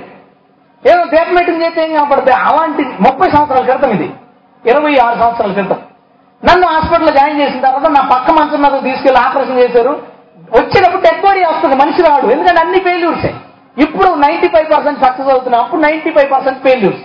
ఏదో 0.89 1.05
పేపర్ 1.05 1.35
మీటింగ్ 1.35 1.63
చేస్తే 1.63 1.83
ఏం 1.85 1.93
కనపడతాయి? 1.95 2.39
అలాంటి 2.43 2.83
ముప్పై 2.83 3.31
సంవత్సరాల 3.31 3.65
క్రితం 3.71 3.91
ఇది. 3.91 4.09
ఇరవై 4.71 4.99
ఆరు 4.99 5.19
సంవత్సరాల 5.19 5.53
క్రితం. 5.53 5.79
నన్ను 6.45 6.67
హాస్పిటల్లో 6.69 7.13
జాయిన్ 7.13 7.41
చేసిన 7.41 7.61
తర్వాత 7.61 7.91
నా 7.91 8.09
పక్క 8.13 8.31
మంచం 8.31 8.63
నాకు 8.63 8.79
తీసుకెళ్ళి 8.85 9.21
ఆపరేషన్ 9.21 9.59
చేశారు. 9.59 9.93
వచ్చినప్పుడు 10.59 11.03
డెడ్ 11.03 11.23
బాడీ 11.25 11.41
వస్తుంది. 11.45 11.77
మనిషి 11.77 12.03
రాడు. 12.03 12.27
ఎందుకంటే 12.27 12.61
అన్ని 12.61 12.81
ఫెయిల్యూర్సే 12.81 13.35
ఇప్పుడు 13.79 14.09
నైన్టీ 14.15 14.49
ఫైవ్ 14.49 14.69
పర్సెంట్ 14.77 15.05
సక్సెస్ 15.05 15.29
అవుతున్నాయి 15.29 15.65
అప్పుడు 15.65 15.81
నైన్టీ 15.81 16.11
ఫైవ్ 16.11 16.31
పర్సెంట్ 16.33 16.63
ఫెయిల్యూర్స్ 16.63 17.05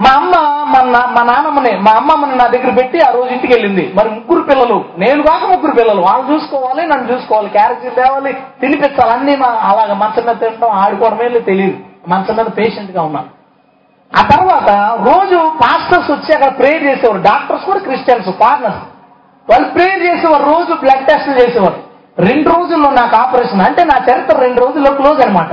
మా 0.00 0.10
అమ్మ 0.10 0.30
మా 0.68 0.80
నా- 0.80 1.08
మా 1.08 1.22
నాన్నమ్మని 1.22 1.78
మా 1.78 1.92
అమ్మమ్మని 1.92 2.36
నా 2.36 2.46
దగ్గర 2.46 2.74
పెట్టి 2.74 3.00
ఆ 3.00 3.10
రోజు 3.10 3.26
ఇంటికి 3.26 3.52
వెళ్ళింది. 3.52 3.92
మరి 3.94 4.10
ముగ్గురు 4.10 4.42
పిల్లలు. 4.42 4.84
నేను 4.98 5.22
కాక 5.22 5.44
ముగ్గురు 5.44 5.72
పిల్లలు. 5.72 6.00
వాళ్ళు 6.00 6.32
చూసుకోవాలి 6.32 6.86
నన్ను 6.86 7.12
చూసుకోవాలి 7.12 7.48
క్యారెక్టర్ 7.48 7.94
తేవాలి 7.94 8.32
తినిపించాలి 8.32 9.10
అన్ని 9.10 9.36
మా 9.36 9.46
అలాగ 9.46 9.92
మంచం 9.92 10.26
మీద 10.26 10.36
తినడం 10.36 10.68
ఆడుకోవడమే 10.68 11.28
లేదు 11.28 11.44
తెలియదు. 11.44 11.78
మంచం 12.08 12.36
మీద 12.36 12.46
పేషెంట్గా 12.58 13.02
ఉన్నాను. 13.02 13.26
ఆ 14.18 14.28
తర్వాత 14.36 14.98
రోజు 15.08 15.52
పాస్టర్స్ 15.62 16.10
వచ్చి 16.10 16.34
అక్కడ 16.34 16.58
ప్రేయర్ 16.58 16.84
చేసేవారు. 16.84 17.22
డాక్టర్స్ 17.22 17.64
కూడా 17.64 17.78
క్రిస్టియన్స్ 17.78 18.28
పార్ట్నర్స్ 18.28 18.78
వాళ్ళు 19.50 19.68
ప్రేయర్ 19.68 20.02
చేసేవారు 20.02 20.42
రోజు 20.42 20.74
బ్లడ్ 20.74 21.06
టెస్ట్లు 21.06 21.32
చేసేవారు. 21.32 21.76
రెండు 22.18 22.48
రోజుల్లో 22.48 22.90
నాకు 22.90 23.16
ఆపరేషన్ 23.16 23.60
అంటే 23.60 23.84
నా 23.84 24.04
చరిత్ర 24.12 24.38
రెండు 24.38 24.60
రోజుల్లో 24.60 24.92
క్లోజ్ 24.92 25.20
అనమాట. 25.20 25.50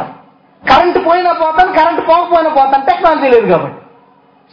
కరెంట్ 0.69 1.07
పోయినా 1.07 1.33
పోతాను 1.33 1.73
కరెంట్ 1.73 2.01
పోకపోయినా 2.01 2.49
పోతాను 2.49 2.85
టెక్నాలజీ 2.85 3.29
లేదు 3.29 3.51
కాబట్టి. 3.51 3.80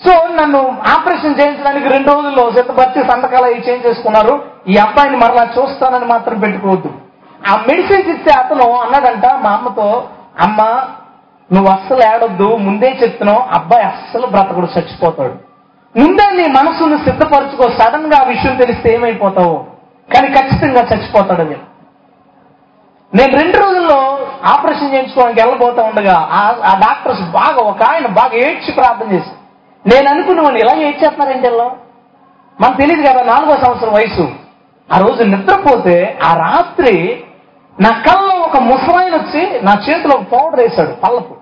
సో 0.06 0.28
నన్ను 0.28 0.76
ఆపరేషన్ 0.86 1.40
చేయించడానికి 1.40 1.88
రెండు 1.88 2.12
రోజుల్లో 2.12 2.52
సిద్ధపరిచి 2.52 3.10
సంతకాలు 3.10 3.44
అవి 3.44 3.54
చేంజ్ 3.54 3.86
చేసుకున్నారు. 3.86 4.44
ఈ 4.68 4.76
అబ్బాయిని 4.76 5.16
మరలా 5.16 5.48
చూస్తానని 5.58 6.04
మాత్రం 6.04 6.38
పెట్టుకోవద్దు. 6.38 6.90
ఆ 7.48 7.56
మెడిసిన్స్ 7.56 8.08
ఇస్తే 8.08 8.40
అతను 8.40 8.72
అన్నాడంట 8.72 9.26
మా 9.26 9.50
అమ్మతో 9.50 10.08
అమ్మ 10.40 10.62
నువ్వు 11.52 11.70
అస్సలు 11.70 12.14
ఏడొద్దు 12.14 12.56
ముందే 12.56 12.98
చెప్తున్నావు 13.02 13.38
అబ్బాయి 13.38 13.84
అస్సలు 13.84 14.26
బ్రతకడు 14.26 14.68
చచ్చిపోతాడు. 14.78 15.34
ముందే 15.98 16.36
నీ 16.36 16.46
మనసును 16.48 16.96
సిద్ధపరచుకో 16.96 17.70
సడన్గా 17.70 18.20
ఆ 18.20 18.24
విషయం 18.24 18.56
తెలిస్తే 18.56 18.94
ఏమైపోతావు? 18.94 19.64
కానీ 20.14 20.28
ఖచ్చితంగా 20.28 20.80
చచ్చిపోతాడు 20.80 21.42
అది 21.42 21.56
నేను 23.14 23.38
రెండు 23.38 23.58
రోజుల్లో 23.58 24.18
ఆపరేషన్ 24.44 24.94
చేయించుకోవడానికి 24.94 25.40
వెళ్ళబోతా 25.40 25.82
ఉండగా 25.82 26.28
ఆ- 26.32 26.60
ఆ 26.64 26.78
డాక్టర్స్ 26.78 27.22
బాగా 27.22 27.62
ఒక 27.62 27.82
ఆయన 27.82 28.06
బాగా 28.06 28.34
ఏడ్చి 28.34 28.72
ప్రార్థన 28.72 29.12
చేసి 29.12 29.37
నేను 29.94 30.10
అనుకునేవాడిని 30.10 30.60
ఇలా 30.60 30.74
ఏడ్చేస్తున్నారంటే 30.74 31.48
వీళ్ళు? 31.48 31.76
మనకు 32.60 32.76
తెలియదు 32.76 33.02
కదా 33.02 33.22
నాలుగో 33.22 33.56
సంవత్సరం 33.56 33.92
వయసు. 33.92 34.32
ఆ 34.94 34.98
రోజు 34.98 35.22
నిద్రపోతే 35.22 36.18
ఆ 36.22 36.36
రాత్రి 36.36 37.24
నా 37.80 37.90
కళ్ళలో 37.90 38.36
ఒక 38.36 38.56
ముసలాయన 38.56 39.16
వచ్చి 39.16 39.60
నా 39.62 39.82
చేతిలో 39.88 40.16
పౌడర్ 40.16 40.60
వేశాడు 40.60 40.90
పల్లపు. 40.90 41.34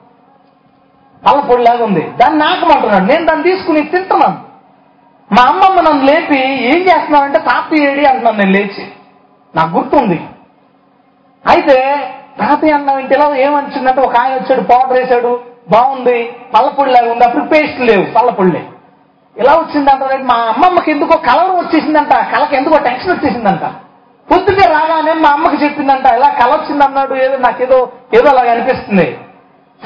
పల్లపొడి 1.27 1.63
లాగా 1.63 1.85
ఉంది. 1.85 2.01
దాన్ని 2.01 2.39
నాకమంటున్నాడు. 2.39 3.05
నేను 3.05 3.27
దాన్ని 3.27 3.45
తీసుకుని 3.45 3.83
తింటున్నాను. 3.83 4.39
మా 5.33 5.43
అమ్మమ్మ 5.43 5.81
నన్ను 5.81 6.05
లేపి 6.05 6.39
ఏం 6.41 6.83
చేస్తున్నావంటే 6.83 7.39
తాతయ్య 7.39 7.91
ఏడి 7.91 8.05
అంటున్నాను 8.05 8.39
నేను 8.39 8.51
లేచి. 8.51 8.87
నాకు 9.55 9.77
గుర్తుంది. 9.77 10.21
అయితే 11.47 11.97
తాతయ్య 12.39 12.73
అన్నం 12.73 12.99
ఇంటిలో 12.99 13.35
ఏమనిచిందంటే 13.35 14.01
ఒక 14.01 14.17
ఆయన 14.17 14.35
వచ్చాడు 14.35 14.61
పౌడర్ 14.61 14.99
వేసాడు 14.99 15.56
బాగుంది 15.71 16.33
పల్లపొడి 16.55 16.91
లాగా 16.91 17.13
ఉంది 17.13 17.25
అప్పుడు 17.25 17.45
పేస్ట్ 17.45 17.81
లేవు 17.81 18.05
పల్లపొడి 18.15 18.63
ఎలా 19.37 19.55
వచ్చిందంట 19.55 20.03
మా 20.23 20.35
అమ్మమ్మకి 20.35 20.91
ఎందుకో 20.91 21.17
కలర్ 21.17 21.51
వచ్చేసిందంట 21.51 22.15
కలకి 22.15 22.57
ఎందుకో 22.57 22.79
టెన్షన్ 22.79 23.11
వచ్చేసిందంట. 23.11 23.65
పొద్దుటే 24.31 24.69
రాగానే 24.69 25.13
మా 25.13 25.29
అమ్మకి 25.29 25.65
చెప్పిందంట 25.65 26.07
ఇలా 26.07 26.29
కల 26.29 26.51
వచ్చిందన్నాడు 26.51 27.15
ఏదో 27.15 27.37
నాకేదో 27.37 27.93
ఏదో 28.15 28.29
అలాగ 28.29 28.51
అనిపిస్తుంది. 28.51 29.19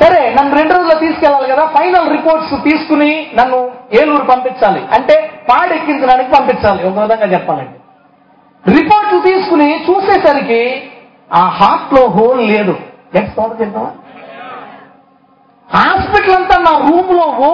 సరే 0.01 0.35
నన్ను 0.35 0.57
రెండు 0.57 0.73
రోజుల్లో 0.75 0.99
తీసుకెళ్ళాలి 0.99 1.49
కదా 1.49 1.67
ఫైనల్ 1.67 2.11
రిపోర్ట్స్ 2.11 2.55
తీసుకుని 2.65 3.27
నన్ను 3.35 3.71
ఏలూరు 3.93 4.25
పంపించాలి. 4.25 4.87
అంటే 4.95 5.45
పాడెక్కించడానికి 5.49 6.31
పంపించాలి 6.31 6.89
ఒక 6.89 6.99
విధంగా 6.99 7.27
చెప్పాలంటే. 7.27 7.81
రిపోర్ట్లు 8.77 9.21
తీసుకుని 9.21 9.85
చూసేసరికి 9.91 10.83
ఆ 11.35 11.49
హార్ట్లో 11.49 12.07
హోల్ 12.07 12.43
లేదు. 12.49 12.77
నెక్స్ట్ 13.15 13.37
తోట 13.37 13.53
హాస్పిటల్ 15.71 16.35
అంతా 16.35 16.57
నా 16.61 16.73
రూమ్లో 16.87 17.27
ఓ 17.41 17.51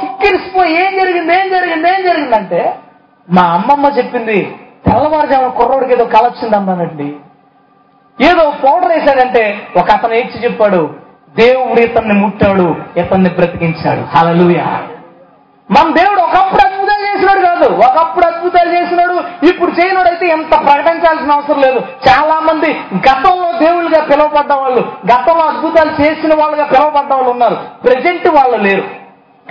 కిక్కిరిసిపోయి 0.00 0.72
ఏం 0.76 0.92
జరిగింది 0.98 1.32
ఏం 1.34 1.48
జరిగింది 1.50 1.88
ఏం 1.88 2.02
జరిగిందంటే 2.06 2.60
మా 3.28 3.44
అమ్మమ్మ 3.54 3.86
చెప్పింది 3.98 4.38
తెల్లవారుజామున 4.84 5.48
కుర్రోడికి 5.50 5.92
ఏదో 5.92 6.04
కల 6.06 6.24
వచ్చింది 6.26 6.56
అన్నానండి 6.56 7.08
ఏదో 8.18 8.42
పౌడర్ 8.62 8.92
వేశాడంటే 8.92 9.42
ఒక 9.76 9.90
అతను 9.90 10.14
ఏడ్చి 10.14 10.44
చెప్పాడు 10.44 10.82
దేవుడు 11.36 11.80
ఇతన్ని 11.80 12.14
ముట్టాడు 12.14 12.66
ఇతన్ని 12.96 13.30
బ్రతికించాడు. 13.30 14.02
హల్లెలూయా. 14.14 14.66
మన 15.70 15.86
దేవుడు 15.92 16.20
ఒకప్పుడు 16.20 16.62
అద్భుతం 16.66 16.98
చేసినాడు 17.06 17.40
కాదు 17.46 17.68
ఒకప్పుడు 17.86 18.23
అద్భుతాలు 18.44 18.72
చేసినాడు 18.72 19.46
ఇప్పుడు 19.46 19.70
చేయనుడైతే 19.70 20.26
ఎంత 20.26 20.50
ప్రకటించాల్సిన 20.50 21.32
అవసరం 21.32 21.60
లేదు. 21.60 21.78
చాలా 21.78 22.40
మంది 22.40 22.80
గతంలో 22.96 23.58
దేవుళ్ళుగా 23.58 24.04
పిలువబడ్డ 24.04 24.52
వాళ్ళు 24.52 24.80
గతంలో 25.14 25.44
అద్భుతాలు 25.44 26.02
చేసిన 26.02 26.40
వాళ్ళుగా 26.40 26.64
పిలువబడ్డ 26.64 27.12
వాళ్ళు 27.12 27.30
ఉన్నారు. 27.30 27.56
ప్రజెంట్ 27.84 28.28
వాళ్ళు 28.28 28.56
లేరు. 28.56 28.84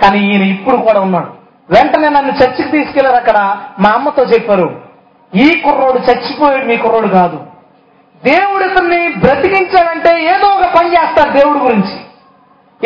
కానీ 0.02 0.18
ఈయన 0.18 0.42
ఇప్పుడు 0.42 0.76
కూడా 0.76 1.00
ఉన్నాడు. 1.00 1.26
వెంటనే 1.70 2.08
నన్ను 2.08 2.32
చర్చికి 2.32 2.70
తీసుకెళ్ళారు 2.70 3.16
అక్కడ 3.16 3.56
మా 3.80 3.90
అమ్మతో 3.90 4.22
చెప్పారు. 4.22 4.80
ఈ 5.34 5.62
కుర్రోడు 5.64 5.98
చచ్చిపోయాడు 5.98 6.64
మీ 6.64 6.76
కుర్రోడు 6.76 7.08
కాదు. 7.08 7.40
దేవుడు 8.24 8.64
ఇతన్ని 8.64 9.08
బ్రతికించాడంటే 9.08 10.24
ఏదో 10.24 10.46
ఒక 10.46 10.74
పని 10.78 10.92
చేస్తాడు 10.92 11.38
దేవుడి 11.38 11.58
గురించి. 11.58 12.00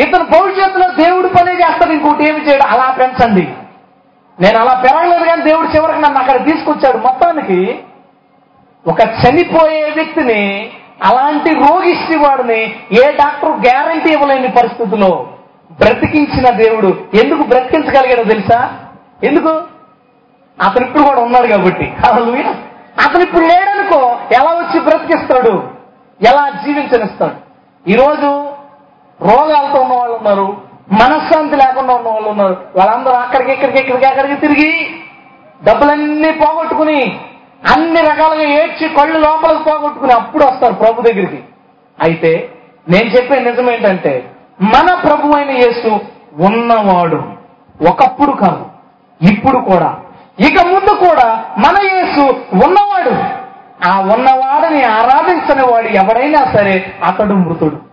ఇతను 0.03 0.23
భవిష్యత్తులో 0.23 0.87
దేవుడు 0.87 1.27
పనే 1.27 1.51
చేస్తాడు 1.51 1.91
ఇంకోటి 1.91 2.29
ఏమి 2.29 2.49
చేయడు. 2.49 2.67
అలా 2.67 2.95
పెంచండి. 2.99 3.47
నేను 4.41 4.59
అలా 4.59 4.81
పెరగలేదు 4.81 5.23
కానీ 5.23 5.41
దేవుడు 5.41 5.67
చివరికి 5.67 5.99
నన్ను 5.99 6.19
అక్కడ 6.19 6.45
తీసుకొచ్చాడు. 6.45 6.97
మొత్తానికి 6.97 7.79
ఒక 8.87 9.01
చనిపోయే 9.01 9.91
వ్యక్తిని 9.95 10.71
అలాంటి 11.03 11.53
రోగిష్టి 11.53 12.17
వాడిని 12.17 12.63
ఏ 12.91 13.11
డాక్టర్ 13.11 13.49
గ్యారంటీ 13.49 14.09
ఇవ్వలేని 14.09 14.47
పరిస్థితిలో 14.47 15.27
బ్రతికించిన 15.71 16.49
దేవుడు 16.49 16.87
ఎందుకు 17.13 17.43
బ్రతికించగలిగాడో 17.43 18.23
తెలుసా? 18.23 18.73
ఎందుకు? 19.23 19.49
అతను 20.65 20.85
ఇప్పుడు 20.85 21.03
కూడా 21.03 21.21
ఉన్నాడు 21.21 21.47
కాబట్టి. 21.47 21.93
అసలు 22.03 22.31
అతను 23.07 23.23
ఇప్పుడు 23.23 23.45
లేడనుకో 23.45 24.17
ఎలా 24.31 24.51
వచ్చి 24.51 24.79
బ్రతికిస్తాడు? 24.79 25.63
ఎలా 26.27 26.49
జీవించనిస్తాడు? 26.49 27.35
ఈరోజు 27.89 28.51
రోగాలతో 29.21 29.81
ఉన్న 29.81 29.93
వాళ్ళు 29.93 30.17
ఉన్నారు. 30.17 30.68
మనశ్శాంతి 30.91 31.55
లేకుండా 31.55 31.93
ఉన్న 31.93 32.09
వాళ్ళు 32.09 32.29
ఉన్నారు. 32.29 32.57
వాళ్ళందరూ 32.77 33.13
అక్కడికి 33.13 33.51
ఇక్కడికి 33.51 33.79
ఇక్కడికి 33.79 34.05
అక్కడికి 34.05 34.35
తిరిగి 34.35 34.71
డబ్బులన్నీ 35.65 36.31
పోగొట్టుకుని 36.31 37.19
అన్ని 37.73 38.01
రకాలుగా 38.01 38.45
ఏడ్చి 38.59 38.89
కళ్ళు 38.89 39.19
లోపలికి 39.19 39.63
పోగొట్టుకుని 39.63 40.13
అప్పుడు 40.13 40.43
వస్తారు 40.45 40.73
ప్రభు 40.73 41.01
దగ్గరికి. 41.01 41.43
అయితే 42.03 42.49
నేను 42.89 43.05
చెప్పే 43.05 43.39
నిజం 43.39 43.71
ఏంటంటే 43.71 44.13
మన 44.61 44.93
ప్రభు 45.05 45.35
అయిన 45.35 45.51
యేసు 45.51 45.99
ఉన్నవాడు 46.43 47.19
ఒకప్పుడు 47.89 48.31
కాదు 48.31 48.65
ఇప్పుడు 49.21 49.57
కూడా. 49.57 49.97
ఇక 50.39 50.65
ముందు 50.67 50.91
కూడా 51.05 51.27
మన 51.57 51.75
యేసు 51.83 52.21
ఉన్నవాడు. 52.65 53.13
ఆ 53.89 53.99
ఉన్నవాడిని 53.99 54.83
ఆరాధించని 54.83 55.71
వాడు 55.71 55.87
ఎవడైనా 55.87 56.51
సరే 56.55 56.93
అతడు 57.03 57.33
మృతుడు. 57.33 57.88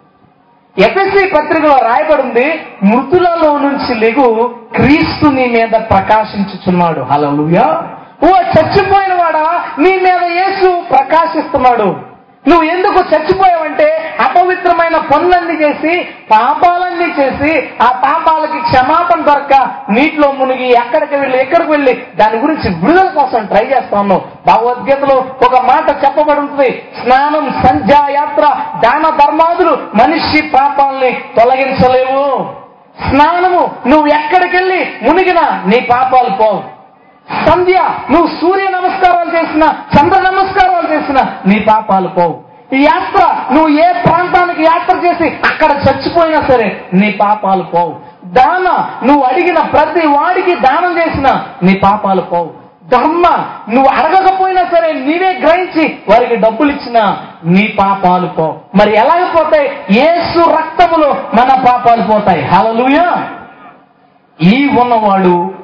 ఎఫ్ఎస్సి 0.78 1.26
పత్రికలో 1.26 1.76
రాయబడింది 1.82 2.60
మృతులలో 2.84 3.58
నుంచి 3.58 3.94
లెగు 3.94 4.54
క్రీస్తు 4.74 5.26
నీ 5.26 5.46
మీద 5.46 5.70
ప్రకాశించుచున్నాడు. 5.70 7.00
హల్లెలూయా. 7.00 7.82
ఓ 8.24 8.26
చచ్చిపోయిన 8.26 9.14
వాడా 9.14 9.62
నీ 9.78 9.96
మీద 9.96 10.22
యేసు 10.24 10.82
ప్రకాశిస్తున్నాడు. 10.90 12.15
నువ్వు 12.48 12.64
ఎందుకు 12.74 12.98
చచ్చిపోయావంటే 13.12 13.86
అపవిత్రమైన 14.24 14.96
పనులన్నీ 15.12 15.54
చేసి 15.64 15.92
పాపాలన్నీ 16.30 17.08
చేసి 17.18 17.52
ఆ 17.82 17.88
పాపాలకి 18.04 18.58
క్షమాపణ 18.68 19.20
దొరక 19.20 19.54
నీటిలో 19.90 20.28
మునిగి 20.32 20.68
ఎక్కడికి 20.82 21.16
వెళ్ళి 21.16 21.38
ఎక్కడికి 21.38 21.70
వెళ్ళి 21.70 21.94
దాని 22.16 22.38
గురించి 22.38 22.68
విడుదల 22.82 23.08
కోసం 23.18 23.46
ట్రై 23.46 23.64
చేస్తా 23.64 23.96
ఉన్నావు 24.00 24.22
భగవద్గీతలో 24.46 25.16
ఒక 25.46 25.60
మాట 25.62 25.88
చెప్పబడి 26.04 26.40
ఉంటుంది 26.40 26.70
స్నానం 27.00 27.46
సంధ్యాయాత్ర 27.66 28.46
దాన 28.84 29.04
ధర్మాదులు 29.20 29.74
మనిషి 29.94 30.40
పాపాలని 30.54 31.12
తొలగించలేవు. 31.36 32.28
స్నానము 33.08 33.62
నువ్వు 33.86 34.06
ఎక్కడికెళ్ళి 34.18 34.80
మునిగినా 35.02 35.44
నీ 35.66 35.80
పాపాలు 35.80 36.30
పోవు. 36.30 36.60
సంధ్య 37.28 37.78
నువ్వు 38.10 38.26
సూర్య 38.40 38.70
నమస్కారాలు 38.70 39.30
చేసినా 39.36 39.66
చంద్ర 39.94 40.20
నమస్కారాలు 40.20 40.94
చేసినా 40.94 41.22
నీ 41.46 41.58
పాపాలు 41.60 42.08
పోవు. 42.08 42.42
ఈ 42.76 42.82
యాత్ర 42.82 43.22
నువ్వు 43.52 43.68
ఏ 43.68 43.92
ప్రాంతానికి 43.92 44.62
యాత్ర 44.62 44.96
చేసి 44.96 45.36
అక్కడ 45.46 45.72
చచ్చిపోయినా 45.72 46.48
సరే 46.48 46.80
నీ 46.92 47.10
పాపాలు 47.10 47.62
పోవు. 47.62 47.94
దాన 48.24 48.68
నువ్వు 49.06 49.22
అడిగిన 49.22 49.60
ప్రతి 49.60 50.06
వాడికి 50.06 50.54
దానం 50.54 50.98
చేసినా 50.98 51.44
నీ 51.62 51.74
పాపాలు 51.74 52.20
పోవు. 52.20 52.50
ధర్మ 52.88 53.26
నువ్వు 53.68 53.90
అడగకపోయినా 53.98 54.64
సరే 54.64 54.92
నీవే 54.92 55.32
గ్రహించి 55.32 55.98
వారికి 56.10 56.36
డబ్బులు 56.36 56.70
ఇచ్చినా 56.70 57.16
నీ 57.44 57.68
పాపాలు 57.78 58.26
పో 58.26 58.56
మరి 58.74 58.94
ఎలాగ 58.96 59.24
పోతాయి? 59.36 59.68
ఏసు 59.90 60.50
రక్తములో 60.50 61.16
మన 61.34 61.62
పాపాలు 61.66 62.02
పోతాయి. 62.02 62.42
హల్లెలూయా! 62.42 63.26
ఈ 64.40 64.68
ఉన్నవాడు 64.80 65.55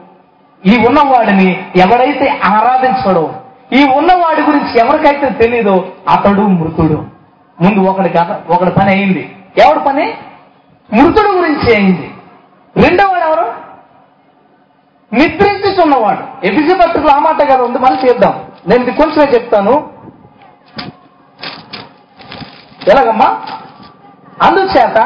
ఈ 0.67 0.87
ఉన్నవాడిని 0.87 1.73
ఎవడైతే 1.77 2.41
ఆరాధించడో 2.45 3.35
ఈ 3.73 3.85
ఉన్నవాడి 3.85 4.43
గురించి 4.43 4.79
ఎవరికైతే 4.79 5.31
తెలియదో 5.31 5.89
అతడు 6.09 6.41
మృతుడు. 6.41 7.07
ముందు 7.61 7.89
ఒకడి 7.89 8.09
కథ 8.09 8.41
ఒకడి 8.51 8.71
పని 8.71 8.91
అయింది. 8.91 9.37
ఎవడి 9.59 9.81
పని? 9.81 10.15
మృతుడు 10.93 11.29
గురించి 11.29 11.77
అయింది. 11.77 12.15
రెండోవాడు 12.77 13.25
ఎవరు? 13.25 13.53
నిద్రించుచున్నవాడు. 15.15 16.47
ఎపిసి 16.47 16.75
పత్రికలు 16.75 17.11
ఆ 17.11 17.19
మాట 17.19 17.53
కదా 17.53 17.65
ఉంది 17.65 17.79
మళ్ళీ 17.79 18.09
చేద్దాం. 18.09 18.45
నేను 18.69 18.83
ఇది 18.83 18.93
కొంచెమే 18.93 19.33
చెప్తాను. 19.35 19.91
ఎలాగమ్మా? 22.89 23.41
అందుచేత 24.43 24.99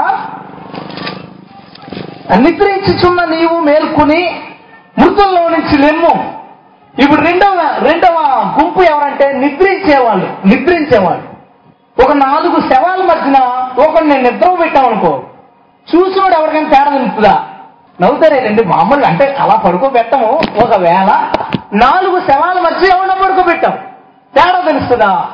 నిద్రించుచున్న 2.39 3.25
నీవు 3.25 3.61
మేల్కొని 3.61 4.43
మృతుల్లో 4.99 5.49
నుంచి 5.49 5.79
లెమ్ము. 5.79 6.41
ఇప్పుడు 7.03 7.21
రెండవ 7.21 7.79
రెండవ 7.79 8.17
గుంపు 8.61 8.83
ఎవరంటే 8.83 9.33
నిద్రించేవాళ్ళు 9.33 10.47
నిద్రించేవాళ్ళు. 10.47 11.37
ఒక 12.05 12.13
నాలుగు 12.13 12.61
శవాల 12.61 13.03
మధ్యన 13.03 13.37
ఒకడు 13.87 14.05
నేను 14.05 14.23
నిద్ర 14.23 14.57
పెట్టామనుకో 14.61 15.23
చూసినోడు 15.95 16.35
ఎవరికైనా 16.35 16.69
తేడా 16.69 16.91
నిలుపుదా 16.91 17.45
నవ్వుతారేనండి 18.01 18.49
రెండు 18.49 18.63
మామూలు 18.63 19.05
అంటే 19.05 19.35
అలా 19.35 19.55
పడుకోబెట్టము 19.55 20.41
ఒకవేళ 20.65 21.31
నాలుగు 21.73 22.21
శవాల 22.21 22.61
మధ్య 22.61 22.97
ఎవరినో 22.97 23.15
పడుకోబెట్టాం. 23.15 23.79
తేడా 24.35 24.61
తెలుస్తుందా? 24.61 25.29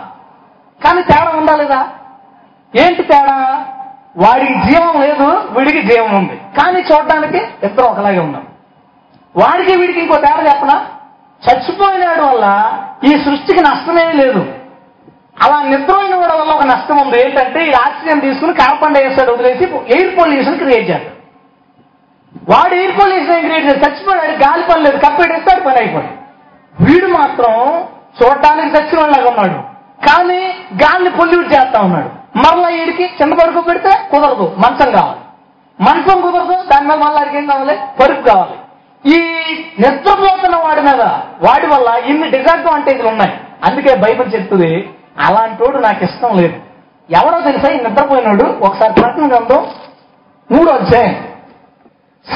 కానీ 0.84 1.02
తేడా 1.02 1.30
ఉందా 1.36 1.56
లేదా? 1.56 1.88
ఏంటి 2.76 3.02
తేడా? 3.02 3.64
వాడికి 4.16 4.54
జీవం 4.54 5.00
లేదు 5.00 5.24
వీడికి 5.50 5.82
జీవం 5.82 6.14
ఉంది. 6.14 6.40
కానీ 6.58 6.80
చూడడానికి 6.80 7.66
ఇద్దరు 7.66 7.84
ఒకలాగే 7.84 8.18
ఉన్నాం. 8.18 8.46
వాడికి 9.36 9.76
వీడికి 9.76 10.00
ఇంకో 10.00 10.16
తేడా 10.16 10.42
చెప్పనా? 10.42 10.86
చచ్చిపోయినాడు 11.44 12.22
వల్ల 12.22 12.46
ఈ 13.04 13.10
సృష్టికి 13.10 13.60
నష్టమే 13.60 14.12
లేదు. 14.12 14.46
అలా 15.42 15.62
నిద్రపోయిన 15.62 16.14
వాడి 16.14 16.32
వల్ల 16.32 16.52
ఒక 16.52 16.64
నష్టం 16.64 16.96
ఉంది. 16.96 17.24
ఏంటంటే 17.24 17.64
ఈ 17.64 17.72
ఆక్సిజన్ 17.72 18.20
తీసుకుని 18.20 18.54
కార్బన్ 18.54 18.94
డైఆక్సైడ్ 18.94 19.30
వదిలేసి 19.30 19.64
ఎయిర్ 19.64 20.18
పొల్యూషన్ 20.18 20.58
క్రియేట్ 20.58 20.90
చేస్తాడు. 20.90 21.22
వాడు 22.52 22.74
ఎయిర్ 22.74 23.00
పొల్యూషన్ 23.00 23.40
క్రియేట్ 23.40 23.66
చేసి 23.66 23.78
చచ్చిపోయాడు 23.78 24.32
గాలి 24.32 24.62
పని 24.62 24.82
లేదు 24.82 24.96
కప్పెట్టేస్తాడు 24.96 25.64
పని 25.64 25.76
అయిపోయింది. 25.76 26.12
వీడు 26.80 27.06
మాత్రం 27.06 27.84
చూడటానికి 28.22 28.76
చచ్చిన 28.76 29.00
వాళ్ళగా 29.00 29.30
ఉన్నాడు. 29.30 29.72
కానీ 30.08 30.54
గాలిని 30.74 31.10
పొల్యూట్ 31.10 31.46
చేస్తా 31.46 31.80
ఉన్నాడు. 31.80 32.38
మరలా 32.38 32.68
వీడికి 32.68 33.04
చిన్న 33.22 33.34
పరుపు 33.34 33.60
పెడితే 33.60 33.90
కుదరదు 34.10 34.56
మంచం 34.58 34.92
కావాలి. 34.92 35.20
మంచం 35.80 36.20
కుదరదు 36.20 36.62
దాని 36.68 36.86
మీద 36.86 36.98
మళ్ళీ 36.98 37.20
అడిగేం 37.20 37.42
ఏం 37.42 37.46
కావాలి? 37.46 37.78
పరుపు 38.00 38.22
కావాలి. 38.22 38.61
ఈ 39.06 39.18
నిద్రపోతున్న 39.80 40.56
వాడి 40.56 40.80
మీద 40.80 41.00
వాడి 41.48 41.66
వల్ల 41.66 42.04
ఇన్ని 42.04 42.30
డిసడ్వాంటేజ్లు 42.30 43.08
ఉన్నాయి. 43.08 43.40
అందుకే 43.64 43.94
బైబిల్ 43.94 44.34
చెప్తుంది 44.34 44.90
అలాంటోడు 45.18 45.78
నాకు 45.78 46.04
ఇష్టం 46.04 46.36
లేదు. 46.36 46.56
ఎవరో 47.10 47.40
తెలుసా 47.40 47.72
ఈ 47.72 47.76
నిద్రపోయినాడు? 47.76 48.44
ఒకసారి 48.44 48.92
ప్రకటన 48.92 49.28
గ్రంథం 49.28 49.66
మూడో 50.50 50.72
అధ్యాయం. 50.72 51.28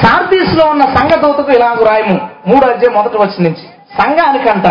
సార్దీస్లో 0.03 0.65
ఉన్న 0.65 0.81
సంఘదూతకు 0.81 1.51
ఇలాగ 1.51 1.89
రాయము. 1.89 2.29
మూడో 2.47 2.67
అధ్యాయం 2.67 2.93
మొదటి 2.93 3.17
వచ్చి 3.17 3.43
నుంచి. 3.43 3.69
సంఘానికంట 4.01 4.65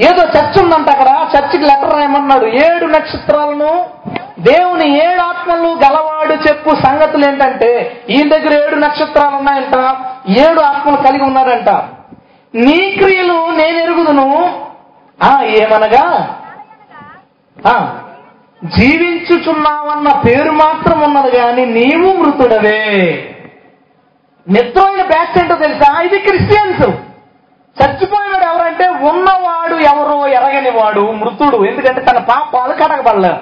ఏదో 0.00 0.22
చర్చ్ 0.22 0.62
ఉందంట 0.62 0.90
అక్కడ. 0.90 1.08
చర్చికి 1.36 1.64
లెటర్ 1.64 1.94
రాయమన్నాడు. 1.94 2.46
ఏడు 2.46 2.86
నక్షత్రాలను 2.86 3.86
దేవుని 4.38 5.12
ఏడు 5.12 5.20
ఆత్మలు 5.20 5.68
గలవాడు 5.68 6.32
చెప్పు 6.32 6.70
సంగతులు 6.70 7.28
ఏంటంటే 7.28 8.00
ఈయన 8.10 8.28
దగ్గర 8.28 8.64
ఏడు 8.64 8.76
నక్షత్రాలు 8.76 9.36
ఉన్నాయంట. 9.36 9.76
ఏడు 10.28 10.60
ఆత్మలు 10.60 10.96
కలిగి 10.96 11.22
ఉన్నారంట. 11.22 11.68
నీ 12.54 12.90
క్రియలు 12.90 13.50
నేను 13.50 13.78
ఎరుగుదును. 13.78 14.66
ఆ 15.22 15.42
ఏమనగా? 15.42 16.36
ఆ 17.68 17.98
జీవించుచున్నావన్న 18.64 20.20
పేరు 20.26 20.50
మాత్రం 20.50 21.00
ఉన్నది 21.00 21.30
కానీ 21.30 21.64
నీవు 21.64 22.12
మృతుడవే. 22.12 22.90
నిద్రమైన 24.48 25.06
బ్యాచ్ 25.06 25.38
ఏంటో 25.38 25.56
తెలుసా? 25.56 26.00
ఇది 26.00 26.18
క్రిస్టియన్స్. 26.18 26.88
చచ్చిపోయినాడు 27.82 28.44
ఎవరంటే 28.44 28.88
ఉన్నవాడు 28.88 29.74
ఎవరో 29.74 30.28
ఎరగని 30.28 30.70
వాడు 30.70 31.00
మృతుడు. 31.00 31.64
ఎందుకంటే 31.64 32.00
తన 32.00 32.18
పాపాలు 32.18 32.72
కడగబడలే 32.72 33.36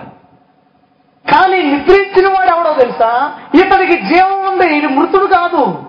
కానీ 1.32 1.62
నిద్రించిన 1.62 2.28
వాడు 2.28 2.56
ఎవడో 2.56 2.72
తెలుసా? 2.72 3.32
ఇతనికి 3.54 4.02
జీవం 4.02 4.48
ఉంది 4.50 4.76
ఇది 4.76 4.86
మృతుడు 4.86 5.26
కాదు. 5.26 5.87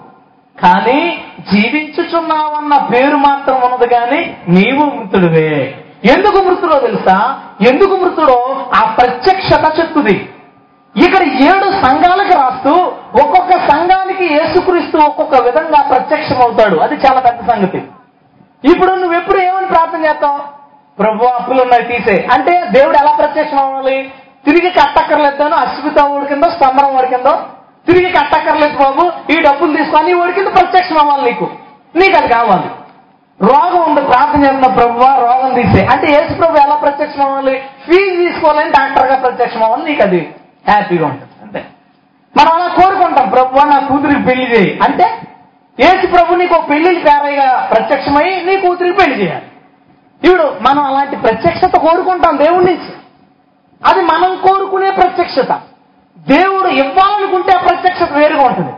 కానీ 0.63 1.25
జీవించుచున్నావన్న 1.53 2.87
పేరు 2.93 3.17
మాత్రం 3.17 3.61
ఉన్నది 3.61 3.87
కానీ 3.87 4.37
నీవు 4.47 4.85
మృతుడివే. 4.85 5.75
ఎందుకు 6.05 6.43
మృతుడో 6.43 6.79
తెలుసా? 6.79 7.39
ఎందుకు 7.67 7.95
మృతుడో? 7.95 8.65
ఆ 8.75 8.95
ప్రత్యక్షత 8.99 9.79
చెప్తుంది. 9.79 10.29
ఇక్కడ 11.05 11.23
ఏడు 11.23 11.71
సంఘాలకు 11.71 12.33
రాస్తూ 12.33 12.71
ఒక్కొక్క 13.23 13.51
సంఘానికి 13.71 14.33
ఏసుక్రీస్తూ 14.33 14.99
ఒక్కొక్క 14.99 15.35
విధంగా 15.35 15.81
ప్రత్యక్షం 15.81 16.41
అవుతాడు 16.41 16.77
అది 16.77 16.95
చాలా 16.95 17.19
పెద్ద 17.19 17.51
సంగతి. 17.51 17.77
ఇప్పుడు 18.71 18.95
నువ్వు 18.95 19.17
ఎప్పుడు 19.17 19.37
ఏమని 19.37 19.67
ప్రార్థన 19.67 20.05
చేస్తావు? 20.05 20.39
ప్రభు 20.99 21.25
అప్పులు 21.25 21.61
ఉన్నాయి 21.61 21.83
తీసే. 21.83 22.27
అంటే 22.33 22.63
దేవుడు 22.71 22.97
ఎలా 22.97 23.11
ప్రత్యక్షం 23.11 23.57
అవ్వాలి 23.57 24.11
తిరిగి 24.45 24.69
కట్టక్కర్లేదాను 24.69 25.55
అశ్విత 25.55 25.99
ఓడి 25.99 26.25
కింద 26.25 26.43
స్తంభం 26.43 26.97
ఓడి 26.97 27.07
కింద? 27.07 27.27
తిరిగి 27.93 28.11
కట్టక్కర్లేదు 28.11 28.77
బాబు 28.77 29.31
ఈ 29.31 29.41
డబ్బులు 29.41 29.77
తీసుకొని 29.77 30.13
ఓడి 30.13 30.33
కింద 30.33 30.47
ప్రత్యక్షం 30.47 30.97
అవ్వాలి 30.97 31.31
నీకు. 31.31 31.49
నీకు 31.95 32.17
అది 32.17 32.33
కావాలి. 32.33 32.69
రోగం 33.41 33.89
ఉంది 33.89 34.01
ప్రార్థన 34.01 34.43
చేసిన 34.43 34.73
ప్రభు 34.73 34.99
రోగం 34.99 35.53
తీసే. 35.53 35.85
అంటే 35.85 36.07
యేసు 36.07 36.33
ప్రభు 36.33 36.57
ఎలా 36.57 36.75
ప్రత్యక్షం 36.75 37.21
అవ్వాలి? 37.21 37.59
ఫీజు 37.59 38.15
తీసుకోవాలని 38.15 38.69
డాక్టర్గా 38.69 39.15
ప్రత్యక్షం 39.15 39.63
అవ్వాలి. 39.63 39.85
నీకు 39.85 40.03
అది 40.03 40.35
హ్యాపీగా 40.69 41.07
ఉంటుంది. 41.07 41.31
అంతే. 41.41 41.65
మనం 42.37 42.61
అలా 42.61 42.67
కోరుకుంటాం 42.67 43.29
ప్రభు 43.29 43.65
నా 43.65 43.79
కూతురికి 43.79 44.21
పెళ్ళి 44.21 44.55
చేయి. 44.55 44.79
అంటే 44.83 45.21
యేసు 45.79 46.07
ప్రభు 46.07 46.35
నీకు 46.35 46.55
ఒక 46.55 46.69
పెళ్ళికి 46.69 47.01
పేరయ్యగా 47.01 47.69
ప్రత్యక్షమై 47.71 48.43
నీ 48.43 48.57
కూతురికి 48.57 48.97
పెళ్ళి 48.97 49.25
చేయాలి. 49.25 49.45
ఇప్పుడు 50.23 50.55
మనం 50.61 50.83
అలాంటి 50.83 51.15
ప్రత్యక్షత 51.15 51.77
కోరుకుంటాం 51.77 52.37
దేవుడి 52.37 52.65
నుంచి. 52.65 52.93
అది 53.85 54.01
మనం 54.01 54.37
కోరుకునే 54.47 54.91
ప్రత్యక్షత. 54.91 55.61
దేవుడు 56.17 56.67
ఇవ్వాలనుకుంటే 56.67 57.57
ప్రత్యక్షత 57.57 58.11
వేరుగా 58.11 58.43
ఉంటుంది. 58.43 58.71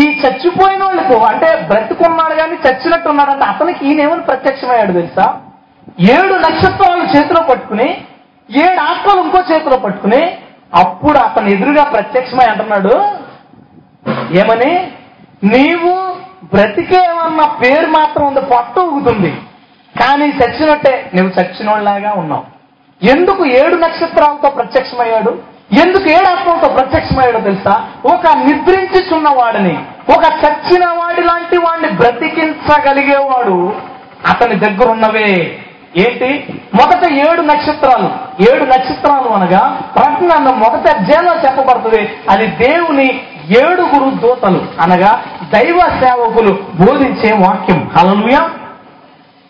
ఈ 0.00 0.20
చచ్చిపోయిన 0.20 0.84
వాళ్ళకు 0.84 1.14
అంటే 1.14 1.66
బ్రతుకున్నాడు 1.66 2.34
కానీ 2.34 2.52
చచ్చినట్టు 2.52 3.08
ఉన్నాడంటే 3.08 3.46
అతనికి 3.46 3.86
ఈయనేమని 3.86 4.22
ప్రత్యక్షమయ్యాడు 4.22 4.92
తెలుసా? 4.92 5.40
ఏడు 6.00 6.34
నక్షత్రాలు 6.34 7.18
చేతిలో 7.18 7.42
పట్టుకుని 7.42 8.04
ఏడు 8.50 8.80
ఆత్మలు 8.80 9.22
ఇంకో 9.22 9.42
చేతిలో 9.52 9.76
పట్టుకుని 9.76 10.38
అప్పుడు 10.74 11.18
అతను 11.18 11.48
ఎదురుగా 11.48 11.84
ప్రత్యక్షమై 11.84 12.46
అంటున్నాడు 12.46 13.04
ఏమని? 14.32 14.92
నీవు 15.44 16.16
బ్రతికేమన్న 16.44 17.58
పేరు 17.62 17.86
మాత్రం 17.86 18.26
ఉంది 18.26 18.40
పట్టు 18.40 18.80
ఊగుతుంది. 18.80 19.30
కానీ 20.00 20.24
చచ్చినట్టే 20.24 21.10
నువ్వు 21.14 21.40
చచ్చినోళ్ళలాగా 21.40 22.12
ఉన్నావు. 22.12 22.44
ఎందుకు 23.06 23.46
ఏడు 23.46 23.76
నక్షత్రాలతో 23.76 24.50
ప్రత్యక్షమయ్యాడు? 24.50 25.55
ఎందుకు 25.72 26.10
ఏడాత్మతో 26.10 26.68
ప్రత్యక్షమయ్యాడో 26.68 27.40
తెలుసా? 27.40 27.88
ఒక 28.06 28.36
నిద్రించుచున్న 28.36 29.28
వాడిని 29.28 29.78
ఒక 30.16 30.24
చచ్చిన 30.24 30.86
వాడి 30.86 31.22
లాంటి 31.22 31.56
వాడిని 31.56 31.88
బ్రతికించగలిగేవాడు 31.88 33.72
అతని 34.28 34.54
దగ్గర 34.54 34.90
ఉన్నవే 34.90 35.58
ఏంటి? 35.96 36.60
మొదట 36.74 37.12
ఏడు 37.12 37.40
నక్షత్రాలు. 37.40 38.10
ఏడు 38.54 38.64
నక్షత్రాలు 38.64 39.28
అనగా 39.28 39.80
ప్రకటన 39.96 40.50
మొదట 40.54 40.88
అధ్యాయంలో 40.88 41.34
చెప్పబడుతుంది. 41.34 42.16
అది 42.30 42.46
దేవుని 42.46 43.20
ఏడుగురు 43.58 44.10
దూతలు 44.10 44.66
అనగా 44.80 45.22
దైవ 45.54 45.78
సేవకులు 46.02 46.58
బోధించే 46.80 47.36
వాక్యం. 47.36 47.90
హలలుయా 47.98 48.50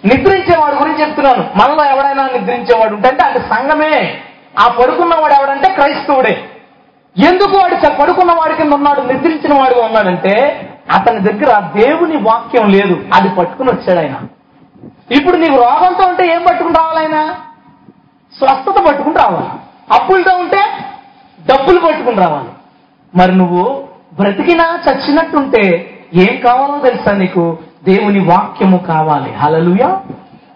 నిద్రించేవాడు 0.05 0.75
గురించి 0.75 1.01
చెప్తున్నాను. 1.01 1.45
మనలో 1.57 1.85
ఎవడైనా 1.85 2.29
నిద్రించేవాడు 2.33 2.95
ఉంటే 2.95 3.09
అంటే 3.09 3.41
సంఘమే. 3.41 4.21
ఆ 4.59 4.69
పడుకున్నవాడు 4.69 5.33
ఎవడంటే 5.33 5.73
క్రైస్తవుడే. 5.73 6.45
ఎందుకు 7.19 7.59
వాడు 7.59 7.75
చ- 7.75 7.97
పడుకున్న 7.97 8.33
వాడి 8.33 8.55
కింద 8.57 8.73
ఉన్నాడు 8.73 9.01
నిద్రించిన 9.01 9.55
వాడుగా 9.55 9.85
ఉన్నాడంటే 9.85 10.63
అతని 10.93 11.21
దగ్గర 11.21 11.61
దేవుని 11.61 12.17
వాక్యం 12.17 12.69
లేదు 12.69 13.05
అది 13.15 13.29
పట్టుకుని 13.29 13.71
వచ్చాడు 13.71 13.99
ఆయన. 13.99 14.21
ఇప్పుడు 15.11 15.37
నీకు 15.37 15.55
రోగంతో 15.55 16.09
ఉంటే 16.09 16.33
ఏం 16.33 16.45
పట్టుకుని 16.49 16.75
రావాలైనా 16.75 17.37
స్వస్థత 18.39 18.87
పట్టుకుని 18.89 19.15
రావాలి. 19.15 19.49
అప్పులతో 19.93 20.37
ఉంటే 20.37 20.65
డబ్బులు 21.47 21.81
పట్టుకుని 21.81 22.17
రావాలి. 22.17 22.49
మరి 23.15 23.37
నువ్వు 23.37 23.89
బ్రతికినా 24.21 24.79
చచ్చినట్టుంటే 24.89 25.93
ఏం 26.15 26.41
కావాలో 26.41 26.79
తెలుసా 26.79 27.13
నీకు? 27.13 27.59
దేవుని 27.85 28.25
వాక్యము 28.25 28.77
కావాలి. 28.79 29.33
హలలుయ 29.33 29.97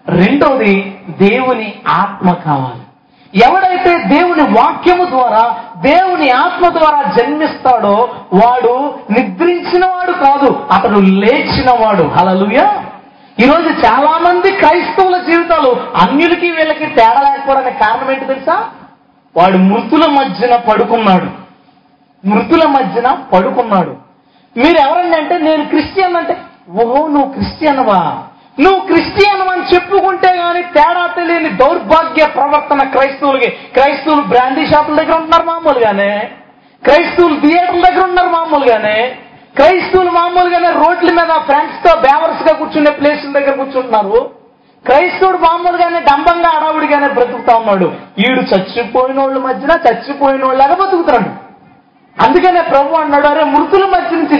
రెండవది 0.07 1.01
దేవుని 1.09 1.75
ఆత్మ 1.87 2.33
కావాలి. 2.33 2.81
ఎవడైతే 3.35 4.03
దేవుని 4.03 4.41
వాక్యము 4.41 5.05
ద్వారా 5.05 5.55
దేవుని 5.75 6.29
ఆత్మ 6.29 6.69
ద్వారా 6.69 7.11
జన్మిస్తాడో 7.17 8.09
వాడు 8.33 8.99
నిద్రించిన 9.11 9.85
వాడు 9.85 10.11
కాదు 10.11 10.67
అతడు 10.71 10.99
లేచినవాడు. 10.99 12.03
అలలుయ 12.03 12.57
హలలుయ 12.57 12.81
ఈరోజు 13.39 13.69
చాలా 13.69 14.17
మంది 14.17 14.51
క్రైస్తవుల 14.51 15.17
జీవితాలు 15.17 15.69
అన్యులకి 16.01 16.51
వీళ్ళకి 16.51 16.85
తేడా 16.85 17.21
లేకపోవడానికి 17.21 17.79
కారణం 17.79 18.11
ఏంటి 18.11 18.25
తెలుసా? 18.25 18.65
వాడు 19.37 19.57
మృతుల 19.57 20.11
మధ్యన 20.11 20.55
పడుకున్నాడు. 20.55 21.27
మృతుల 22.27 22.67
మధ్యన 22.67 23.17
పడుకున్నాడు. 23.33 23.95
మీరు 24.57 24.77
ఎవరండి 24.77 25.17
అంటే 25.17 25.37
నేను 25.37 25.65
క్రిస్టియన్ 25.65 26.15
అంటే 26.15 26.37
ఓహో 26.71 27.07
నువ్వు 27.07 27.31
క్రిస్టియన్వా? 27.31 28.23
నువ్వు 28.61 28.79
క్రిస్టియన్ 28.79 29.41
అని 29.41 29.75
చెప్పుకుంటే 29.75 30.35
గాని 30.37 30.61
తేడా 30.61 31.05
తెలియని 31.07 31.49
దౌర్భాగ్య 31.49 32.25
ప్రవర్తన 32.25 32.87
క్రైస్తవులకి. 32.87 33.47
క్రైస్తవులు 33.47 34.21
బ్రాండీ 34.21 34.65
షాపుల 34.65 34.95
దగ్గర 34.95 35.15
ఉంటున్నారు 35.15 35.43
మామూలుగానే. 35.43 36.31
క్రైస్తవులు 36.83 37.39
థియేటర్ల 37.39 37.81
దగ్గర 37.89 38.03
ఉన్నారు 38.03 38.29
మామూలుగానే. 38.29 39.17
క్రైస్తవులు 39.55 40.11
మామూలుగానే 40.11 40.69
రోడ్ల 40.69 41.11
మీద 41.13 41.33
ఫ్రెండ్స్తో 41.41 42.01
బేవర్స్గా 42.01 42.57
కూర్చునే 42.57 42.91
ప్లేసుల 42.91 43.31
దగ్గర 43.31 43.55
కూర్చుంటున్నారు. 43.55 44.29
క్రైస్తవుడు 44.85 45.37
మామూలుగానే 45.37 45.99
డంబంగా 45.99 46.49
అడావుడిగానే 46.49 47.07
బ్రతుకుతా 47.07 47.55
ఉన్నాడు. 47.57 47.91
ఈడు 48.19 48.39
చచ్చిపోయిన 48.39 49.19
వాళ్ళ 49.21 49.37
మధ్యన 49.37 49.71
చచ్చిపోయిన 49.87 50.45
వాళ్ళగా 50.45 50.75
బతుకుతున్నాడు. 50.75 51.51
అందుకనే 52.21 52.61
ప్రభు 52.61 52.95
అన్నాడు 52.95 53.27
అరే 53.27 53.43
మృతుల 53.43 53.85
మధ్య 53.85 54.17
నుంచి 54.17 54.37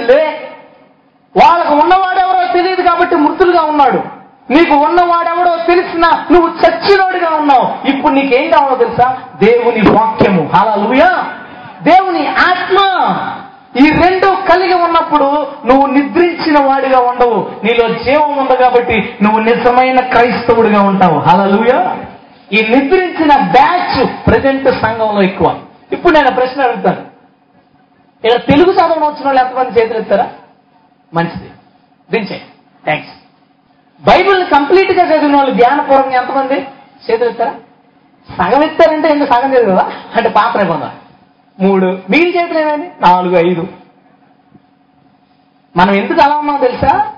వాళ్ళకు 1.42 1.74
ఉన్నవాడెవరో 1.74 2.41
తెలియదు 2.54 2.82
కాబట్టి 2.82 3.16
మృతులుగా 3.16 3.62
ఉన్నాడు. 3.62 4.22
నీకు 4.50 4.76
ఉన్నవాడెవడో 4.76 5.58
తెలిసినా 5.68 6.26
నువ్వు 6.32 6.48
చచ్చినోడుగా 6.48 7.30
ఉన్నావు. 7.30 7.88
ఇప్పుడు 7.88 8.14
నీకేం 8.14 8.50
కావాలో 8.50 8.76
తెలుసా? 8.76 9.18
దేవుని 9.44 9.92
వాక్యము. 9.92 10.50
హల్లెలూయా! 10.56 11.26
దేవుని 11.84 12.28
ఆత్మ! 12.28 12.78
ఈ 13.80 13.90
రెండు 13.90 14.26
కలిగి 14.26 14.74
ఉన్నప్పుడు 14.74 15.48
నువ్వు 15.66 15.86
నిద్రించిన 15.86 16.66
వాడిగా 16.66 17.00
ఉండవు. 17.00 17.52
నీలో 17.64 17.88
జీవం 17.88 18.38
ఉంది 18.38 18.58
కాబట్టి 18.58 19.16
నువ్వు 19.24 19.40
నిజమైన 19.40 20.00
క్రైస్తవుడిగా 20.00 20.82
ఉంటావు. 20.82 21.20
హల్లెలూయా! 21.20 21.98
ఈ 22.54 22.68
నిద్రించిన 22.70 23.36
బ్యాచ్ 23.36 24.28
ప్రజెంట్ 24.28 24.82
సంఘంలో 24.82 25.22
ఎక్కువ. 25.22 25.56
ఇప్పుడు 25.92 26.14
నేను 26.14 26.32
ప్రశ్న 26.32 26.62
అడుగుతాను. 26.62 27.12
ఇక్కడ 28.24 28.40
తెలుగు 28.40 28.72
చదవడం 28.74 29.02
వచ్చిన 29.02 29.26
వాళ్ళు 29.26 29.42
ఎంతమంది 29.42 29.82
చేతులు 29.82 30.00
ఎత్తారా 30.00 30.28
మంచిది. 31.14 31.50
దించే 32.12 32.42
థ్యాంక్స్ 32.84 33.12
బైబిల్ 34.04 34.46
కంప్లీట్గా 34.48 35.06
చదివిన 35.06 35.36
వాళ్ళు 35.36 35.56
ధ్యానపూర్వకంగా 35.56 36.22
ఎంతమంది? 36.22 36.68
చేతులు 37.12 37.32
సగం 38.32 38.64
ఇస్తారంటే 38.64 39.10
ఎందుకు 39.10 39.34
సగం 39.34 39.54
చదివా 39.54 39.92
అంటే 40.18 40.30
పాత్ర 40.30 40.60
అయిపోదా 40.60 40.92
మూడు. 41.60 41.86
మిగిలిన 41.86 42.42
చేతులు 42.42 42.60
ఏమైంది? 42.60 42.92
నాలుగు 43.02 43.38
ఐదు. 43.38 43.68
మనం 45.78 45.96
ఎందుకు 45.96 46.22
అలా 46.22 46.38
ఉన్నాం 46.38 46.58
తెలుసా? 46.58 47.12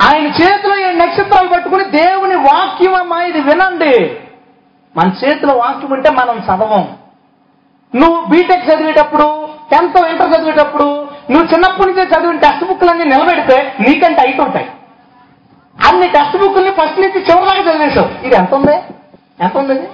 ఆయన 0.00 0.26
చేతిలో 0.26 0.90
ఈ 0.90 0.94
నక్షత్రాలు 0.94 1.48
పట్టుకుని 1.48 1.84
దేవుని 1.84 2.34
వాక్యం 2.34 2.94
అమ్మా 2.94 3.22
ఇది 3.22 3.40
వినండి. 3.40 4.16
మన 4.96 5.12
చేతిలో 5.24 5.54
వాక్యం 5.54 5.92
ఉంటే 5.92 6.10
మనం 6.10 6.38
చదవం. 6.38 6.96
నువ్వు 7.94 8.26
బీటెక్ 8.26 8.70
చదివేటప్పుడు 8.70 9.48
టెన్త్ 9.70 9.96
ఇంటర్ 9.96 10.34
చదివేటప్పుడు 10.34 11.09
నువ్వు 11.30 11.48
చిన్నప్పటి 11.52 11.88
నుంచే 11.88 12.02
చదివిన 12.02 12.38
టెక్స్ట్ 12.38 12.64
బుక్లన్నీ 12.64 13.04
నిలబెడితే 13.04 13.74
నీకంటే 13.80 14.20
అయిట్ 14.20 14.40
ఉంటాయి. 14.40 14.70
అన్ని 15.88 16.08
టెక్స్ట్ 16.08 16.36
బుక్ని 16.36 16.70
ఫస్ట్ 16.70 17.00
నుంచి 17.00 17.20
చివరిదాకా 17.20 17.70
చదివేశావు. 17.70 18.26
ఇది 18.26 18.36
ఎంత 18.36 18.54
ఉంది? 18.54 18.76
ఎంత 19.40 19.56
ఉంది 19.56 19.74
ఇది? 19.74 19.88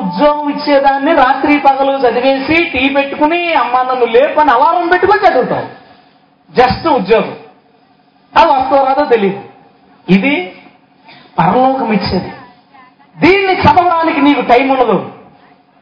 ఉద్యోగం 0.00 0.48
ఇచ్చేదాన్ని 0.48 1.14
రాత్రి 1.14 1.58
పగలు 1.58 2.08
చదివేసి 2.08 2.64
టీ 2.64 2.88
పెట్టుకుని 2.88 3.52
అమ్మ 3.52 3.82
నన్ను 3.82 4.04
లేపని 4.04 4.50
అలారం 4.50 4.88
పెట్టుకొని 4.88 5.30
చదువుతావు. 5.30 5.66
జస్ట్ 6.50 6.88
ఉద్యోగం. 6.88 7.36
అది 8.36 8.52
వస్తుందో 8.52 8.84
రాదో 8.84 9.04
తెలియదు 9.04 9.40
ఇది 10.08 10.56
పరలోకం 11.38 11.92
ఇచ్చేది. 11.92 12.32
దీన్ని 13.18 13.52
చదవడానికి 13.52 14.20
నీకు 14.20 14.40
టైం 14.40 14.68
ఉండదు. 14.68 15.12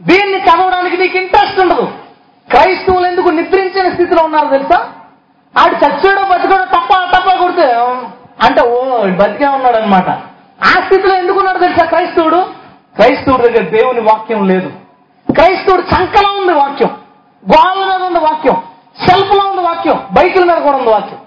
దీన్ని 0.02 0.38
చదవడానికి 0.38 0.96
నీకు 0.96 1.18
ఇంట్రెస్ట్ 1.18 1.60
ఉండదు. 1.60 1.92
క్రైస్తవులు 2.50 3.06
ఎందుకు 3.06 3.28
నిద్రించిన 3.28 3.92
స్థితిలో 3.92 4.24
ఉన్నారు 4.24 4.48
తెలుసా? 4.48 4.88
ఆడు 5.58 5.74
చచ్చాడో 5.74 6.22
బతికాడో 6.22 6.64
తప్ప 6.64 7.16
తప్ప 7.16 7.40
కొడితే 7.40 7.72
అంటే 8.44 8.62
ఓ 8.62 9.06
బతికే 9.06 9.46
ఉన్నాడు 9.46 9.76
అనమాట 9.76 10.08
ఆ 10.62 10.80
స్థితిలో 10.84 11.14
ఎందుకు 11.16 11.38
ఉన్నాడు 11.38 11.58
తెలుసా 11.58 11.84
క్రైస్తవుడు? 11.84 12.46
క్రైస్తవుడి 12.96 13.48
దగ్గర 13.48 13.68
దేవుని 13.68 14.00
వాక్యం 14.00 14.48
లేదు. 14.48 14.72
క్రైస్తవుడు 15.32 15.82
చంకలో 15.82 16.30
ఉంది 16.40 16.52
వాక్యం. 16.52 16.90
గోళ్ళ 17.44 17.94
మీద 17.94 18.02
ఉంది 18.02 18.18
వాక్యం. 18.18 18.62
సెల్ఫ్లో 19.08 19.44
ఉంది 19.50 19.62
వాక్యం. 19.62 20.06
బైకుల 20.12 20.44
మీద 20.44 20.62
కూడా 20.62 20.76
ఉంది 20.76 20.90
వాక్యం. 20.90 21.18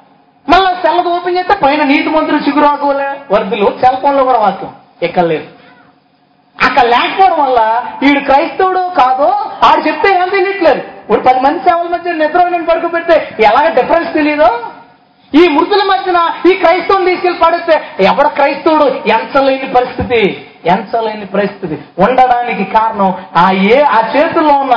మళ్ళీ 0.50 0.76
సెల్ఫ్ 0.76 1.08
ఓపెన్ 1.08 1.38
చేస్తే 1.38 1.56
పైన 1.56 1.84
నీటి 1.84 2.10
మంత్రులు 2.10 2.42
చిగురాకులే 2.42 3.22
వర్ధులు 3.32 3.66
సెల్ 3.86 3.98
ఫోన్లో 3.98 4.24
కూడా 4.24 4.40
వాక్యం. 4.40 4.72
ఎక్కడ 5.04 5.24
లేదు. 5.24 5.44
అక్కడ 6.68 6.84
లేకపోవడం 6.84 7.44
వల్ల 7.44 7.84
వీడు 8.02 8.20
క్రైస్తవుడు 8.20 8.80
కాదో 8.80 9.30
ఆడు 9.64 9.82
చెప్తే 9.82 10.10
ఏం 10.16 10.30
తెలియట్లేదు 10.30 10.82
ఇప్పుడు 11.12 11.26
పది 11.30 11.39
మంది 11.39 11.59
సేవల 11.59 11.88
మధ్య 11.93 12.12
నిద్ర 12.14 12.41
నేను 12.49 12.66
పడుకు 12.66 12.88
పెడితే 12.88 13.16
ఎలాగ 13.47 13.68
డిఫరెన్స్ 13.70 14.14
తెలియదో 14.14 14.47
ఈ 15.34 15.41
మృతుల 15.55 15.82
మధ్యన 15.89 16.20
ఈ 16.49 16.53
క్రైస్తవుని 16.62 17.05
తీసుకెళ్ళి 17.05 17.39
పడితే 17.39 18.03
ఎవడ 18.03 18.28
క్రైస్తవుడు? 18.28 18.86
ఎంచలేని 19.16 19.74
పరిస్థితి? 19.74 20.47
ఎంచలేని 20.66 21.26
పరిస్థితి? 21.26 21.76
ఉండడానికి 22.03 22.64
కారణం 22.64 23.14
ఆ 23.36 23.45
ఏ 23.51 23.78
ఆ 23.82 23.99
చేతుల్లో 24.16 24.53
ఉన్న 24.53 24.76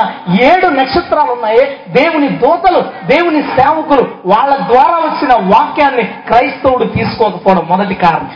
ఏడు 0.49 0.67
నక్షత్రాలు 0.67 1.31
ఉన్నాయే 1.31 1.65
దేవుని 1.87 2.29
దూతలు 2.29 2.81
దేవుని 3.05 3.41
సేవకులు 3.57 4.05
వాళ్ళ 4.25 4.55
ద్వారా 4.71 4.97
వచ్చిన 5.07 5.33
వాక్యాన్ని 5.55 6.05
క్రైస్తవుడు 6.29 6.83
తీసుకోకపోవడం 6.83 7.67
మొదటి 7.67 7.95
కారణం. 7.95 8.31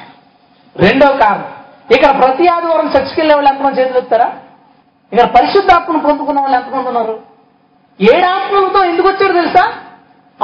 రెండో 0.75 1.07
కారణం 1.07 1.49
ఇక్కడ 1.95 2.21
ప్రతి 2.21 2.47
ఆదివారం 2.47 2.87
చర్చికెళ్ళే 2.87 3.35
వాళ్ళు 3.35 3.51
ఎంతమంది 3.53 3.81
చేతులు 3.81 3.97
ఎత్తారా? 3.97 4.29
ఇక్కడ 5.11 5.27
పరిశుద్ధాత్మను 5.27 5.99
పొందుకున్న 5.99 6.39
వాళ్ళు 6.39 6.57
ఎంతమంది 6.57 6.87
ఉన్నారు? 6.87 7.28
ఏడు 8.01 8.83
ఎందుకు 8.83 9.07
వచ్చారు 9.07 9.33
తెలుసా? 9.33 9.73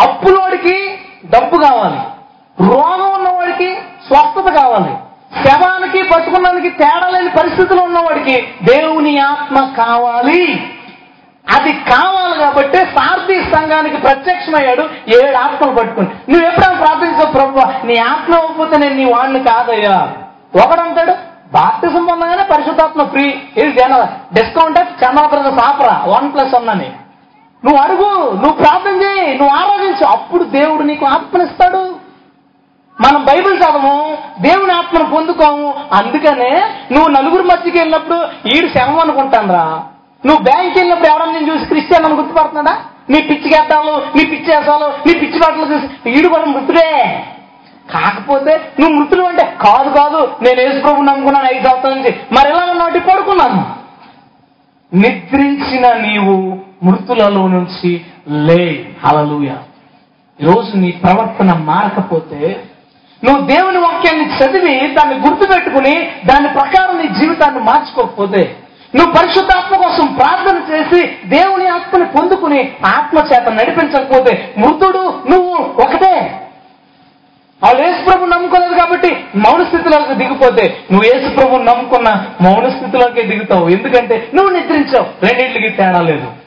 అప్పులోడికి 0.01 0.99
డబ్బు 1.25 1.57
కావాలి. 1.57 1.99
రోగం 2.69 3.13
ఉన్నవాడికి 3.13 3.75
స్వస్థత 4.07 4.53
కావాలి. 4.53 4.97
శవానికి 5.43 6.03
పట్టుకున్నానికి 6.03 6.69
తేడా 6.69 7.09
లేని 7.09 7.29
పరిస్థితులు 7.29 7.81
ఉన్నవాడికి 7.81 8.47
దేవుని 8.63 9.19
ఆత్మ 9.19 9.73
కావాలి. 9.77 10.73
అది 11.55 11.73
కావాలి 11.73 12.39
కాబట్టి 12.39 12.77
సార్థి 12.77 13.43
సంఘానికి 13.43 13.97
ప్రత్యక్షమయ్యాడు. 13.97 14.89
ఏడు 15.07 15.37
ఆత్మలు 15.37 15.75
పట్టుకుని. 15.75 16.07
నువ్వు 16.29 16.47
ఎప్పుడైనా 16.47 16.79
ప్రార్థించావు 16.79 17.31
ప్రభు? 17.31 17.87
నీ 17.87 17.97
ఆత్మ 17.97 18.35
అవ్వకపోతే 18.35 18.77
నేను 18.77 18.95
నీ 18.95 19.05
వాడిని 19.05 19.43
కాదయ్యా. 19.43 20.13
ఒకడంటాడు 20.63 21.11
బాప్తిజం 21.53 22.05
పొందగానే 22.05 22.43
పరిశుద్ధాత్మ 22.43 23.03
ఫ్రీ. 23.03 23.41
ఇది 23.57 23.71
జన 23.71 24.07
డిస్కౌంట్ 24.33 24.79
చంద్రప్రదేశ్ 24.79 25.67
ఆపరా 25.67 26.03
వన్ 26.07 26.33
ప్లస్ 26.33 26.55
వన్ 26.55 27.04
నువ్వు 27.65 27.81
అడుగు 27.81 28.31
నువ్వు 28.31 28.53
ప్రార్థన 28.53 29.01
చేయి 29.03 29.37
నువ్వు 29.37 29.55
ఆరాధించు. 29.55 30.05
అప్పుడు 30.05 30.43
దేవుడు 30.43 30.83
నీకు 30.83 31.05
ఆత్మనిస్తాడు. 31.05 31.95
మనం 33.01 33.25
బైబిల్ 33.25 33.57
చదవము 33.57 34.17
దేవుని 34.41 34.71
ఆత్మను 34.71 35.09
పొందుకోము. 35.09 35.75
అందుకనే 35.93 36.49
నువ్వు 36.91 37.09
నలుగురు 37.09 37.43
మధ్యకి 37.43 37.77
వెళ్ళినప్పుడు 37.77 38.47
ఈడు 38.55 38.67
శవం 38.67 38.99
అనుకుంటానురా 38.99 39.83
నువ్వు 40.25 40.43
బ్యాంక్ 40.43 40.77
వెళ్ళినప్పుడు 40.77 41.07
ఎవరన్నా 41.07 41.39
నేను 41.39 41.53
చూసి 41.53 41.65
క్రిస్టియన్ 41.65 42.05
అని 42.05 42.13
గుర్తుపడుతున్నాడా? 42.13 42.81
నీ 43.09 43.21
పిచ్చి 43.21 43.59
గడ్డాలు 43.59 44.17
నీ 44.17 44.25
పిచ్చి 44.25 44.57
వేసాలు 44.57 45.07
నీ 45.07 45.19
పిచ్చి 45.19 45.39
బట్టలు 45.39 45.73
చూసి 45.73 46.09
ఈడు 46.09 46.27
కూడా 46.27 46.45
మృతుడే. 46.45 47.25
కాకపోతే 47.93 48.71
నువ్వు 48.79 48.95
మృతులు 48.95 49.23
అంటే 49.23 49.57
కాదు 49.61 49.89
కాదు. 49.89 50.31
నేను 50.41 50.61
యేసు 50.61 50.87
నమ్ముకున్నాను 50.87 51.55
ఐదు 51.55 51.67
సంవత్సరాల 51.67 51.93
నుంచి. 51.93 52.15
మరి 52.31 52.49
ఎలా 52.49 52.73
నోటి 52.73 52.99
పడుకున్నాను. 52.99 53.75
నిద్రించిన 54.93 55.93
నీవు 55.93 56.64
మృతులలో 56.83 57.47
నుంచి 57.47 58.01
లే. 58.29 58.85
హలలుయ 59.05 59.49
ఈరోజు 60.41 60.77
నీ 60.77 60.91
ప్రవర్తన 60.91 61.53
మారకపోతే 61.53 62.63
నువ్వు 63.23 63.45
దేవుని 63.45 63.77
వాక్యాన్ని 63.77 64.25
చదివి 64.35 64.93
దాన్ని 64.93 65.15
గుర్తుపెట్టుకుని 65.15 66.11
దాని 66.25 66.47
ప్రకారం 66.47 66.97
నీ 66.97 67.07
జీవితాన్ని 67.07 67.59
మార్చుకోకపోతే 67.59 68.55
నువ్వు 68.95 69.13
పరిశుద్ధాత్మ 69.13 69.75
కోసం 69.75 70.13
ప్రార్థన 70.13 70.73
చేసి 70.73 71.07
దేవుని 71.25 71.67
ఆత్మని 71.67 72.05
పొందుకుని 72.05 72.71
ఆత్మ 72.85 73.17
చేత 73.17 73.49
నడిపించకపోతే 73.49 74.55
మృతుడు 74.57 75.21
నువ్వు 75.29 75.53
ఒకటే. 75.55 76.41
వాళ్ళు 77.63 77.81
యేసుప్రభు 77.81 78.25
నమ్ముకోలేదు 78.25 78.73
కాబట్టి 78.73 79.15
మౌన 79.35 79.63
స్థితిలోకి 79.63 80.13
దిగిపోతే 80.13 80.77
నువ్వు 80.91 81.17
యేసుప్రభు 81.17 81.55
నమ్ముకున్న 81.55 82.25
మౌన 82.41 82.69
స్థితిలోకి 82.69 83.21
దిగుతావు. 83.23 83.69
ఎందుకంటే 83.69 84.29
నువ్వు 84.35 84.53
నిద్రించావు. 84.53 85.25
రెండింటికి 85.25 85.69
తేడా 85.69 86.01
లేదు. 86.01 86.44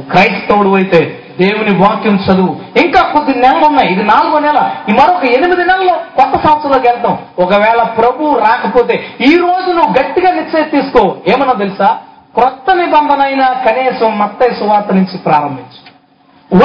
క్రైస్తవుడు 0.00 0.74
అయితే 0.74 1.20
దేవుని 1.40 1.78
వాక్యం 1.78 2.14
చదువు. 2.14 2.56
ఇంకా 2.84 3.02
కొద్ది 3.02 3.34
నెలలు 3.34 3.66
ఉన్నాయి. 3.66 3.92
ఇది 3.92 4.02
నాలుగో 4.02 4.38
నెల. 4.38 4.70
ఈ 4.88 4.92
మరొక 4.92 5.24
ఎనిమిది 5.24 5.64
నెలలో 5.64 5.92
కొత్త 5.92 6.46
సంవత్సరంలోకి 6.46 6.88
వెళ్తాం 6.88 7.18
ఒకవేళ 7.38 7.82
ప్రభు 7.82 8.38
రాకపోతే 8.38 9.04
ఈ 9.20 9.36
రోజు 9.36 9.72
నువ్వు 9.72 9.94
గట్టిగా 9.98 10.32
నిశ్చయం 10.32 10.68
తీసుకో. 10.68 11.16
ఏమన్నా 11.28 11.52
తెలుసా? 11.52 11.98
క్రొత్త 12.34 12.74
నిబంధన 12.74 13.22
అయినా 13.22 13.52
కనీసం 13.52 14.18
మత్తయి 14.18 14.54
సువార్త 14.54 14.92
నుంచి 14.92 15.18
ప్రారంభించు. 15.18 15.84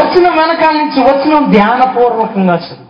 వచ్చిన 0.02 0.30
వెనకాల 0.30 0.76
నుంచి 0.78 1.02
వచ్చిన 1.02 1.46
ధ్యానపూర్వకంగా 1.52 2.56
చదువు. 2.56 2.90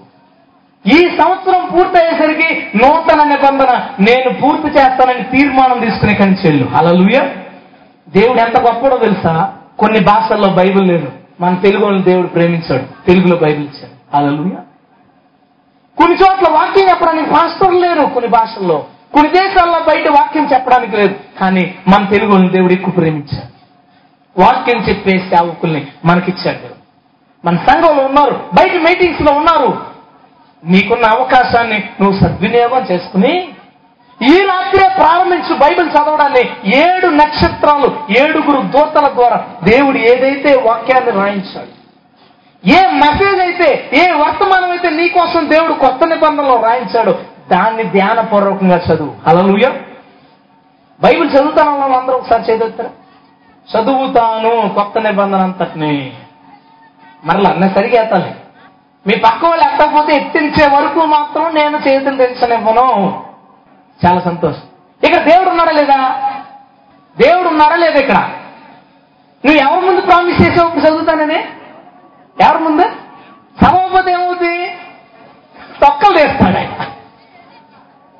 ఈ 0.87 1.17
సంవత్సరం 1.21 1.69
పూర్తయ్యేసరికి 1.73 2.77
నూతన 2.77 3.27
నిబంధన 3.27 3.81
నేను 3.99 4.33
పూర్తి 4.33 4.67
చేస్తానని 4.67 5.23
తీర్మానం 5.23 5.79
తీసుకునే 5.79 6.13
కానీ 6.13 6.31
చెల్లు 6.31 6.67
అలలుయ 6.75 7.19
దేవుడు 8.09 8.39
ఎంత 8.39 8.59
గొప్పడో 8.59 8.97
తెలుసా? 8.97 9.53
కొన్ని 9.79 9.99
భాషల్లో 9.99 10.47
బైబిల్ 10.47 10.87
లేదు. 10.87 11.11
మన 11.41 11.55
తెలుగు 11.55 12.01
దేవుడు 12.01 12.27
ప్రేమించాడు. 12.27 13.07
తెలుగులో 13.07 13.35
బైబిల్ 13.35 13.67
ఇచ్చాడు. 13.67 14.17
అలా 14.17 14.61
కొన్ని 15.97 16.17
చోట్ల 16.17 16.53
వాక్యం 16.53 16.89
చెప్పడానికి 16.89 17.29
పాస్టర్లు 17.29 17.79
లేరు 17.79 18.05
కొన్ని 18.05 18.27
భాషల్లో. 18.27 18.85
కొన్ని 19.13 19.31
దేశాల్లో 19.31 19.79
బయట 19.79 20.07
వాక్యం 20.07 20.49
చెప్పడానికి 20.53 20.97
లేదు. 20.97 21.15
కానీ 21.41 21.75
మన 21.87 22.05
తెలుగు 22.05 22.49
దేవుడు 22.49 22.73
ఎక్కువ 22.73 22.93
ప్రేమించాడు. 22.93 23.59
వాక్యం 24.41 24.83
చెప్పే 24.89 25.19
సేవకుల్ని 25.19 25.87
మనకిచ్చాడు 26.05 26.79
మన 27.45 27.57
సంఘంలో 27.57 28.05
ఉన్నారు. 28.05 28.31
బయట 28.31 28.73
మీటింగ్స్లో 28.73 29.37
ఉన్నారు. 29.37 29.79
నీకున్న 30.65 31.05
అవకాశాన్ని 31.05 31.83
నువ్వు 32.01 32.19
సద్వినియోగం 32.19 32.85
చేసుకుని 32.91 33.47
ఈ 34.21 34.37
రాత్రే 34.39 34.89
ప్రారంభించు 34.97 35.55
బైబిల్ 35.55 35.89
చదవడాన్ని 35.89 36.75
ఏడు 36.75 37.07
నక్షత్రాలు 37.07 37.97
ఏడుగురు 38.19 38.61
దూతల 38.61 39.07
ద్వారా 39.07 39.43
దేవుడు 39.63 39.97
ఏదైతే 39.97 40.61
వాక్యాన్ని 40.61 41.11
రాయించాడు 41.11 41.79
ఏ 42.69 42.81
మెసేజ్ 42.91 43.39
అయితే 43.41 43.89
ఏ 43.93 44.11
వర్తమానం 44.11 44.69
అయితే 44.69 44.89
నీ 44.89 45.09
కోసం 45.09 45.49
దేవుడు 45.49 45.73
కొత్త 45.73 46.05
నిబంధనలో 46.05 46.61
రాయించాడు 46.61 47.11
దాన్ని 47.49 47.83
ధ్యానపూర్వకంగా 47.83 48.77
చదువు. 48.77 49.29
హల్లెలూయా. 49.29 49.69
బైబిల్ 51.01 51.29
చదువుతాను 51.31 51.79
అందరూ 51.79 52.17
ఒకసారి 52.17 52.43
చదువుతారా 52.43 52.89
చదువుతాను 53.67 54.75
కొత్త 54.75 54.99
నిబంధన 54.99 55.41
అంతటిని. 55.41 56.13
మరలా 57.25 57.49
అన్న 57.49 57.67
సరిగా 57.67 58.01
ఎత్తాలి. 58.01 58.35
మీ 59.07 59.15
పక్క 59.15 59.45
వాళ్ళు 59.45 59.65
ఎత్తకపోతే 59.65 60.15
ఎత్తించే 60.15 60.75
వరకు 60.75 61.05
మాత్రం 61.05 61.55
నేను 61.55 61.77
చేతులు 61.77 62.15
తెచ్చనివ్వను 62.15 63.28
చాలా 64.05 64.19
సంతోషం. 64.19 64.61
ఇక్కడ 65.03 65.23
దేవుడు 65.29 65.49
ఉన్నాడా 65.49 65.71
లేదా? 65.71 66.13
దేవుడు 67.17 67.47
ఉన్నాడా 67.47 67.75
లేదా 67.75 67.99
ఇక్కడ? 67.99 68.17
నువ్వు 69.45 69.57
ఎవరి 69.57 69.85
ముందు 69.85 70.01
ప్రామిస్ 70.01 70.41
చేసావు? 70.41 70.67
ఇప్పుడు 70.67 70.85
చదువుతానని? 70.85 71.39
ఎవరి 72.41 72.63
ముందు? 72.63 72.81
సమకపోతే 73.65 74.11
ఏమవుతుంది 74.11 74.67
తొక్కలు 75.81 76.17
వేస్తాడు 76.17 76.57
ఆయన. 76.57 76.85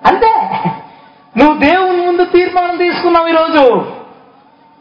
అంతే. 0.05 0.61
నువ్వు 1.37 1.57
దేవుని 1.57 2.05
ముందు 2.05 2.25
తీర్మానం 2.25 2.77
తీసుకున్నావు 2.77 3.27
ఈరోజు. 3.27 3.93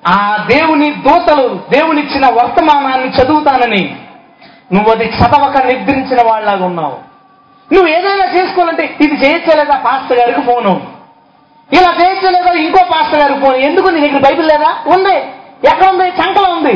ఆ 0.06 0.46
దేవుని 0.48 0.90
దూతలు 0.90 1.60
దేవునిచ్చిన 1.70 2.26
వర్తమానాన్ని 2.26 3.08
చదువుతానని. 3.08 4.02
నువ్వు 4.72 4.90
అది 4.90 5.04
చదవక 5.04 5.58
నిద్రించిన 5.66 6.26
వాళ్ళలాగా 6.26 6.66
ఉన్నావు. 6.66 7.07
నువ్వు 7.72 7.88
ఏదైనా 7.88 8.24
చేసుకోవాలంటే 8.24 8.96
ఇది 9.00 9.26
చేయొచ్చలేదా 9.26 9.76
పాస్టర్ 9.76 10.18
గారికి 10.18 10.40
ఫోను? 10.40 10.86
ఇలా 11.72 11.96
చేయొచ్చలేదా 12.04 12.52
ఇంకో 12.52 12.84
పాస్టర్ 12.84 13.20
గారికి 13.20 13.40
ఫోను? 13.40 13.56
ఎందుకు 13.56 13.88
నీ 13.88 14.00
దగ్గర 14.00 14.22
బైబిల్ 14.22 14.48
లేదా? 14.48 14.76
ఉంది. 14.86 15.16
ఎక్కడ 15.68 15.88
ఉంది? 15.88 16.08
చంకలో 16.08 16.50
ఉంది. 16.50 16.72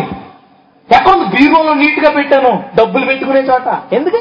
ఎక్కడ 0.95 1.11
ఉంది? 1.11 1.24
బీరువాలో 1.24 1.74
నీట్గా 1.74 2.11
పెట్టాను. 2.11 2.64
డబ్బులు 2.74 3.07
పెట్టుకునే 3.07 3.40
చోట. 3.40 3.95
ఎందుకు? 3.95 4.16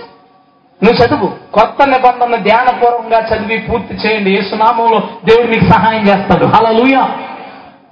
నువ్వు 0.83 1.05
చదువు. 1.05 1.33
కొత్త 1.53 1.87
నిబంధన 1.87 2.35
ధ్యానపూర్వకంగా 2.35 3.19
చదివి 3.19 3.61
పూర్తి 3.61 3.93
చేయండి. 3.93 4.31
యేసునామంలో 4.31 4.99
దేవుడు 5.25 5.47
మీకు 5.47 5.73
సహాయం 5.73 6.07
చేస్తాడు. 6.07 6.45
అలా 6.45 7.15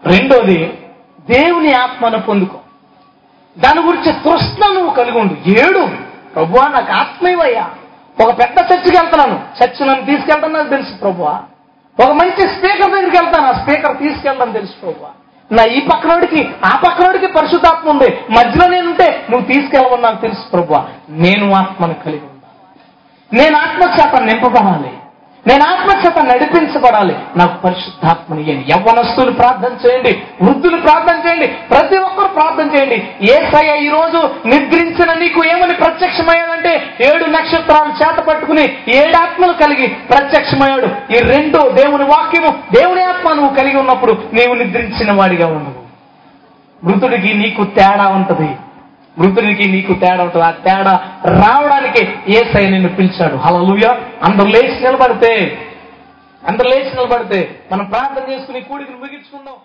రెండోది 0.06 0.74
దేవుని 1.30 1.74
ఆత్మను 1.74 2.22
పొందుకో. 2.22 2.58
దాని 3.58 3.82
గురించి 3.82 4.12
తృష్ణ 4.12 4.74
నువ్వు 4.74 4.90
కలిగి 4.90 5.20
ఉండు. 5.20 5.50
ఏడు 5.50 5.88
ప్రభువా 6.36 6.68
నాకు 6.68 6.92
ఆత్మేవయ్యా 6.92 7.70
ఒక 8.22 8.39
పెద్ద 8.39 8.57
చర్చికి 8.59 8.97
వెళ్తున్నాను. 8.97 9.63
చర్చి 9.63 9.88
నన్ను 9.88 10.05
తీసుకెళ్తాను 10.05 10.53
నాకు 10.53 10.70
తెలుసు 10.70 10.97
ప్రభువా. 11.01 11.41
ఒక 12.05 12.11
మంచి 12.11 12.41
స్పీకర్ 12.41 12.91
దగ్గరికి 12.91 13.17
వెళ్తాను 13.17 13.47
ఆ 13.47 13.51
స్పీకర్ 13.51 13.97
తీసుకెళ్ళడం 13.97 14.51
తెలుసు 14.51 14.74
ప్రభువా. 14.82 15.09
నా 15.51 15.63
ఈ 15.63 15.80
పక్కనోడికి 15.82 16.49
ఆ 16.65 16.82
పక్కనోడికి 16.88 17.28
పరిశుద్ధాత్మ 17.28 17.89
ఉంది. 17.89 18.17
మధ్యలో 18.32 18.67
నేనుంటే 18.67 19.26
నువ్వు 19.30 19.47
తీసుకెళ్ళవని 19.47 20.01
నాకు 20.01 20.22
తెలుసు 20.22 20.49
ప్రభు 20.53 20.76
నేను 21.09 21.53
ఆత్మను 21.53 21.93
కలిగి 21.93 22.26
ఉన్నాను 22.26 22.39
నేను 23.36 23.57
ఆత్మచేత 23.57 24.22
నింపబడాలి. 24.22 24.93
నేను 25.48 25.64
ఆత్మచేత 25.64 26.20
నడిపించబడాలి. 26.20 27.16
నాకు 27.36 27.62
పరిశుద్ధాత్మని 27.62 28.42
ఇవ్వండి 28.42 28.72
యవ్వనస్తులు 28.72 29.32
ప్రార్థన 29.32 29.88
చేయండి. 29.88 30.24
వృద్ధులు 30.44 30.82
ప్రార్థన 30.82 31.28
చేయండి. 31.28 31.48
ప్రతి 31.48 31.98
ఒక్కరు 31.98 32.28
ప్రార్థన 32.28 32.76
చేయండి. 32.76 33.08
ఏసయ్య 33.32 33.86
ఈ 33.86 33.90
రోజు 33.90 34.30
నిద్రించిన 34.46 35.14
నీకు 35.14 35.46
ఏమని 35.46 35.74
ప్రత్యక్షమయ్యాడంటే 35.74 36.96
ఏడు 37.02 37.26
నక్షత్రాలు 37.26 37.92
చేత 37.92 38.20
పట్టుకుని 38.20 38.64
ఏడాత్మలు 38.96 39.54
కలిగి 39.54 39.88
ప్రత్యక్షమయ్యాడు. 39.88 41.14
ఈ 41.14 41.20
రెండో 41.20 41.70
దేవుని 41.70 42.04
వాక్యము 42.04 42.52
దేవుని 42.74 43.04
ఆత్మ 43.04 43.34
నువ్వు 43.34 43.56
కలిగి 43.56 43.78
ఉన్నప్పుడు 43.78 44.12
నీవు 44.34 44.54
నిద్రించిన 44.54 45.12
వాడిగా 45.12 45.48
ఉండవు 45.48 45.90
మృతుడికి 46.84 47.34
నీకు 47.34 47.64
తేడా 47.64 48.08
ఉంటది. 48.08 48.50
మృతునికి 49.18 49.66
నీకు 49.72 49.93
తేడా 49.93 50.24
ఉంటుంది. 50.24 50.45
ఆ 50.45 50.51
తేడా 50.51 50.93
రావడానికి 51.26 52.01
ఏసై 52.38 52.66
నిన్ను 52.70 52.89
పిలిచాడు. 52.89 53.36
హలలుయ 53.36 53.88
అందరు 54.24 54.47
లేచి 54.47 54.80
నిలబడితే 54.84 55.34
అందరు 56.47 56.68
లేచి 56.68 56.91
నిలబడితే 56.95 57.39
మనం 57.72 57.86
ప్రార్థన 57.86 58.32
చేసుకుని 58.32 58.62
కూడికి 58.62 58.91
ముగించుకుందాం. 58.91 59.60